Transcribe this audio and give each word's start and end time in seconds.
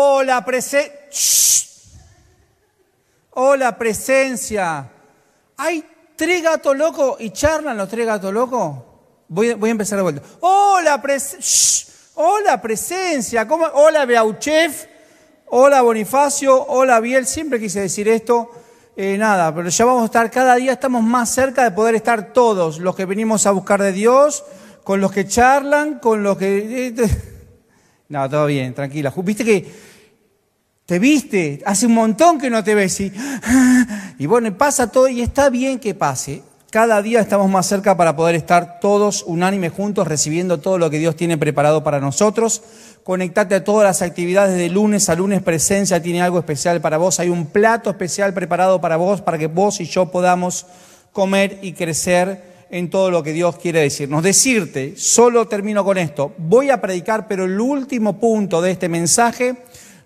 Oh, 0.00 0.22
la 0.22 0.44
presencia. 0.44 0.94
Oh, 3.30 3.56
la 3.56 3.76
presencia. 3.76 4.88
Hay 5.56 5.84
tres 6.14 6.40
gatos 6.40 6.76
locos 6.76 7.16
y 7.18 7.30
charlan 7.30 7.76
los 7.76 7.88
tres 7.88 8.06
gatos 8.06 8.32
locos. 8.32 8.76
Voy, 9.26 9.54
voy 9.54 9.70
a 9.70 9.72
empezar 9.72 9.96
de 9.96 10.04
vuelta. 10.04 10.22
Oh, 10.38 10.78
la 10.84 11.02
presencia. 11.02 11.92
Oh, 12.14 12.38
la 12.38 12.62
presencia. 12.62 13.48
¿Cómo? 13.48 13.66
Hola, 13.66 14.04
Beauchef. 14.04 14.86
Hola, 15.46 15.82
Bonifacio. 15.82 16.64
Hola, 16.66 17.00
Biel. 17.00 17.26
Siempre 17.26 17.58
quise 17.58 17.80
decir 17.80 18.06
esto. 18.06 18.52
Eh, 18.96 19.18
nada, 19.18 19.52
pero 19.52 19.68
ya 19.68 19.84
vamos 19.84 20.02
a 20.02 20.06
estar, 20.06 20.30
cada 20.30 20.56
día 20.56 20.72
estamos 20.72 21.02
más 21.04 21.30
cerca 21.30 21.62
de 21.62 21.70
poder 21.70 21.94
estar 21.94 22.32
todos, 22.32 22.80
los 22.80 22.96
que 22.96 23.04
venimos 23.04 23.46
a 23.46 23.52
buscar 23.52 23.80
de 23.80 23.92
Dios, 23.92 24.44
con 24.82 25.00
los 25.00 25.12
que 25.12 25.24
charlan, 25.24 26.00
con 26.00 26.24
los 26.24 26.36
que... 26.36 26.92
No, 28.08 28.28
todo 28.28 28.46
bien, 28.46 28.74
tranquila. 28.74 29.12
Viste 29.16 29.44
que 29.44 29.66
te 30.86 30.98
viste, 30.98 31.62
hace 31.66 31.84
un 31.86 31.92
montón 31.92 32.40
que 32.40 32.48
no 32.48 32.64
te 32.64 32.74
ves 32.74 32.98
y 34.18 34.26
bueno, 34.26 34.56
pasa 34.56 34.90
todo 34.90 35.08
y 35.08 35.20
está 35.20 35.50
bien 35.50 35.78
que 35.78 35.94
pase. 35.94 36.42
Cada 36.70 37.00
día 37.00 37.20
estamos 37.20 37.50
más 37.50 37.66
cerca 37.66 37.96
para 37.96 38.16
poder 38.16 38.34
estar 38.34 38.80
todos 38.80 39.22
unánimes 39.26 39.72
juntos 39.72 40.06
recibiendo 40.06 40.60
todo 40.60 40.78
lo 40.78 40.90
que 40.90 40.98
Dios 40.98 41.16
tiene 41.16 41.36
preparado 41.38 41.84
para 41.84 42.00
nosotros. 42.00 42.62
Conectate 43.04 43.54
a 43.54 43.64
todas 43.64 43.84
las 43.84 44.02
actividades 44.02 44.56
de 44.56 44.68
lunes 44.68 45.08
a 45.08 45.14
lunes. 45.14 45.42
Presencia 45.42 46.02
tiene 46.02 46.20
algo 46.20 46.38
especial 46.38 46.80
para 46.80 46.98
vos. 46.98 47.20
Hay 47.20 47.28
un 47.28 47.46
plato 47.46 47.88
especial 47.88 48.34
preparado 48.34 48.80
para 48.80 48.96
vos, 48.96 49.22
para 49.22 49.38
que 49.38 49.46
vos 49.46 49.80
y 49.80 49.84
yo 49.84 50.10
podamos 50.10 50.66
comer 51.12 51.58
y 51.62 51.72
crecer 51.72 52.57
en 52.70 52.90
todo 52.90 53.10
lo 53.10 53.22
que 53.22 53.32
Dios 53.32 53.56
quiere 53.56 53.80
decirnos. 53.80 54.22
Decirte, 54.22 54.94
solo 54.96 55.48
termino 55.48 55.84
con 55.84 55.98
esto, 55.98 56.34
voy 56.38 56.70
a 56.70 56.80
predicar, 56.80 57.26
pero 57.28 57.44
el 57.44 57.58
último 57.60 58.18
punto 58.18 58.60
de 58.60 58.72
este 58.72 58.88
mensaje 58.88 59.56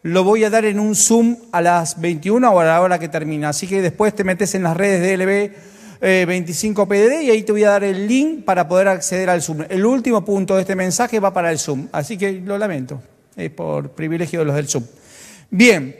lo 0.02 0.24
voy 0.24 0.44
a 0.44 0.50
dar 0.50 0.64
en 0.64 0.80
un 0.80 0.94
Zoom 0.94 1.36
a 1.52 1.60
las 1.60 2.00
21 2.00 2.50
o 2.50 2.60
a 2.60 2.64
la 2.64 2.80
hora 2.80 2.98
que 2.98 3.08
termina. 3.08 3.50
Así 3.50 3.66
que 3.66 3.80
después 3.80 4.14
te 4.14 4.24
metes 4.24 4.54
en 4.54 4.64
las 4.64 4.76
redes 4.76 5.00
de 5.00 5.16
LB 5.16 5.72
25PDD 6.02 7.12
eh, 7.12 7.22
y 7.24 7.30
ahí 7.30 7.42
te 7.44 7.52
voy 7.52 7.62
a 7.62 7.70
dar 7.70 7.84
el 7.84 8.08
link 8.08 8.44
para 8.44 8.66
poder 8.66 8.88
acceder 8.88 9.30
al 9.30 9.42
Zoom. 9.42 9.64
El 9.68 9.86
último 9.86 10.24
punto 10.24 10.56
de 10.56 10.62
este 10.62 10.74
mensaje 10.74 11.20
va 11.20 11.32
para 11.32 11.52
el 11.52 11.58
Zoom, 11.58 11.88
así 11.92 12.18
que 12.18 12.32
lo 12.32 12.58
lamento, 12.58 13.00
por 13.54 13.90
privilegio 13.90 14.40
de 14.40 14.44
los 14.44 14.56
del 14.56 14.68
Zoom. 14.68 14.84
Bien, 15.50 15.94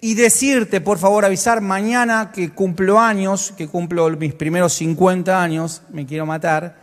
y 0.00 0.14
decirte, 0.14 0.80
por 0.80 0.98
favor, 0.98 1.24
avisar 1.24 1.60
mañana 1.60 2.32
que 2.32 2.50
cumplo 2.50 2.98
años, 2.98 3.52
que 3.56 3.68
cumplo 3.68 4.08
mis 4.10 4.34
primeros 4.34 4.72
50 4.74 5.42
años, 5.42 5.82
me 5.90 6.06
quiero 6.06 6.24
matar, 6.24 6.76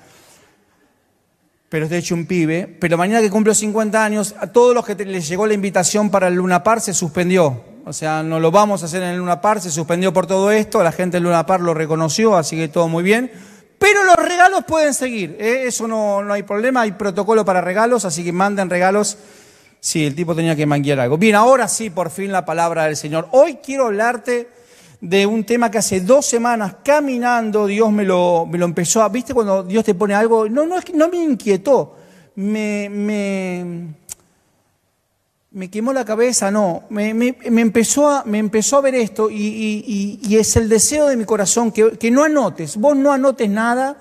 pero 1.69 1.85
estoy 1.85 1.99
hecho 1.99 2.15
un 2.15 2.27
pibe, 2.27 2.77
pero 2.79 2.97
mañana 2.97 3.21
que 3.21 3.29
cumplo 3.29 3.53
50 3.53 4.03
años, 4.03 4.35
a 4.39 4.47
todos 4.47 4.73
los 4.73 4.85
que 4.85 4.95
les 4.95 5.27
llegó 5.27 5.47
la 5.47 5.53
invitación 5.53 6.09
para 6.09 6.27
el 6.27 6.35
Luna 6.35 6.63
Par 6.63 6.79
se 6.79 6.93
suspendió. 6.93 7.63
O 7.85 7.93
sea, 7.93 8.21
no 8.21 8.39
lo 8.39 8.51
vamos 8.51 8.83
a 8.83 8.85
hacer 8.85 9.01
en 9.01 9.09
el 9.09 9.17
Luna 9.17 9.41
Par, 9.41 9.61
se 9.61 9.71
suspendió 9.71 10.13
por 10.13 10.27
todo 10.27 10.51
esto, 10.51 10.83
la 10.83 10.91
gente 10.91 11.17
del 11.17 11.23
Luna 11.23 11.45
Par 11.45 11.61
lo 11.61 11.73
reconoció, 11.73 12.35
así 12.35 12.55
que 12.55 12.67
todo 12.67 12.87
muy 12.87 13.03
bien. 13.03 13.31
Pero 13.79 14.03
los 14.03 14.15
regalos 14.15 14.63
pueden 14.67 14.93
seguir, 14.93 15.37
¿eh? 15.39 15.63
eso 15.67 15.87
no, 15.87 16.23
no 16.23 16.33
hay 16.33 16.43
problema, 16.43 16.81
hay 16.81 16.93
protocolo 16.93 17.45
para 17.45 17.61
regalos, 17.61 18.05
así 18.05 18.23
que 18.23 18.31
manden 18.31 18.69
regalos. 18.69 19.17
Sí, 19.87 20.05
el 20.05 20.15
tipo 20.15 20.35
tenía 20.35 20.53
que 20.53 20.65
manguear 20.65 20.99
algo. 20.99 21.17
Bien, 21.17 21.35
ahora 21.35 21.69
sí, 21.69 21.89
por 21.89 22.09
fin 22.09 22.29
la 22.29 22.43
palabra 22.43 22.83
del 22.83 22.97
Señor. 22.97 23.29
Hoy 23.31 23.59
quiero 23.63 23.85
hablarte 23.85 24.49
de 24.99 25.25
un 25.25 25.45
tema 25.45 25.71
que 25.71 25.77
hace 25.77 26.01
dos 26.01 26.25
semanas 26.25 26.75
caminando 26.83 27.67
Dios 27.67 27.89
me 27.93 28.03
lo, 28.03 28.45
me 28.45 28.57
lo 28.57 28.65
empezó 28.65 29.01
a... 29.01 29.07
¿Viste 29.07 29.33
cuando 29.33 29.63
Dios 29.63 29.85
te 29.85 29.95
pone 29.95 30.13
algo? 30.13 30.49
No, 30.49 30.65
no, 30.65 30.75
no 30.93 31.07
me 31.07 31.23
inquietó, 31.23 31.95
me, 32.35 32.89
me, 32.89 33.95
me 35.51 35.69
quemó 35.69 35.93
la 35.93 36.03
cabeza, 36.03 36.51
no, 36.51 36.83
me, 36.89 37.11
empezó, 37.45 38.09
a, 38.09 38.25
me 38.25 38.39
empezó 38.39 38.79
a 38.79 38.81
ver 38.81 38.95
esto 38.95 39.29
y, 39.31 40.19
es 40.29 40.57
el 40.57 40.67
deseo 40.67 41.07
de 41.07 41.15
mi 41.15 41.23
corazón 41.23 41.71
que, 41.71 41.91
que, 41.91 42.11
no 42.11 42.25
anotes, 42.25 42.75
vos 42.75 42.97
no 42.97 43.13
anotes 43.13 43.49
nada, 43.49 43.95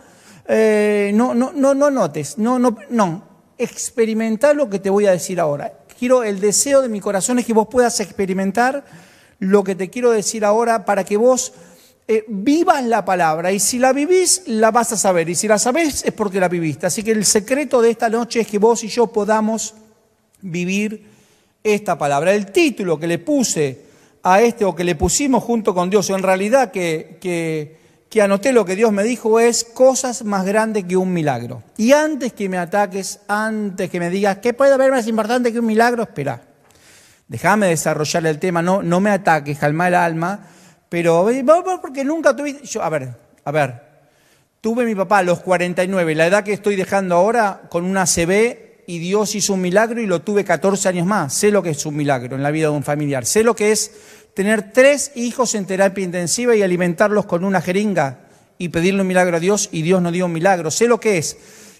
eh, 0.49 1.13
no, 1.15 1.33
no, 1.33 1.53
no, 1.55 1.75
no 1.75 1.87
anotes, 1.87 2.39
no, 2.39 2.59
no, 2.59 2.77
no, 2.91 3.37
experimentar 3.59 4.55
lo 4.55 4.69
que 4.69 4.79
te 4.79 4.91
voy 4.91 5.07
a 5.07 5.13
decir 5.13 5.41
ahora. 5.41 5.73
Quiero, 5.99 6.23
el 6.23 6.41
deseo 6.41 6.83
de 6.83 6.89
mi 6.89 7.01
corazón 7.01 7.39
es 7.39 7.47
que 7.47 7.53
vos 7.53 7.69
puedas 7.71 8.01
experimentar 8.01 8.85
lo 9.39 9.65
que 9.65 9.75
te 9.75 9.91
quiero 9.91 10.11
decir 10.11 10.45
ahora 10.45 10.85
para 10.85 11.05
que 11.05 11.17
vos 11.17 11.53
eh, 12.09 12.25
vivas 12.29 12.85
la 12.85 13.05
palabra 13.05 13.51
y 13.53 13.59
si 13.59 13.79
la 13.79 13.93
vivís 13.93 14.43
la 14.47 14.71
vas 14.71 14.93
a 14.93 14.97
saber 14.97 15.29
y 15.29 15.35
si 15.35 15.49
la 15.49 15.59
sabés 15.59 16.05
es 16.05 16.13
porque 16.13 16.41
la 16.41 16.49
viviste. 16.49 16.87
Así 16.87 17.03
que 17.03 17.11
el 17.11 17.25
secreto 17.25 17.83
de 17.83 17.91
esta 17.91 18.09
noche 18.09 18.41
es 18.41 18.47
que 18.47 18.59
vos 18.59 18.85
y 18.85 18.89
yo 18.89 19.09
podamos 19.09 19.75
vivir 20.41 21.05
esta 21.65 21.99
palabra. 21.99 22.33
El 22.33 22.53
título 22.53 22.99
que 22.99 23.07
le 23.07 23.19
puse 23.19 23.87
a 24.23 24.41
este 24.41 24.65
o 24.65 24.75
que 24.75 24.85
le 24.85 24.95
pusimos 24.95 25.43
junto 25.43 25.75
con 25.75 25.91
Dios, 25.91 26.09
o 26.11 26.17
en 26.17 26.23
realidad 26.23 26.71
que, 26.71 27.19
que, 27.21 27.86
que 28.09 28.23
anoté 28.23 28.53
lo 28.53 28.65
que 28.65 28.77
Dios 28.77 28.93
me 28.93 29.03
dijo 29.03 29.41
es 29.41 29.65
cosas 29.65 30.25
más 30.25 30.45
grandes 30.45 30.85
que 30.85 30.97
un 30.97 31.13
milagro. 31.13 31.63
Y 31.77 31.93
antes 31.93 32.33
que 32.33 32.49
me 32.49 32.59
ataques, 32.59 33.21
antes 33.29 33.91
que 33.91 33.99
me 33.99 34.11
digas, 34.11 34.39
¿qué 34.39 34.55
puede 34.55 34.73
haber 34.73 34.91
más 34.91 35.07
importante 35.07 35.53
que 35.53 35.59
un 35.59 35.67
milagro? 35.67 36.05
Espera, 36.05 36.41
déjame 37.27 37.69
desarrollar 37.69 38.27
el 38.27 38.39
tema, 38.39 38.63
no, 38.63 38.83
no 38.83 39.01
me 39.01 39.11
ataques, 39.11 39.59
calma 39.59 39.89
el 39.89 39.95
alma, 39.95 40.49
pero 40.89 41.27
porque 41.83 42.05
nunca 42.05 42.35
tuviste... 42.35 42.65
Yo, 42.65 42.83
a 42.83 42.89
ver, 42.89 43.11
a 43.45 43.51
ver, 43.51 43.83
tuve 44.61 44.85
mi 44.85 44.95
papá 44.95 45.19
a 45.19 45.23
los 45.23 45.41
49, 45.41 46.15
la 46.15 46.27
edad 46.27 46.45
que 46.45 46.53
estoy 46.53 46.77
dejando 46.77 47.17
ahora, 47.17 47.63
con 47.69 47.85
una 47.85 48.07
CB 48.07 48.67
y 48.87 48.99
Dios 48.99 49.35
hizo 49.35 49.55
un 49.55 49.61
milagro 49.61 50.01
y 50.01 50.07
lo 50.07 50.23
tuve 50.23 50.45
14 50.45 50.89
años 50.89 51.07
más. 51.07 51.35
Sé 51.35 51.51
lo 51.51 51.63
que 51.63 51.71
es 51.71 51.87
un 51.87 51.97
milagro 51.97 52.37
en 52.37 52.43
la 52.43 52.51
vida 52.51 52.69
de 52.69 52.75
un 52.75 52.85
familiar. 52.85 53.27
Sé 53.27 53.43
lo 53.43 53.57
que 53.57 53.73
es 53.73 53.91
tener 54.37 54.71
tres 54.71 55.13
hijos 55.15 55.55
en 55.55 55.65
terapia 55.65 56.05
intensiva 56.05 56.55
y 56.55 56.63
alimentarlos 56.63 57.25
con 57.25 57.43
una 57.43 57.63
jeringa 57.63 58.19
y 58.59 58.69
pedirle 58.69 59.01
un 59.01 59.07
milagro 59.07 59.39
a 59.39 59.41
Dios 59.41 59.71
y 59.73 59.81
Dios 59.81 60.03
no 60.03 60.13
dio 60.13 60.27
un 60.27 60.33
milagro. 60.35 60.71
Sé 60.71 60.89
lo 60.89 61.01
que 61.01 61.17
es 61.17 61.39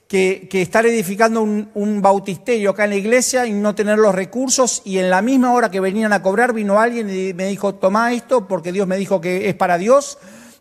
que, 0.09 0.49
estar 0.51 0.87
edificando 0.87 1.43
un, 1.43 1.69
un, 1.75 2.01
bautisterio 2.01 2.71
acá 2.71 2.85
en 2.85 2.91
la 2.91 2.97
iglesia 2.97 3.45
y 3.47 3.53
no 3.53 3.75
tener 3.75 3.99
los 3.99 4.15
recursos 4.15 4.81
y 4.87 4.97
en 4.97 5.11
la 5.11 5.21
misma 5.21 5.53
hora 5.53 5.71
que 5.71 5.81
venían 5.81 6.15
a 6.15 6.23
cobrar 6.23 6.55
vino 6.55 6.81
alguien 6.81 7.11
y 7.11 7.35
me 7.35 7.47
dijo, 7.47 7.75
toma 7.75 8.15
esto 8.15 8.49
porque 8.49 8.73
Dios 8.73 8.87
me 8.87 8.97
dijo 8.97 9.21
que 9.21 9.51
es 9.51 9.55
para 9.55 9.77
Dios 9.77 10.17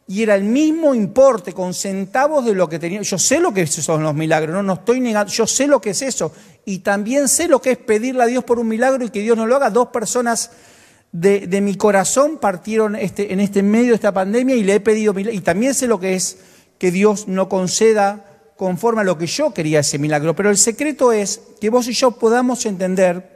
y 0.06 0.22
era 0.22 0.36
el 0.36 0.44
mismo 0.44 0.94
importe 0.94 1.54
con 1.54 1.74
centavos 1.74 2.44
de 2.44 2.56
lo 2.56 2.68
que 2.68 2.78
tenía. 2.78 3.04
Yo 3.04 3.18
sé 3.18 3.40
lo 3.40 3.54
que 3.54 3.66
son 3.68 4.04
los 4.04 4.14
milagros, 4.14 4.54
no, 4.54 4.62
no 4.62 4.74
estoy 4.74 5.00
negando, 5.00 5.32
yo 5.32 5.48
sé 5.48 5.66
lo 5.66 5.80
que 5.80 5.92
es 5.92 6.02
eso. 6.02 6.34
Y 6.66 6.80
también 6.80 7.30
sé 7.30 7.48
lo 7.48 7.62
que 7.62 7.72
es 7.72 7.78
pedirle 7.78 8.24
a 8.24 8.26
Dios 8.26 8.44
por 8.44 8.60
un 8.60 8.68
milagro 8.68 9.06
y 9.06 9.10
que 9.10 9.22
Dios 9.22 9.38
no 9.38 9.48
lo 9.48 9.56
haga. 9.56 9.70
Dos 9.70 9.88
personas 9.88 10.52
de, 11.20 11.62
mi 11.62 11.76
corazón 11.76 12.38
partieron 12.38 12.96
este, 12.96 13.32
en 13.32 13.40
este 13.40 13.64
medio 13.64 13.90
de 13.90 13.96
esta 13.96 14.14
pandemia 14.14 14.56
y 14.56 14.64
le 14.64 14.76
he 14.76 14.80
pedido 14.82 15.18
Y 15.18 15.40
también 15.40 15.74
sé 15.74 15.88
lo 15.88 16.00
que 16.00 16.16
es 16.16 16.38
que 16.78 16.92
Dios 16.92 17.28
no 17.28 17.48
conceda 17.48 18.26
conforme 18.58 19.02
a 19.02 19.04
lo 19.06 19.18
que 19.18 19.28
yo 19.28 19.54
quería 19.54 19.80
ese 19.80 19.98
milagro. 19.98 20.36
Pero 20.36 20.50
el 20.50 20.58
secreto 20.58 21.14
es 21.14 21.42
que 21.62 21.70
vos 21.70 21.88
y 21.88 21.94
yo 21.94 22.12
podamos 22.12 22.66
entender 22.66 23.34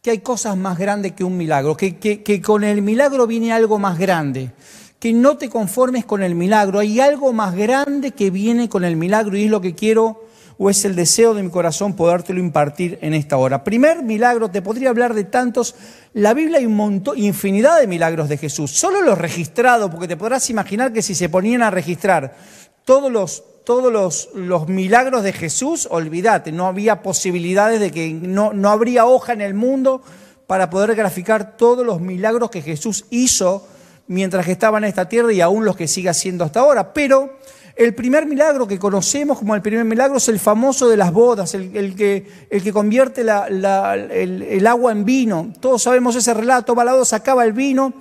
que 0.00 0.12
hay 0.12 0.18
cosas 0.18 0.56
más 0.56 0.78
grandes 0.78 1.12
que 1.12 1.24
un 1.24 1.36
milagro, 1.36 1.76
que, 1.76 1.96
que, 1.96 2.22
que 2.22 2.40
con 2.40 2.62
el 2.62 2.82
milagro 2.82 3.26
viene 3.26 3.52
algo 3.52 3.78
más 3.78 3.98
grande 3.98 4.52
que 5.00 5.12
no 5.12 5.36
te 5.36 5.50
conformes 5.50 6.04
con 6.04 6.22
el 6.22 6.34
milagro. 6.34 6.78
Hay 6.78 7.00
algo 7.00 7.32
más 7.32 7.54
grande 7.54 8.12
que 8.12 8.30
viene 8.30 8.68
con 8.68 8.84
el 8.84 8.96
milagro 8.96 9.36
y 9.36 9.44
es 9.44 9.50
lo 9.50 9.60
que 9.60 9.74
quiero 9.74 10.25
o 10.58 10.70
es 10.70 10.84
el 10.84 10.96
deseo 10.96 11.34
de 11.34 11.42
mi 11.42 11.50
corazón 11.50 11.94
podértelo 11.94 12.40
impartir 12.40 12.98
en 13.02 13.14
esta 13.14 13.36
hora. 13.36 13.62
Primer 13.64 14.02
milagro, 14.02 14.50
te 14.50 14.62
podría 14.62 14.88
hablar 14.88 15.14
de 15.14 15.24
tantos. 15.24 15.74
La 16.14 16.34
Biblia 16.34 16.58
hay 16.58 16.66
un 16.66 16.76
montón, 16.76 17.18
infinidad 17.18 17.78
de 17.78 17.86
milagros 17.86 18.28
de 18.28 18.38
Jesús, 18.38 18.70
solo 18.70 19.02
los 19.02 19.18
registrados, 19.18 19.90
porque 19.90 20.08
te 20.08 20.16
podrás 20.16 20.48
imaginar 20.48 20.92
que 20.92 21.02
si 21.02 21.14
se 21.14 21.28
ponían 21.28 21.62
a 21.62 21.70
registrar 21.70 22.36
todos 22.84 23.12
los, 23.12 23.44
todos 23.64 23.92
los, 23.92 24.30
los 24.34 24.68
milagros 24.68 25.22
de 25.22 25.32
Jesús, 25.32 25.88
olvídate, 25.90 26.52
no 26.52 26.66
había 26.66 27.02
posibilidades 27.02 27.80
de 27.80 27.90
que 27.90 28.12
no, 28.12 28.52
no 28.52 28.70
habría 28.70 29.06
hoja 29.06 29.32
en 29.32 29.42
el 29.42 29.54
mundo 29.54 30.02
para 30.46 30.70
poder 30.70 30.94
graficar 30.94 31.56
todos 31.56 31.84
los 31.84 32.00
milagros 32.00 32.50
que 32.50 32.62
Jesús 32.62 33.04
hizo 33.10 33.66
mientras 34.06 34.46
que 34.46 34.52
estaba 34.52 34.78
en 34.78 34.84
esta 34.84 35.08
tierra 35.08 35.32
y 35.32 35.40
aún 35.40 35.64
los 35.64 35.76
que 35.76 35.88
sigue 35.88 36.08
haciendo 36.08 36.44
hasta 36.44 36.60
ahora. 36.60 36.92
Pero 36.92 37.38
el 37.76 37.94
primer 37.94 38.24
milagro 38.24 38.66
que 38.66 38.78
conocemos 38.78 39.38
como 39.38 39.54
el 39.54 39.60
primer 39.60 39.84
milagro 39.84 40.16
es 40.16 40.28
el 40.28 40.40
famoso 40.40 40.88
de 40.88 40.96
las 40.96 41.12
bodas, 41.12 41.52
el, 41.54 41.94
que, 41.94 42.26
el 42.48 42.62
que, 42.62 42.72
convierte 42.72 43.20
el, 43.20 44.66
agua 44.66 44.92
en 44.92 45.04
vino. 45.04 45.52
Todos 45.60 45.82
sabemos 45.82 46.16
ese 46.16 46.32
relato, 46.32 46.74
Balado 46.74 47.04
sacaba 47.04 47.44
el 47.44 47.52
vino, 47.52 47.92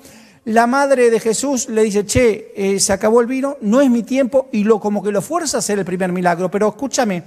la 0.45 0.65
madre 0.65 1.09
de 1.09 1.19
Jesús 1.19 1.67
le 1.67 1.83
dice, 1.83 2.05
che, 2.05 2.53
eh, 2.55 2.79
se 2.79 2.93
acabó 2.93 3.19
el 3.19 3.27
vino, 3.27 3.57
no 3.61 3.81
es 3.81 3.89
mi 3.89 4.03
tiempo, 4.03 4.47
y 4.53 4.63
lo, 4.63 4.79
como 4.79 5.03
que 5.03 5.11
lo 5.11 5.21
fuerza 5.21 5.57
a 5.57 5.59
hacer 5.59 5.77
el 5.77 5.85
primer 5.85 6.13
milagro. 6.13 6.49
Pero 6.49 6.69
escúchame, 6.69 7.23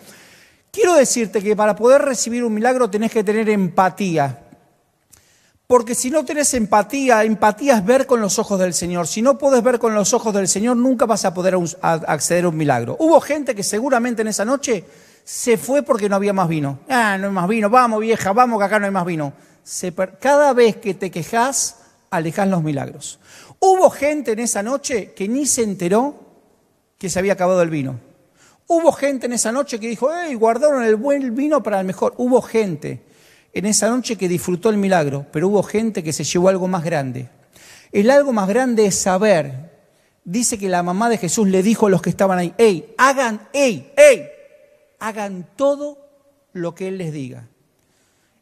quiero 0.70 0.94
decirte 0.94 1.42
que 1.42 1.54
para 1.54 1.76
poder 1.76 2.00
recibir 2.00 2.44
un 2.44 2.54
milagro 2.54 2.88
tenés 2.88 3.12
que 3.12 3.22
tener 3.22 3.50
empatía. 3.50 4.47
Porque 5.68 5.94
si 5.94 6.10
no 6.10 6.24
tenés 6.24 6.54
empatía, 6.54 7.24
empatía 7.24 7.76
es 7.76 7.84
ver 7.84 8.06
con 8.06 8.22
los 8.22 8.38
ojos 8.38 8.58
del 8.58 8.72
Señor. 8.72 9.06
Si 9.06 9.20
no 9.20 9.36
puedes 9.36 9.62
ver 9.62 9.78
con 9.78 9.94
los 9.94 10.14
ojos 10.14 10.32
del 10.32 10.48
Señor, 10.48 10.78
nunca 10.78 11.04
vas 11.04 11.26
a 11.26 11.34
poder 11.34 11.56
acceder 11.82 12.46
a 12.46 12.48
un 12.48 12.56
milagro. 12.56 12.96
Hubo 12.98 13.20
gente 13.20 13.54
que 13.54 13.62
seguramente 13.62 14.22
en 14.22 14.28
esa 14.28 14.46
noche 14.46 14.86
se 15.24 15.58
fue 15.58 15.82
porque 15.82 16.08
no 16.08 16.16
había 16.16 16.32
más 16.32 16.48
vino. 16.48 16.78
Ah, 16.88 17.18
no 17.18 17.26
hay 17.26 17.32
más 17.34 17.46
vino, 17.46 17.68
vamos 17.68 18.00
vieja, 18.00 18.32
vamos 18.32 18.58
que 18.58 18.64
acá 18.64 18.78
no 18.78 18.86
hay 18.86 18.90
más 18.90 19.04
vino. 19.04 19.34
cada 20.18 20.54
vez 20.54 20.76
que 20.76 20.94
te 20.94 21.10
quejas, 21.10 21.76
alejas 22.08 22.48
los 22.48 22.62
milagros. 22.62 23.20
Hubo 23.60 23.90
gente 23.90 24.32
en 24.32 24.38
esa 24.38 24.62
noche 24.62 25.12
que 25.12 25.28
ni 25.28 25.44
se 25.44 25.64
enteró 25.64 26.14
que 26.96 27.10
se 27.10 27.18
había 27.18 27.34
acabado 27.34 27.60
el 27.60 27.68
vino. 27.68 28.00
Hubo 28.68 28.90
gente 28.90 29.26
en 29.26 29.34
esa 29.34 29.52
noche 29.52 29.78
que 29.78 29.88
dijo, 29.88 30.08
hey, 30.14 30.32
guardaron 30.32 30.82
el 30.82 30.96
buen 30.96 31.34
vino 31.34 31.62
para 31.62 31.78
el 31.78 31.86
mejor. 31.86 32.14
Hubo 32.16 32.40
gente 32.40 33.02
en 33.52 33.66
esa 33.66 33.88
noche 33.88 34.16
que 34.16 34.28
disfrutó 34.28 34.70
el 34.70 34.76
milagro, 34.76 35.26
pero 35.32 35.48
hubo 35.48 35.62
gente 35.62 36.02
que 36.02 36.12
se 36.12 36.24
llevó 36.24 36.48
algo 36.48 36.68
más 36.68 36.84
grande. 36.84 37.28
El 37.92 38.10
algo 38.10 38.32
más 38.32 38.48
grande 38.48 38.86
es 38.86 38.94
saber. 38.94 39.68
Dice 40.24 40.58
que 40.58 40.68
la 40.68 40.82
mamá 40.82 41.08
de 41.08 41.18
Jesús 41.18 41.48
le 41.48 41.62
dijo 41.62 41.86
a 41.86 41.90
los 41.90 42.02
que 42.02 42.10
estaban 42.10 42.38
ahí, 42.38 42.54
hey, 42.58 42.94
hagan, 42.98 43.48
hey, 43.52 43.92
hey, 43.96 44.28
hagan 44.98 45.46
todo 45.56 45.98
lo 46.52 46.74
que 46.74 46.88
Él 46.88 46.98
les 46.98 47.12
diga. 47.12 47.48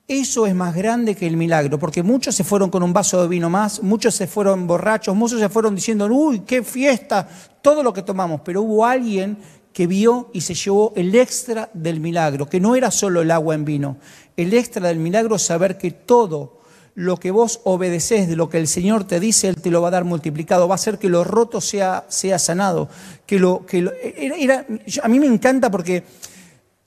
Eso 0.08 0.46
es 0.46 0.54
más 0.54 0.74
grande 0.74 1.16
que 1.16 1.26
el 1.26 1.36
milagro, 1.36 1.80
porque 1.80 2.04
muchos 2.04 2.36
se 2.36 2.44
fueron 2.44 2.70
con 2.70 2.84
un 2.84 2.92
vaso 2.92 3.20
de 3.20 3.28
vino 3.28 3.50
más, 3.50 3.82
muchos 3.82 4.14
se 4.14 4.28
fueron 4.28 4.66
borrachos, 4.68 5.16
muchos 5.16 5.40
se 5.40 5.48
fueron 5.48 5.74
diciendo, 5.74 6.06
uy, 6.06 6.40
qué 6.40 6.62
fiesta, 6.62 7.28
todo 7.60 7.82
lo 7.82 7.92
que 7.92 8.02
tomamos, 8.02 8.40
pero 8.44 8.62
hubo 8.62 8.86
alguien 8.86 9.36
que 9.76 9.86
vio 9.86 10.30
y 10.32 10.40
se 10.40 10.54
llevó 10.54 10.94
el 10.96 11.14
extra 11.14 11.68
del 11.74 12.00
milagro, 12.00 12.48
que 12.48 12.60
no 12.60 12.76
era 12.76 12.90
solo 12.90 13.20
el 13.20 13.30
agua 13.30 13.54
en 13.54 13.66
vino, 13.66 13.98
el 14.34 14.54
extra 14.54 14.88
del 14.88 14.96
milagro 14.96 15.36
es 15.36 15.42
saber 15.42 15.76
que 15.76 15.90
todo 15.90 16.62
lo 16.94 17.18
que 17.18 17.30
vos 17.30 17.60
obedeces 17.64 18.26
de 18.26 18.36
lo 18.36 18.48
que 18.48 18.56
el 18.56 18.68
Señor 18.68 19.04
te 19.04 19.20
dice, 19.20 19.48
Él 19.48 19.56
te 19.56 19.70
lo 19.70 19.82
va 19.82 19.88
a 19.88 19.90
dar 19.90 20.04
multiplicado, 20.04 20.66
va 20.66 20.72
a 20.72 20.76
hacer 20.76 20.96
que 20.96 21.10
lo 21.10 21.24
roto 21.24 21.60
sea, 21.60 22.06
sea 22.08 22.38
sanado, 22.38 22.88
que 23.26 23.38
lo, 23.38 23.66
que 23.66 23.86
era, 24.16 24.64
a 25.02 25.08
mí 25.08 25.20
me 25.20 25.26
encanta 25.26 25.70
porque 25.70 26.04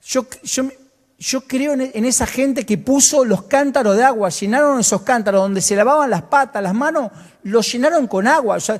yo, 0.03 0.25
yo 0.41 0.63
yo 1.19 1.41
creo 1.41 1.73
en 1.73 2.05
esa 2.05 2.25
gente 2.25 2.65
que 2.65 2.79
puso 2.79 3.23
los 3.23 3.43
cántaros 3.43 3.97
de 3.97 4.03
agua, 4.03 4.29
llenaron 4.29 4.79
esos 4.79 5.03
cántaros 5.03 5.41
donde 5.43 5.61
se 5.61 5.75
lavaban 5.75 6.09
las 6.09 6.23
patas, 6.23 6.63
las 6.63 6.73
manos, 6.73 7.11
los 7.43 7.71
llenaron 7.71 8.07
con 8.07 8.25
agua. 8.25 8.55
O 8.55 8.59
sea, 8.61 8.79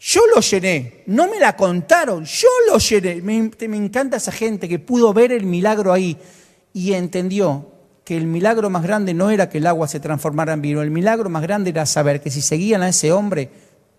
yo 0.00 0.20
lo 0.34 0.40
llené, 0.40 1.02
no 1.06 1.28
me 1.28 1.40
la 1.40 1.56
contaron, 1.56 2.24
yo 2.24 2.48
lo 2.70 2.78
llené. 2.78 3.22
Me, 3.22 3.50
me 3.68 3.76
encanta 3.76 4.16
esa 4.16 4.32
gente 4.32 4.68
que 4.68 4.78
pudo 4.78 5.12
ver 5.12 5.32
el 5.32 5.44
milagro 5.44 5.92
ahí 5.92 6.16
y 6.72 6.92
entendió 6.92 7.66
que 8.04 8.16
el 8.16 8.26
milagro 8.26 8.70
más 8.70 8.82
grande 8.82 9.12
no 9.12 9.30
era 9.30 9.48
que 9.48 9.58
el 9.58 9.66
agua 9.66 9.88
se 9.88 10.00
transformara 10.00 10.54
en 10.54 10.62
vino, 10.62 10.82
el 10.82 10.90
milagro 10.90 11.28
más 11.28 11.42
grande 11.42 11.70
era 11.70 11.84
saber 11.84 12.20
que 12.20 12.30
si 12.30 12.40
seguían 12.40 12.82
a 12.82 12.88
ese 12.88 13.12
hombre, 13.12 13.50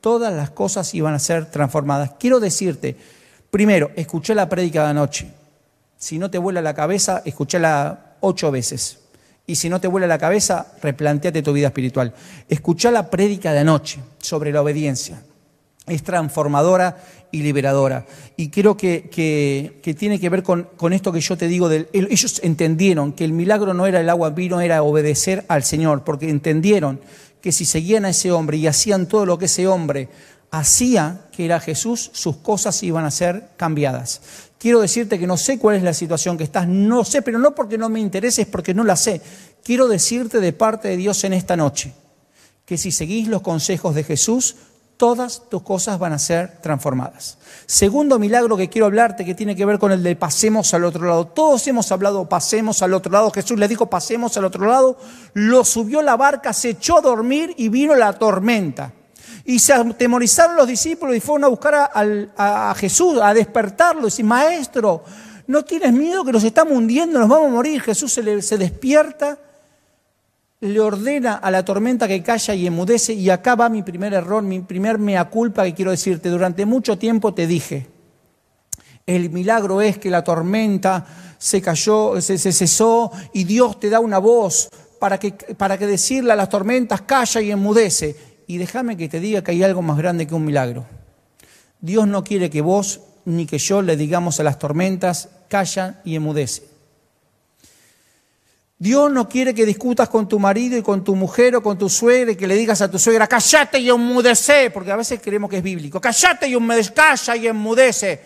todas 0.02 0.34
las 0.34 0.50
cosas 0.50 0.94
iban 0.96 1.14
a 1.14 1.20
ser 1.20 1.52
transformadas. 1.52 2.14
Quiero 2.20 2.40
decirte, 2.40 2.96
primero, 3.52 3.92
escuché 3.96 4.34
la 4.34 4.50
prédica 4.50 4.84
de 4.84 4.90
anoche 4.90 5.40
si 6.00 6.18
no 6.18 6.32
te 6.32 6.38
vuela 6.38 6.62
la 6.62 6.74
cabeza, 6.74 7.22
escúchala 7.26 8.16
ocho 8.22 8.50
veces. 8.52 9.00
Y 9.46 9.56
si 9.56 9.70
no 9.70 9.82
te 9.82 9.90
vuela 9.90 10.08
la 10.08 10.18
cabeza, 10.18 10.68
replanteate 10.82 11.44
tu 11.44 11.52
vida 11.52 11.68
espiritual. 11.68 12.14
Escucha 12.48 12.90
la 12.90 13.10
prédica 13.10 13.52
de 13.52 13.60
anoche 13.60 14.00
sobre 14.20 14.54
la 14.54 14.62
obediencia. 14.62 15.22
Es 15.90 16.04
transformadora 16.04 16.98
y 17.32 17.42
liberadora. 17.42 18.06
Y 18.38 18.50
creo 18.50 18.78
que, 18.78 19.10
que, 19.10 19.94
tiene 19.94 20.20
que 20.20 20.30
ver 20.30 20.44
con, 20.44 20.70
con, 20.78 20.94
esto 20.94 21.12
que 21.12 21.22
yo 21.22 21.38
te 21.38 21.48
digo. 21.48 21.70
Ellos 21.72 22.40
entendieron 22.44 23.14
que 23.14 23.26
el 23.26 23.34
milagro 23.34 23.74
no 23.74 23.86
era 23.86 24.00
el 24.00 24.10
agua 24.10 24.30
vino, 24.30 24.62
era 24.62 24.84
obedecer 24.84 25.46
al 25.48 25.64
Señor, 25.64 26.04
porque 26.04 26.30
entendieron 26.30 27.02
que 27.42 27.52
si 27.52 27.66
seguían 27.66 28.06
a 28.06 28.10
ese 28.10 28.32
hombre 28.32 28.58
y 28.58 28.68
hacían 28.68 29.08
todo 29.08 29.26
lo 29.26 29.38
que 29.38 29.46
ese 29.46 29.68
hombre 29.68 30.10
hacía, 30.52 31.28
que 31.32 31.46
era 31.46 31.60
Jesús, 31.60 32.12
sus 32.14 32.38
cosas 32.38 32.82
iban 32.84 33.06
a 33.06 33.12
ser 33.12 33.50
cambiadas 33.58 34.22
quiero 34.60 34.82
decirte 34.82 35.18
que 35.18 35.26
no 35.26 35.38
sé 35.38 35.58
cuál 35.58 35.78
es 35.78 35.84
la 35.84 35.94
situación 35.94 36.38
que 36.38 36.44
estás, 36.44 36.68
no 36.68 37.04
sé, 37.04 37.24
pero 37.24 37.40
no 37.40 37.56
porque 37.56 37.78
no 37.78 37.90
me 37.90 38.00
interese, 38.00 38.44
es 38.44 38.48
porque 38.48 38.74
no 38.74 38.84
la 38.84 38.96
sé. 38.96 39.22
Quiero 39.64 39.88
decirte 39.88 40.40
de 40.40 40.54
parte 40.54 40.90
de 40.90 40.98
Dios 40.98 41.24
en 41.24 41.34
esta 41.34 41.56
noche 41.56 41.94
que 42.66 42.78
si 42.78 42.92
seguís 42.92 43.28
los 43.28 43.42
consejos 43.42 43.96
de 43.96 44.04
Jesús, 44.04 44.58
todas 45.00 45.44
tus 45.50 45.62
cosas 45.62 45.98
van 45.98 46.12
a 46.12 46.20
ser 46.20 46.58
transformadas. 46.62 47.38
Segundo 47.66 48.20
milagro 48.20 48.58
que 48.58 48.68
quiero 48.68 48.86
hablarte 48.86 49.24
que 49.24 49.34
tiene 49.34 49.56
que 49.56 49.64
ver 49.66 49.80
con 49.80 49.94
el 49.94 50.04
de 50.04 50.18
pasemos 50.18 50.74
al 50.74 50.84
otro 50.84 51.08
lado. 51.08 51.26
Todos 51.26 51.66
hemos 51.68 51.90
hablado 51.94 52.28
pasemos 52.28 52.82
al 52.82 52.94
otro 52.94 53.10
lado. 53.10 53.32
Jesús 53.32 53.58
le 53.58 53.70
dijo 53.70 53.90
pasemos 53.90 54.36
al 54.36 54.44
otro 54.44 54.68
lado, 54.68 54.98
lo 55.34 55.64
subió 55.64 56.02
la 56.02 56.18
barca, 56.18 56.52
se 56.52 56.72
echó 56.72 56.98
a 56.98 57.02
dormir 57.02 57.54
y 57.56 57.70
vino 57.70 57.96
la 57.96 58.12
tormenta. 58.12 58.92
Y 59.46 59.60
se 59.60 59.72
atemorizaron 59.72 60.58
los 60.58 60.68
discípulos 60.68 61.16
y 61.16 61.22
fueron 61.22 61.46
a 61.46 61.48
buscar 61.48 61.92
a, 61.96 62.76
Jesús, 62.76 63.20
a 63.22 63.34
despertarlo. 63.34 64.10
Y 64.18 64.24
maestro, 64.24 65.06
¿no 65.48 65.64
tienes 65.64 65.94
miedo 65.94 66.26
que 66.26 66.34
nos 66.34 66.44
estamos 66.44 66.74
hundiendo, 66.74 67.20
nos 67.20 67.30
vamos 67.30 67.48
a 67.48 67.52
morir? 67.52 67.82
Jesús 67.82 68.12
se, 68.12 68.42
se 68.42 68.58
despierta, 68.58 69.40
le 70.62 70.80
ordena 70.80 71.36
a 71.36 71.52
la 71.52 71.64
tormenta 71.64 72.08
que 72.08 72.22
calla 72.22 72.54
y 72.54 72.68
emudece. 72.68 73.14
Y 73.14 73.30
acá 73.30 73.56
va 73.56 73.70
mi 73.70 73.84
primer 73.84 74.14
error, 74.14 74.44
mi 74.44 74.60
primer 74.62 74.98
mea 74.98 75.30
culpa 75.30 75.64
que 75.64 75.74
quiero 75.74 75.92
decirte. 75.92 76.30
Durante 76.30 76.66
mucho 76.66 76.98
tiempo 76.98 77.34
te 77.34 77.48
dije, 77.48 77.88
el 79.06 79.30
milagro 79.30 79.82
es 79.82 79.98
que 79.98 80.10
la 80.10 80.24
tormenta 80.24 81.06
se 81.38 81.62
cayó, 81.62 82.20
se, 82.22 82.38
cesó 82.38 83.12
y 83.34 83.46
Dios 83.46 83.80
te 83.80 83.90
da 83.90 84.00
una 84.00 84.20
voz 84.20 84.70
para 85.00 85.18
que, 85.18 85.32
para 85.32 85.78
que 85.78 85.88
decirle 85.88 86.34
a 86.34 86.36
las 86.36 86.50
tormentas 86.50 87.02
calla 87.02 87.42
y 87.42 87.52
enmudece. 87.52 88.16
Y 88.48 88.58
déjame 88.58 88.98
que 88.98 89.08
te 89.08 89.20
diga 89.20 89.44
que 89.44 89.52
hay 89.52 89.64
algo 89.64 89.82
más 89.82 89.98
grande 89.98 90.28
que 90.28 90.36
un 90.36 90.44
milagro. 90.44 90.86
Dios 91.80 92.08
no 92.08 92.24
quiere 92.24 92.50
que 92.50 92.62
vos 92.62 93.02
ni 93.26 93.46
que 93.46 93.60
yo 93.60 93.82
le 93.82 93.96
digamos 93.96 94.40
a 94.40 94.44
las 94.44 94.60
tormentas, 94.60 95.30
calla 95.48 96.02
y 96.04 96.16
emudece. 96.16 96.69
Dios 98.82 99.12
no 99.12 99.28
quiere 99.28 99.54
que 99.54 99.66
discutas 99.66 100.08
con 100.08 100.30
tu 100.30 100.40
marido 100.40 100.78
y 100.78 100.82
con 100.82 101.04
tu 101.04 101.14
mujer 101.14 101.54
o 101.58 101.62
con 101.62 101.78
tu 101.78 101.90
suegra 101.90 102.32
y 102.32 102.38
que 102.38 102.48
le 102.48 102.56
digas 102.56 102.82
a 102.82 102.90
tu 102.90 102.98
suegra, 102.98 103.28
callate 103.28 103.78
y 103.78 103.90
enmudece, 103.90 104.72
porque 104.72 104.90
a 104.90 104.96
veces 104.96 105.20
creemos 105.22 105.50
que 105.50 105.58
es 105.58 105.64
bíblico. 105.64 106.00
Callate 106.00 106.48
y 106.48 106.54
enmudece, 106.54 106.94
calla 106.94 107.36
y 107.36 107.48
enmudece. 107.48 108.22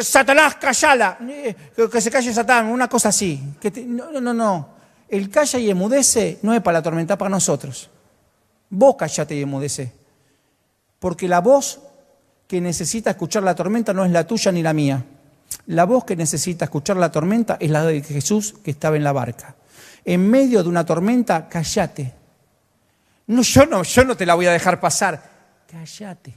Satanás, 0.00 0.54
callala. 0.54 1.18
Eh, 1.28 1.54
que 1.92 2.00
se 2.00 2.10
calle 2.10 2.32
Satán, 2.32 2.66
una 2.66 2.88
cosa 2.88 3.10
así. 3.10 3.38
no, 3.86 4.18
no, 4.18 4.32
no. 4.32 4.68
El 5.10 5.28
calla 5.28 5.58
y 5.58 5.68
emudece 5.68 6.38
no 6.40 6.54
es 6.54 6.62
para 6.62 6.78
la 6.78 6.82
tormenta, 6.82 7.18
para 7.18 7.28
nosotros. 7.28 7.90
Vos 8.70 8.96
callate 8.96 9.36
y 9.36 9.42
emudece. 9.42 9.92
Porque 10.98 11.28
la 11.28 11.40
voz 11.40 11.80
que 12.48 12.62
necesita 12.62 13.10
escuchar 13.10 13.42
la 13.42 13.54
tormenta 13.54 13.92
no 13.92 14.06
es 14.06 14.10
la 14.10 14.26
tuya 14.26 14.50
ni 14.52 14.62
la 14.62 14.72
mía. 14.72 15.04
La 15.66 15.84
voz 15.84 16.04
que 16.04 16.16
necesita 16.16 16.64
escuchar 16.64 16.96
la 16.96 17.12
tormenta 17.12 17.58
es 17.60 17.70
la 17.70 17.84
de 17.84 18.02
Jesús 18.02 18.54
que 18.64 18.70
estaba 18.70 18.96
en 18.96 19.04
la 19.04 19.12
barca. 19.12 19.54
En 20.08 20.30
medio 20.30 20.62
de 20.62 20.68
una 20.68 20.86
tormenta, 20.86 21.48
callate. 21.48 22.14
No, 23.26 23.42
yo 23.42 23.66
no, 23.66 23.82
yo 23.82 24.04
no 24.04 24.16
te 24.16 24.24
la 24.24 24.34
voy 24.34 24.46
a 24.46 24.52
dejar 24.52 24.78
pasar. 24.78 25.20
Callate. 25.68 26.32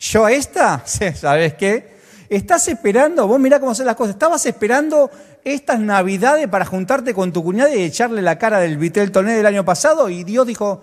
Yo 0.00 0.24
a 0.24 0.32
esta, 0.32 0.82
¿sabes 1.14 1.54
qué? 1.54 2.00
Estás 2.28 2.66
esperando, 2.66 3.28
vos 3.28 3.38
mirá 3.38 3.60
cómo 3.60 3.72
son 3.72 3.86
las 3.86 3.94
cosas, 3.94 4.14
estabas 4.14 4.44
esperando 4.46 5.10
estas 5.44 5.78
navidades 5.78 6.48
para 6.48 6.64
juntarte 6.64 7.14
con 7.14 7.32
tu 7.32 7.44
cuñada 7.44 7.72
y 7.74 7.82
echarle 7.82 8.20
la 8.20 8.36
cara 8.36 8.58
del 8.58 8.78
Vitel 8.78 9.12
Toné 9.12 9.34
del 9.34 9.46
año 9.46 9.64
pasado 9.64 10.08
y 10.08 10.24
Dios 10.24 10.44
dijo, 10.44 10.82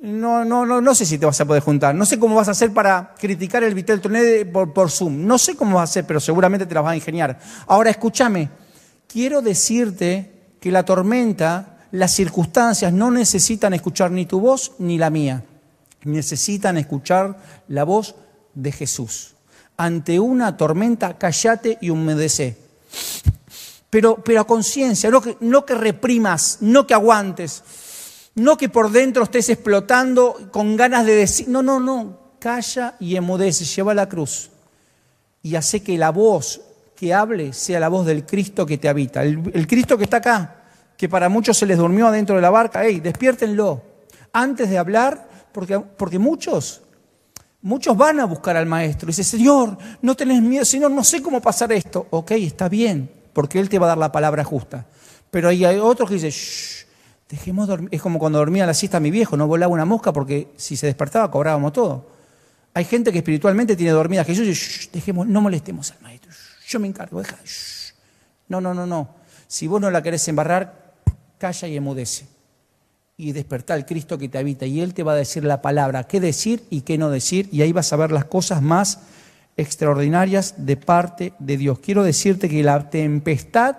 no, 0.00 0.46
no, 0.46 0.64
no, 0.64 0.80
no 0.80 0.94
sé 0.94 1.04
si 1.04 1.18
te 1.18 1.26
vas 1.26 1.40
a 1.42 1.44
poder 1.44 1.62
juntar. 1.62 1.94
No 1.94 2.06
sé 2.06 2.18
cómo 2.18 2.36
vas 2.36 2.48
a 2.48 2.52
hacer 2.52 2.72
para 2.72 3.14
criticar 3.18 3.62
el 3.64 3.74
Vitel 3.74 4.00
Toné 4.00 4.46
por, 4.46 4.72
por 4.72 4.90
Zoom. 4.90 5.26
No 5.26 5.36
sé 5.36 5.56
cómo 5.56 5.76
vas 5.76 5.90
a 5.90 5.90
hacer, 5.90 6.06
pero 6.06 6.20
seguramente 6.20 6.64
te 6.64 6.74
las 6.74 6.82
vas 6.82 6.92
a 6.92 6.96
ingeniar. 6.96 7.38
Ahora, 7.66 7.90
escúchame. 7.90 8.48
Quiero 9.06 9.42
decirte 9.42 10.29
que 10.60 10.70
la 10.70 10.84
tormenta, 10.84 11.78
las 11.92 12.12
circunstancias 12.12 12.92
no 12.92 13.10
necesitan 13.10 13.74
escuchar 13.74 14.10
ni 14.10 14.26
tu 14.26 14.40
voz 14.40 14.72
ni 14.78 14.98
la 14.98 15.10
mía. 15.10 15.42
Necesitan 16.04 16.78
escuchar 16.78 17.38
la 17.68 17.84
voz 17.84 18.14
de 18.54 18.72
Jesús. 18.72 19.34
Ante 19.76 20.20
una 20.20 20.56
tormenta, 20.56 21.16
callate 21.16 21.78
y 21.80 21.90
humedece. 21.90 22.56
Pero, 23.88 24.22
pero 24.22 24.40
a 24.42 24.46
conciencia, 24.46 25.10
no 25.10 25.20
que, 25.20 25.36
no 25.40 25.64
que 25.64 25.74
reprimas, 25.74 26.58
no 26.60 26.86
que 26.86 26.94
aguantes 26.94 27.62
no 28.34 28.56
que 28.56 28.68
por 28.68 28.90
dentro 28.90 29.24
estés 29.24 29.48
explotando 29.48 30.48
con 30.52 30.76
ganas 30.76 31.04
de 31.04 31.14
decir, 31.14 31.48
no, 31.48 31.62
no, 31.62 31.80
no, 31.80 32.18
calla 32.38 32.96
y 33.00 33.16
emudece, 33.16 33.64
lleva 33.64 33.94
la 33.94 34.08
cruz 34.08 34.50
y 35.42 35.56
hace 35.56 35.82
que 35.82 35.98
la 35.98 36.10
voz 36.10 36.60
que 37.00 37.14
hable 37.14 37.54
sea 37.54 37.80
la 37.80 37.88
voz 37.88 38.04
del 38.04 38.26
Cristo 38.26 38.66
que 38.66 38.76
te 38.76 38.86
habita. 38.86 39.22
El, 39.22 39.66
Cristo 39.66 39.96
que 39.96 40.04
está 40.04 40.18
acá, 40.18 40.56
que 40.98 41.08
para 41.08 41.30
muchos 41.30 41.56
se 41.56 41.64
les 41.64 41.78
durmió 41.78 42.08
adentro 42.08 42.36
de 42.36 42.42
la 42.42 42.50
barca, 42.50 42.82
hey, 42.84 43.00
despiértenlo 43.00 43.80
antes 44.34 44.68
de 44.68 44.76
hablar, 44.76 45.26
porque, 45.50 45.80
porque 45.80 46.18
muchos, 46.18 46.82
muchos 47.62 47.96
van 47.96 48.20
a 48.20 48.26
buscar 48.26 48.54
al 48.58 48.66
Maestro. 48.66 49.06
Dice, 49.06 49.24
Señor, 49.24 49.78
no 50.02 50.14
tenés 50.14 50.42
miedo, 50.42 50.62
Señor, 50.66 50.90
no 50.90 51.02
sé 51.02 51.22
cómo 51.22 51.40
pasar 51.40 51.72
esto. 51.72 52.06
Ok, 52.10 52.32
está 52.32 52.68
bien, 52.68 53.10
porque 53.32 53.58
Él 53.58 53.70
te 53.70 53.78
va 53.78 53.86
a 53.86 53.88
dar 53.88 53.98
la 53.98 54.12
palabra 54.12 54.44
justa. 54.44 54.84
Pero 55.30 55.48
hay 55.48 55.64
otros 55.64 56.06
que 56.06 56.16
dicen, 56.16 56.28
shh, 56.28 56.86
Dejemos 57.30 57.68
dormir. 57.68 57.88
Es 57.92 58.02
como 58.02 58.18
cuando 58.18 58.40
dormía 58.40 58.66
la 58.66 58.74
siesta 58.74 58.98
mi 58.98 59.12
viejo, 59.12 59.36
no 59.36 59.46
volaba 59.46 59.72
una 59.72 59.84
mosca 59.84 60.12
porque 60.12 60.48
si 60.56 60.76
se 60.76 60.86
despertaba 60.86 61.30
cobrábamos 61.30 61.72
todo. 61.72 62.10
Hay 62.74 62.84
gente 62.84 63.12
que 63.12 63.18
espiritualmente 63.18 63.74
tiene 63.76 63.92
dormida 63.92 64.24
Jesús 64.24 64.86
y 64.86 64.90
dejemos, 64.92 65.28
no 65.28 65.40
molestemos 65.40 65.92
al 65.92 66.00
maestro. 66.00 66.30
Yo 66.70 66.78
me 66.78 66.86
encargo, 66.86 67.18
deja. 67.18 67.36
no, 68.46 68.60
no, 68.60 68.72
no, 68.72 68.86
no. 68.86 69.16
Si 69.48 69.66
vos 69.66 69.80
no 69.80 69.90
la 69.90 70.02
querés 70.02 70.26
embarrar, 70.28 70.94
calla 71.36 71.66
y 71.66 71.76
emudece. 71.76 72.26
y 73.16 73.32
despertar 73.32 73.76
al 73.76 73.84
Cristo 73.84 74.16
que 74.16 74.30
te 74.30 74.38
habita. 74.38 74.64
Y 74.64 74.80
Él 74.80 74.94
te 74.94 75.02
va 75.02 75.12
a 75.12 75.16
decir 75.16 75.44
la 75.44 75.60
palabra, 75.60 76.04
qué 76.04 76.20
decir 76.20 76.64
y 76.70 76.82
qué 76.82 76.96
no 76.96 77.10
decir. 77.10 77.48
Y 77.52 77.60
ahí 77.60 77.72
vas 77.72 77.92
a 77.92 77.96
ver 77.96 78.12
las 78.12 78.24
cosas 78.24 78.62
más 78.62 79.00
extraordinarias 79.58 80.54
de 80.56 80.76
parte 80.76 81.34
de 81.38 81.58
Dios. 81.58 81.80
Quiero 81.80 82.02
decirte 82.02 82.48
que 82.48 82.62
la 82.62 82.88
tempestad 82.88 83.76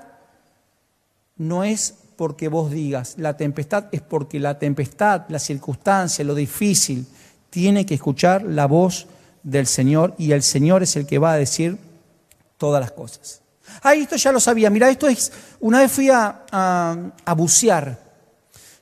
no 1.37 1.63
es 1.63 1.95
porque 2.17 2.49
vos 2.49 2.69
digas, 2.69 3.15
la 3.17 3.35
tempestad 3.35 3.85
es 3.91 4.01
porque 4.01 4.39
la 4.39 4.59
tempestad, 4.59 5.23
la 5.29 5.39
circunstancia, 5.39 6.23
lo 6.23 6.35
difícil, 6.35 7.07
tiene 7.49 7.85
que 7.85 7.95
escuchar 7.95 8.43
la 8.43 8.67
voz 8.67 9.07
del 9.41 9.65
Señor 9.65 10.13
y 10.19 10.33
el 10.33 10.43
Señor 10.43 10.83
es 10.83 10.95
el 10.97 11.07
que 11.07 11.17
va 11.17 11.33
a 11.33 11.37
decir 11.37 11.79
todas 12.61 12.79
las 12.79 12.91
cosas. 12.91 13.41
Ah, 13.81 13.95
esto 13.95 14.15
ya 14.17 14.31
lo 14.31 14.39
sabía. 14.39 14.69
Mira, 14.69 14.87
esto 14.87 15.07
es, 15.07 15.31
una 15.59 15.79
vez 15.79 15.91
fui 15.91 16.11
a, 16.11 16.45
a, 16.51 17.33
bucear. 17.33 17.97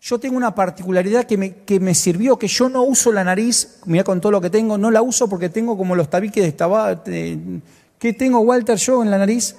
Yo 0.01 0.19
tengo 0.19 0.35
una 0.35 0.53
particularidad 0.53 1.23
que 1.23 1.37
me, 1.37 1.55
que 1.63 1.79
me, 1.79 1.95
sirvió, 1.95 2.37
que 2.37 2.49
yo 2.49 2.67
no 2.67 2.83
uso 2.83 3.13
la 3.13 3.23
nariz, 3.23 3.79
mira 3.85 4.03
con 4.03 4.19
todo 4.19 4.33
lo 4.33 4.41
que 4.41 4.49
tengo, 4.49 4.77
no 4.77 4.91
la 4.91 5.01
uso 5.01 5.29
porque 5.29 5.47
tengo 5.47 5.77
como 5.77 5.95
los 5.95 6.09
tabiques 6.09 6.43
de. 6.43 7.61
¿Qué 7.97 8.11
tengo, 8.11 8.39
Walter, 8.41 8.75
yo 8.77 9.01
en 9.01 9.11
la 9.11 9.17
nariz? 9.17 9.55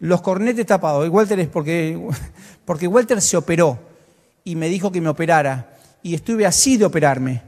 Los 0.00 0.20
cornetes 0.20 0.66
tapados. 0.66 1.08
Walter 1.08 1.38
es 1.38 1.48
porque, 1.48 2.08
porque 2.64 2.88
Walter 2.88 3.22
se 3.22 3.36
operó 3.36 3.78
y 4.42 4.56
me 4.56 4.68
dijo 4.68 4.90
que 4.90 5.00
me 5.00 5.10
operara. 5.10 5.74
Y 6.02 6.14
estuve 6.14 6.44
así 6.44 6.76
de 6.76 6.86
operarme. 6.86 7.42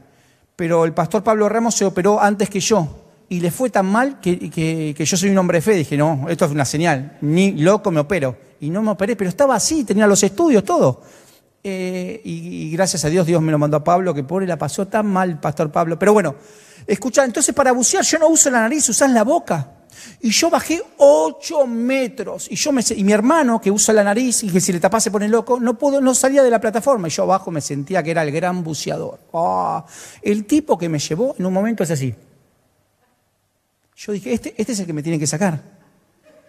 Pero 0.55 0.85
el 0.85 0.93
pastor 0.93 1.21
Pablo 1.21 1.49
Ramos 1.49 1.75
se 1.75 1.83
operó 1.83 2.21
antes 2.21 2.49
que 2.49 2.61
yo. 2.61 3.08
Y 3.29 3.39
le 3.39 3.51
fue 3.51 3.69
tan 3.69 3.85
mal 3.85 4.19
que, 4.19 4.95
yo 4.97 5.17
soy 5.17 5.29
un 5.29 5.37
hombre 5.37 5.59
de 5.59 5.61
fe. 5.61 5.73
Dije, 5.75 5.95
no, 5.95 6.25
esto 6.27 6.45
es 6.45 6.51
una 6.51 6.65
señal. 6.65 7.17
Ni 7.21 7.51
loco 7.53 7.91
me 7.91 7.99
opero. 7.99 8.35
Y 8.59 8.71
no 8.71 8.81
me 8.81 8.91
operé, 8.91 9.15
pero 9.15 9.29
estaba 9.29 9.55
así, 9.55 9.83
tenía 9.83 10.07
los 10.07 10.21
estudios, 10.23 10.63
todo. 10.63 11.01
Eh, 11.63 12.21
y, 12.23 12.71
gracias 12.71 13.05
a 13.05 13.09
Dios, 13.09 13.27
Dios 13.27 13.41
me 13.41 13.51
lo 13.51 13.59
mandó 13.59 13.77
a 13.77 13.83
Pablo, 13.83 14.13
que 14.13 14.23
pobre 14.23 14.47
la 14.47 14.57
pasó 14.57 14.87
tan 14.87 15.05
mal, 15.05 15.39
pastor 15.39 15.71
Pablo. 15.71 15.99
Pero 15.99 16.11
bueno, 16.13 16.35
escucha, 16.87 17.23
entonces 17.23 17.53
para 17.53 17.71
bucear 17.71 18.03
yo 18.03 18.17
no 18.17 18.27
uso 18.29 18.49
la 18.49 18.61
nariz, 18.61 18.89
usas 18.89 19.11
la 19.11 19.23
boca. 19.23 19.75
Y 20.21 20.31
yo 20.31 20.49
bajé 20.49 20.81
ocho 20.97 21.67
metros. 21.67 22.47
Y, 22.49 22.55
yo 22.55 22.71
me, 22.71 22.81
y 22.95 23.03
mi 23.03 23.11
hermano, 23.11 23.61
que 23.61 23.69
usa 23.69 23.93
la 23.93 24.03
nariz 24.03 24.43
y 24.43 24.49
que 24.49 24.59
si 24.59 24.73
le 24.73 24.79
tapase 24.79 25.05
se 25.05 25.11
pone 25.11 25.27
loco, 25.27 25.59
no, 25.59 25.77
pudo, 25.77 26.01
no 26.01 26.15
salía 26.15 26.41
de 26.41 26.49
la 26.49 26.59
plataforma. 26.59 27.07
Y 27.07 27.11
yo 27.11 27.23
abajo 27.23 27.51
me 27.51 27.61
sentía 27.61 28.01
que 28.01 28.11
era 28.11 28.23
el 28.23 28.31
gran 28.31 28.63
buceador. 28.63 29.19
Ah, 29.33 29.85
el 30.21 30.45
tipo 30.45 30.77
que 30.77 30.89
me 30.89 30.99
llevó 30.99 31.35
en 31.37 31.45
un 31.45 31.53
momento 31.53 31.83
es 31.83 31.91
así. 31.91 32.15
Yo 33.99 34.13
dije, 34.13 34.33
este, 34.33 34.53
este 34.57 34.73
es 34.73 34.79
el 34.79 34.85
que 34.85 34.93
me 34.93 35.03
tiene 35.03 35.19
que 35.19 35.27
sacar. 35.27 35.61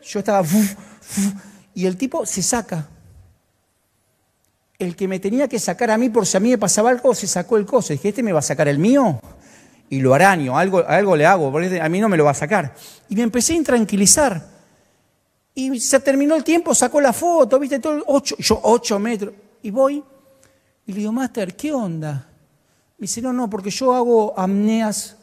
Yo 0.03 0.21
estaba... 0.21 0.47
y 1.75 1.87
el 1.87 1.97
tipo 1.97 2.25
se 2.25 2.43
saca. 2.43 2.89
El 4.79 4.97
que 4.97 5.07
me 5.07 5.19
tenía 5.21 5.49
que 5.49 5.59
sacar 5.59 5.91
a 5.91 5.99
mí 5.99 6.09
por 6.09 6.27
si 6.27 6.37
a 6.37 6.41
mí 6.41 6.51
me 6.51 6.59
pasaba 6.59 6.91
algo, 6.91 7.15
se 7.15 7.27
sacó 7.27 7.57
el 7.57 7.67
coso. 7.67 7.93
Dije, 7.93 8.11
¿este 8.11 8.23
me 8.23 8.33
va 8.33 8.39
a 8.39 8.43
sacar 8.43 8.69
el 8.69 8.79
mío? 8.79 9.21
y 9.93 9.99
lo 9.99 10.15
araño, 10.15 10.57
algo, 10.57 10.87
algo 10.87 11.17
le 11.17 11.27
hago, 11.27 11.51
porque 11.51 11.81
a 11.81 11.89
mí 11.89 12.01
no 12.01 12.09
me 12.09 12.17
lo 12.17 12.25
va 12.25 12.31
a 12.31 12.35
sacar. 12.35 12.75
Y 13.09 13.17
me 13.17 13.23
empecé 13.23 13.55
a 13.55 13.57
intranquilizar. 13.57 14.49
Y 15.53 15.81
se 15.81 15.99
terminó 15.99 16.37
el 16.37 16.45
tiempo, 16.45 16.75
sacó 16.77 17.01
la 17.01 17.13
foto, 17.13 17.59
viste, 17.59 17.81
todo, 17.81 18.03
ocho, 18.07 18.37
yo 18.39 18.61
ocho 18.63 19.01
metros. 19.01 19.35
Y 19.63 19.71
voy 19.71 20.03
y 20.87 20.93
le 20.93 20.99
digo, 21.01 21.11
Master, 21.11 21.57
¿qué 21.57 21.73
onda? 21.73 22.29
Me 22.99 23.03
dice, 23.03 23.21
no, 23.21 23.33
no, 23.33 23.51
porque 23.51 23.71
yo 23.71 23.93
hago 23.93 24.39
amneas, 24.39 25.17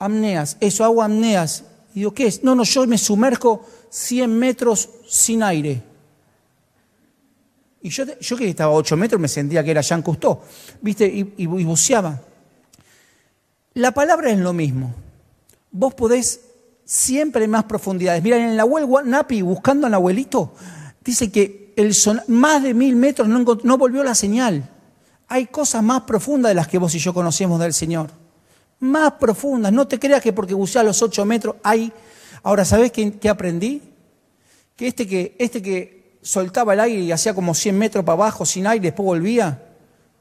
amneas, 0.00 0.56
eso, 0.60 0.82
hago 0.82 1.02
amneas. 1.02 1.62
Y 1.94 2.00
digo, 2.00 2.12
¿qué 2.12 2.26
es? 2.26 2.42
No, 2.42 2.56
no, 2.56 2.64
yo 2.64 2.84
me 2.88 2.98
sumerjo 2.98 3.64
100 3.90 4.36
metros 4.36 4.88
sin 5.06 5.44
aire. 5.44 5.82
Y 7.82 7.90
yo, 7.90 8.04
yo 8.20 8.36
que 8.36 8.48
estaba 8.48 8.72
a 8.72 8.76
8 8.76 8.96
metros 8.96 9.20
me 9.20 9.28
sentía 9.28 9.62
que 9.62 9.70
era 9.70 9.80
Jean 9.80 10.02
Cousteau, 10.02 10.40
¿viste? 10.80 11.06
Y, 11.06 11.46
buceaba. 11.46 12.20
La 13.74 13.92
palabra 13.92 14.30
es 14.30 14.38
lo 14.38 14.52
mismo. 14.52 14.94
Vos 15.70 15.94
podés 15.94 16.40
siempre 16.84 17.46
más 17.46 17.64
profundidades. 17.64 18.22
Mira, 18.22 18.36
en 18.36 18.56
la 18.56 18.64
web 18.64 19.04
Napi, 19.04 19.42
buscando 19.42 19.86
al 19.86 19.94
abuelito, 19.94 20.54
dice 21.04 21.30
que 21.30 21.72
el 21.76 21.94
más 22.28 22.62
de 22.62 22.74
mil 22.74 22.96
metros 22.96 23.28
no, 23.28 23.38
no, 23.62 23.78
volvió 23.78 24.02
la 24.04 24.14
señal. 24.14 24.68
Hay 25.28 25.46
cosas 25.46 25.82
más 25.82 26.02
profundas 26.02 26.50
de 26.50 26.54
las 26.54 26.68
que 26.68 26.78
vos 26.78 26.94
y 26.94 26.98
yo 26.98 27.14
conocemos 27.14 27.60
del 27.60 27.72
Señor. 27.72 28.19
Más 28.80 29.12
profundas. 29.12 29.72
No 29.72 29.86
te 29.86 29.98
creas 29.98 30.22
que 30.22 30.32
porque 30.32 30.54
buceé 30.54 30.80
a 30.80 30.84
los 30.84 31.00
ocho 31.02 31.24
metros 31.24 31.56
hay... 31.62 31.92
Ahora, 32.42 32.64
¿sabés 32.64 32.90
qué, 32.92 33.28
aprendí? 33.28 33.82
Que 34.74 34.86
este, 34.88 35.06
que 35.06 35.36
este 35.38 35.60
que 35.60 36.16
soltaba 36.22 36.72
el 36.72 36.80
aire 36.80 37.02
y 37.02 37.12
hacía 37.12 37.34
como 37.34 37.54
100 37.54 37.76
metros 37.76 38.04
para 38.04 38.14
abajo 38.14 38.46
sin 38.46 38.66
aire 38.66 38.86
después 38.86 39.04
volvía, 39.04 39.62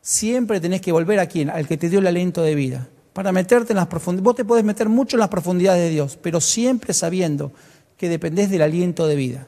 siempre 0.02 0.60
tenés 0.60 0.82
que 0.82 0.92
volver 0.92 1.20
a 1.20 1.28
quién? 1.28 1.50
Al 1.50 1.68
que 1.68 1.78
te 1.78 1.90
dio 1.90 2.00
el 2.00 2.08
aliento 2.08 2.42
de 2.42 2.56
vida 2.56 2.90
para 3.14 3.32
meterte 3.32 3.74
en 3.74 3.78
las 3.78 3.88
profundidades. 3.88 4.24
Vos 4.24 4.36
te 4.36 4.46
podés 4.46 4.64
meter 4.64 4.88
mucho 4.88 5.18
en 5.18 5.20
las 5.20 5.30
profundidades 5.30 5.82
de 5.82 5.90
Dios, 5.90 6.18
pero 6.22 6.40
siempre 6.40 6.94
sabiendo 6.94 7.52
que 7.98 8.08
dependés 8.08 8.50
del 8.50 8.62
aliento 8.62 9.08
de 9.08 9.16
vida, 9.16 9.48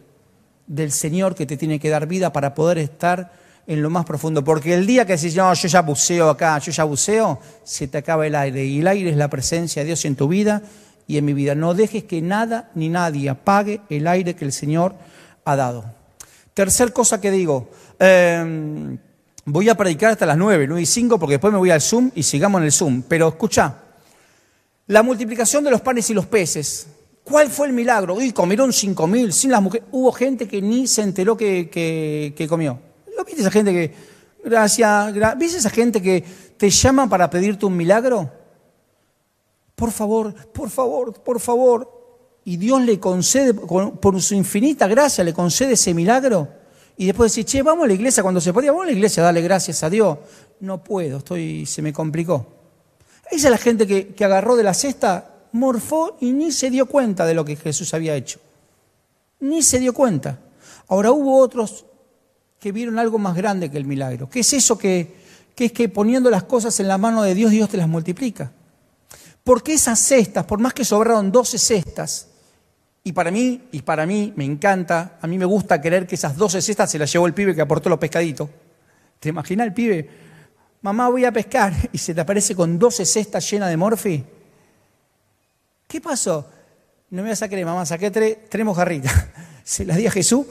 del 0.68 0.92
Señor 0.92 1.36
que 1.36 1.46
te 1.46 1.58
tiene 1.58 1.80
que 1.80 1.90
dar 1.90 2.08
vida 2.08 2.34
para 2.34 2.54
poder 2.54 2.78
estar 2.78 3.32
en 3.72 3.82
lo 3.82 3.90
más 3.90 4.06
profundo. 4.06 4.44
Porque 4.44 4.74
el 4.74 4.86
día 4.86 5.06
que 5.06 5.16
decís, 5.16 5.36
no, 5.36 5.54
yo 5.54 5.68
ya 5.68 5.82
buceo 5.82 6.30
acá, 6.30 6.58
yo 6.60 6.72
ya 6.72 6.84
buceo, 6.84 7.40
se 7.64 7.88
te 7.88 7.98
acaba 7.98 8.26
el 8.28 8.36
aire. 8.36 8.66
Y 8.66 8.80
el 8.80 8.88
aire 8.88 9.10
es 9.10 9.18
la 9.18 9.30
presencia 9.30 9.82
de 9.82 9.88
Dios 9.88 10.06
en 10.06 10.16
tu 10.16 10.28
vida 10.28 10.62
y 11.08 11.18
en 11.18 11.26
mi 11.26 11.34
vida. 11.34 11.56
No 11.56 11.74
dejes 11.74 12.04
que 12.04 12.22
nada 12.22 12.72
ni 12.76 12.90
nadie 12.90 13.30
apague 13.30 13.82
el 13.90 14.08
aire 14.08 14.36
que 14.36 14.46
el 14.46 14.52
Señor 14.52 14.96
ha 15.46 15.56
dado. 15.56 15.86
Tercer 16.54 16.94
cosa 16.94 17.22
que 17.22 17.32
digo. 17.32 17.70
Eh, 18.00 18.98
Voy 19.46 19.70
a 19.70 19.76
predicar 19.76 20.12
hasta 20.12 20.26
las 20.26 20.38
9, 20.38 20.68
9 20.68 20.82
y 20.82 20.86
5, 20.86 21.20
porque 21.20 21.34
después 21.34 21.52
me 21.52 21.58
voy 21.58 21.72
al 21.72 21.82
Zoom 21.82 22.12
y 22.14 22.22
sigamos 22.22 22.60
en 22.60 22.66
el 22.66 22.72
Zoom. 22.72 23.02
Pero 23.08 23.28
escucha, 23.28 23.76
la 24.88 25.02
multiplicación 25.02 25.64
de 25.64 25.72
los 25.72 25.82
panes 25.82 26.10
y 26.12 26.14
los 26.14 26.28
peces. 26.28 26.88
¿Cuál 27.24 27.50
fue 27.50 27.68
el 27.68 27.74
milagro? 27.74 28.16
Uy, 28.16 28.34
comieron 28.34 28.72
cinco 28.72 29.08
mil, 29.08 29.34
sin 29.34 29.52
las 29.52 29.62
mujeres. 29.62 29.88
Hubo 29.92 30.12
gente 30.12 30.48
que 30.48 30.62
ni 30.62 30.86
se 30.86 31.02
enteró 31.02 31.36
que, 31.36 31.70
que, 31.70 32.48
comió. 32.48 32.80
¿Lo 33.22 33.26
viste 33.26 33.42
esa 33.42 33.52
gente 33.52 33.72
que, 33.72 33.94
gracias, 34.44 35.14
¿viste 35.38 35.60
esa 35.60 35.70
gente 35.70 36.02
que 36.02 36.24
te 36.58 36.72
llama 36.72 37.08
para 37.08 37.30
pedirte 37.30 37.68
un 37.68 37.78
milagro? 37.78 38.32
Por 39.76 39.92
favor, 39.92 40.34
por 40.52 40.72
favor, 40.72 41.14
por 41.22 41.40
favor. 41.40 42.02
Y 42.46 42.58
Dios 42.58 42.82
le 42.82 43.00
concede, 43.00 43.54
por 43.54 44.20
su 44.24 44.34
infinita 44.34 44.88
gracia, 44.88 45.24
le 45.24 45.36
concede 45.36 45.74
ese 45.74 45.94
milagro 45.94 46.48
y 46.98 47.06
después 47.06 47.32
decir, 47.32 47.46
che, 47.46 47.62
vamos 47.62 47.84
a 47.84 47.88
la 47.90 47.94
iglesia 47.94 48.24
cuando 48.24 48.42
se 48.42 48.52
podía, 48.52 48.72
vamos 48.72 48.86
a 48.86 48.88
la 48.88 48.94
iglesia, 48.94 49.22
dale 49.22 49.42
gracias 49.42 49.84
a 49.84 49.90
Dios. 49.92 50.18
No 50.62 50.84
puedo, 50.84 51.20
estoy, 51.20 51.68
se 51.68 51.84
me 51.84 51.94
complicó. 51.94 52.48
Esa 53.30 53.50
es 53.50 53.52
la 53.52 53.60
gente 53.60 53.86
que, 53.86 54.16
que 54.16 54.26
agarró 54.26 54.56
de 54.56 54.64
la 54.64 54.74
cesta, 54.74 55.36
morfó 55.52 56.18
y 56.22 56.32
ni 56.32 56.52
se 56.52 56.72
dio 56.72 56.88
cuenta 56.88 57.28
de 57.28 57.36
lo 57.36 57.46
que 57.46 57.56
Jesús 57.56 57.94
había 57.94 58.16
hecho. 58.16 58.40
Ni 59.42 59.62
se 59.62 59.78
dio 59.78 59.94
cuenta. 59.94 60.40
Ahora 60.88 61.12
hubo 61.12 61.38
otros 61.38 61.86
que 62.62 62.72
vieron 62.72 63.00
algo 63.00 63.18
más 63.18 63.36
grande 63.36 63.72
que 63.72 63.78
el 63.78 63.86
milagro. 63.86 64.30
¿Qué 64.30 64.42
es 64.42 64.54
eso 64.54 64.78
que, 64.78 65.16
que 65.56 65.66
es 65.66 65.72
que 65.72 65.90
poniendo 65.90 66.30
las 66.30 66.44
cosas 66.44 66.80
en 66.80 66.88
la 66.88 67.00
mano 67.00 67.24
de 67.24 67.34
Dios, 67.34 67.50
Dios 67.50 67.68
te 67.68 67.76
las 67.76 67.88
multiplica? 67.88 68.52
Porque 69.44 69.74
esas 69.74 70.00
cestas, 70.00 70.46
por 70.46 70.60
más 70.60 70.72
que 70.72 70.86
sobraron 70.86 71.32
12 71.32 71.58
cestas, 71.58 72.28
y 73.04 73.14
para 73.14 73.32
mí, 73.32 73.64
y 73.72 73.82
para 73.82 74.06
mí 74.06 74.32
me 74.36 74.46
encanta, 74.46 75.18
a 75.20 75.26
mí 75.26 75.40
me 75.40 75.46
gusta 75.46 75.82
creer 75.82 76.06
que 76.06 76.14
esas 76.14 76.38
12 76.38 76.62
cestas 76.62 76.92
se 76.92 77.00
las 77.00 77.12
llevó 77.12 77.26
el 77.26 77.34
pibe 77.34 77.56
que 77.56 77.62
aportó 77.62 77.90
los 77.90 77.98
pescaditos. 77.98 78.48
¿Te 79.20 79.30
imaginas 79.30 79.66
el 79.66 79.74
pibe? 79.74 80.10
Mamá, 80.84 81.10
voy 81.10 81.26
a 81.26 81.32
pescar 81.32 81.74
y 81.92 81.98
se 81.98 82.14
te 82.14 82.22
aparece 82.22 82.56
con 82.56 82.78
12 82.78 83.08
cestas 83.08 83.50
llenas 83.50 83.72
de 83.72 83.78
morfi. 83.78 84.24
¿Qué 85.88 86.00
pasó? 86.00 86.48
No 87.10 87.24
me 87.24 87.30
vas 87.30 87.42
a 87.42 87.50
creer, 87.50 87.66
mamá, 87.66 87.88
saqué 87.88 88.12
tres, 88.12 88.38
tres 88.50 88.64
mojarritas. 88.64 89.12
Se 89.64 89.84
las 89.84 89.98
di 89.98 90.06
a 90.06 90.12
Jesús. 90.12 90.46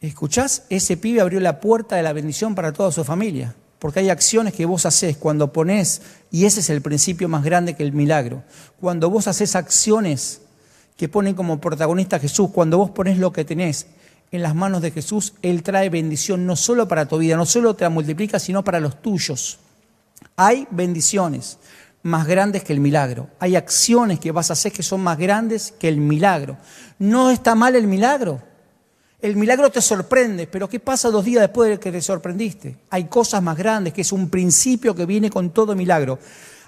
¿Escuchás? 0.00 0.64
Ese 0.70 0.96
pibe 0.96 1.20
abrió 1.20 1.40
la 1.40 1.60
puerta 1.60 1.96
de 1.96 2.02
la 2.02 2.12
bendición 2.12 2.54
para 2.54 2.72
toda 2.72 2.92
su 2.92 3.04
familia. 3.04 3.54
Porque 3.78 4.00
hay 4.00 4.10
acciones 4.10 4.54
que 4.54 4.66
vos 4.66 4.84
haces 4.86 5.16
cuando 5.16 5.52
ponés, 5.52 6.02
y 6.30 6.44
ese 6.44 6.60
es 6.60 6.68
el 6.68 6.82
principio 6.82 7.28
más 7.28 7.42
grande 7.42 7.74
que 7.74 7.82
el 7.82 7.92
milagro. 7.92 8.42
Cuando 8.78 9.08
vos 9.08 9.26
haces 9.26 9.56
acciones 9.56 10.42
que 11.00 11.08
ponen 11.08 11.34
como 11.34 11.62
protagonista 11.62 12.16
a 12.16 12.18
Jesús. 12.18 12.50
Cuando 12.52 12.76
vos 12.76 12.90
pones 12.90 13.16
lo 13.16 13.32
que 13.32 13.46
tenés 13.46 13.86
en 14.30 14.42
las 14.42 14.54
manos 14.54 14.82
de 14.82 14.90
Jesús, 14.90 15.32
Él 15.40 15.62
trae 15.62 15.88
bendición 15.88 16.44
no 16.44 16.56
solo 16.56 16.86
para 16.88 17.06
tu 17.06 17.16
vida, 17.16 17.38
no 17.38 17.46
solo 17.46 17.74
te 17.74 17.84
la 17.84 17.88
multiplica, 17.88 18.38
sino 18.38 18.62
para 18.62 18.80
los 18.80 19.00
tuyos. 19.00 19.60
Hay 20.36 20.68
bendiciones 20.70 21.56
más 22.02 22.26
grandes 22.26 22.64
que 22.64 22.74
el 22.74 22.80
milagro. 22.80 23.28
Hay 23.38 23.56
acciones 23.56 24.20
que 24.20 24.30
vas 24.30 24.50
a 24.50 24.52
hacer 24.52 24.72
que 24.72 24.82
son 24.82 25.00
más 25.00 25.16
grandes 25.16 25.72
que 25.72 25.88
el 25.88 25.96
milagro. 25.96 26.58
No 26.98 27.30
está 27.30 27.54
mal 27.54 27.76
el 27.76 27.86
milagro. 27.86 28.42
El 29.22 29.36
milagro 29.36 29.70
te 29.70 29.82
sorprende, 29.82 30.46
pero 30.46 30.66
¿qué 30.66 30.80
pasa 30.80 31.10
dos 31.10 31.26
días 31.26 31.42
después 31.42 31.68
de 31.68 31.78
que 31.78 31.92
te 31.92 32.00
sorprendiste? 32.00 32.78
Hay 32.88 33.04
cosas 33.04 33.42
más 33.42 33.56
grandes, 33.56 33.92
que 33.92 34.00
es 34.00 34.12
un 34.12 34.30
principio 34.30 34.94
que 34.94 35.04
viene 35.04 35.28
con 35.28 35.50
todo 35.50 35.76
milagro. 35.76 36.18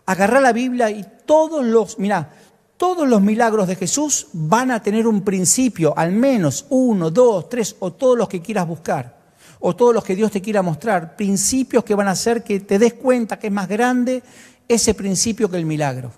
Agarrar 0.05 0.43
la 0.43 0.53
Biblia 0.53 0.91
y 0.91 1.03
todos 1.25 1.65
los, 1.65 1.99
mira, 1.99 2.29
todos 2.77 3.09
los 3.09 3.23
milagros 3.23 3.69
de 3.69 3.77
Jesús 3.77 4.27
van 4.35 4.71
a 4.71 4.83
tener 4.83 5.07
un 5.07 5.23
principio, 5.23 5.97
al 5.97 6.13
menos 6.13 6.67
uno, 6.69 7.11
dos, 7.11 7.49
tres 7.49 7.75
o 7.79 7.95
todos 7.95 8.19
los 8.19 8.29
que 8.29 8.43
quieras 8.43 8.67
buscar. 8.67 9.23
o 9.65 9.77
todos 9.77 9.95
los 9.95 10.03
que 10.03 10.17
Dios 10.17 10.33
te 10.33 10.43
quiera 10.43 10.61
mostrar, 10.61 11.15
principios 11.15 11.85
que 11.85 11.95
van 11.95 12.09
a 12.09 12.11
hacer 12.11 12.43
que 12.43 12.59
te 12.59 12.81
des 12.81 12.95
cuenta 12.95 13.39
que 13.39 13.47
es 13.47 13.53
más 13.53 13.69
grande 13.69 14.21
ese 14.67 14.93
principio 14.93 15.49
que 15.49 15.57
el 15.57 15.65
milagro. 15.65 16.11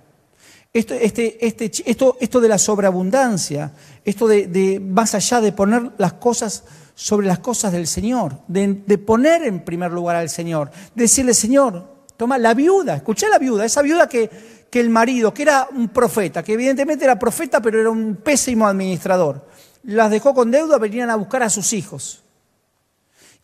Esto, 0.75 0.95
este, 0.95 1.47
este, 1.47 1.71
esto, 1.87 2.16
esto 2.21 2.40
de 2.40 2.49
la 2.49 2.59
sobreabundancia, 2.59 3.71
esto 4.04 4.26
de, 4.26 4.81
más 4.85 5.14
allá 5.14 5.40
de 5.40 5.52
poner 5.52 5.93
las 5.99 6.14
cosas 6.14 6.64
sobre 6.97 7.28
las 7.28 7.38
cosas 7.38 7.71
del 7.71 7.87
Señor, 7.87 8.38
de, 8.49 8.99
poner 8.99 9.45
en 9.45 9.64
primer 9.64 9.93
lugar 9.93 10.16
al 10.16 10.28
Señor, 10.28 10.73
decirle, 10.97 11.33
Señor, 11.33 12.02
toma 12.16 12.38
la 12.38 12.54
viuda, 12.54 12.97
escuché 12.97 13.26
a 13.26 13.28
la 13.28 13.38
viuda, 13.38 13.64
esa 13.64 13.83
viuda 13.83 14.09
que, 14.09 14.28
que 14.69 14.81
el 14.81 14.90
marido, 14.90 15.33
que 15.33 15.43
era 15.43 15.69
un 15.71 15.90
profeta, 15.90 16.43
que 16.43 16.54
evidentemente 16.54 17.04
era 17.04 17.21
profeta, 17.21 17.62
pero 17.62 17.81
era 17.81 17.90
un 17.90 18.16
pésimo 18.16 18.66
administrador, 18.66 19.47
las 19.85 20.11
dejó 20.11 20.35
con 20.35 20.50
deuda, 20.50 20.78
venían 20.78 21.09
a 21.09 21.14
buscar 21.14 21.45
a 21.45 21.50
sus 21.50 21.73
hijos. 21.73 22.25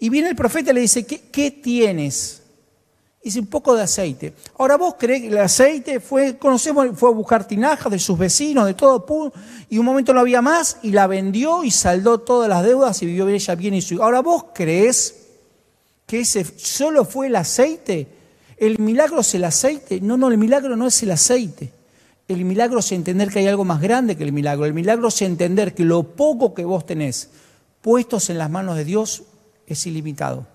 Y 0.01 0.09
viene 0.09 0.31
el 0.31 0.37
profeta 0.37 0.73
y 0.73 0.75
le 0.75 0.81
dice, 0.81 1.07
¿qué, 1.07 1.21
qué 1.31 1.53
tienes? 1.53 2.40
Dice 3.23 3.39
un 3.41 3.49
poco 3.49 3.77
de 3.77 3.83
aceite. 3.83 4.33
Ahora 4.57 4.79
vos 4.79 4.95
crees 4.99 5.21
que 5.21 5.29
el 5.29 5.39
aceite 5.39 6.01
fue, 6.01 6.39
conocemos, 6.39 6.89
fue 6.95 7.11
a 7.11 7.13
buscar 7.13 7.47
tinajas 7.47 7.93
de 7.93 7.99
sus 7.99 8.19
vecinos, 8.19 8.65
de 8.65 8.73
todo, 8.73 9.33
y 9.69 9.77
un 9.77 9.85
momento 9.85 10.15
no 10.15 10.21
había 10.21 10.41
más, 10.41 10.79
y 10.83 10.91
la 10.93 11.07
vendió 11.07 11.63
y 11.63 11.71
saldó 11.71 12.21
todas 12.21 12.49
las 12.49 12.65
deudas 12.65 13.03
y 13.03 13.07
vivió 13.07 13.29
ella 13.29 13.55
bien 13.55 13.75
y 13.75 13.83
su 13.83 14.03
Ahora 14.03 14.21
vos 14.21 14.47
crees 14.55 15.17
que 16.07 16.21
ese 16.21 16.45
solo 16.45 17.05
fue 17.05 17.27
el 17.27 17.37
aceite. 17.37 18.09
El 18.57 18.79
milagro 18.79 19.21
es 19.21 19.35
el 19.35 19.45
aceite. 19.45 20.01
No, 20.01 20.17
no, 20.17 20.29
el 20.29 20.39
milagro 20.39 20.75
no 20.75 20.87
es 20.87 21.03
el 21.03 21.11
aceite. 21.11 21.73
El 22.27 22.45
milagro 22.47 22.79
es 22.79 22.91
entender 22.93 23.29
que 23.29 23.41
hay 23.41 23.49
algo 23.49 23.65
más 23.65 23.83
grande 23.83 24.17
que 24.17 24.25
el 24.25 24.33
milagro. 24.33 24.65
El 24.65 24.73
milagro 24.73 25.09
es 25.09 25.21
entender 25.21 25.75
que 25.75 25.85
lo 25.85 26.05
poco 26.05 26.55
que 26.55 26.65
vos 26.65 26.87
tenés 26.87 27.29
puestos 27.83 28.31
en 28.31 28.39
las 28.39 28.51
manos 28.51 28.77
de 28.77 28.85
Dios 28.85 29.25
es 29.67 29.87
ilimitado. 29.87 30.47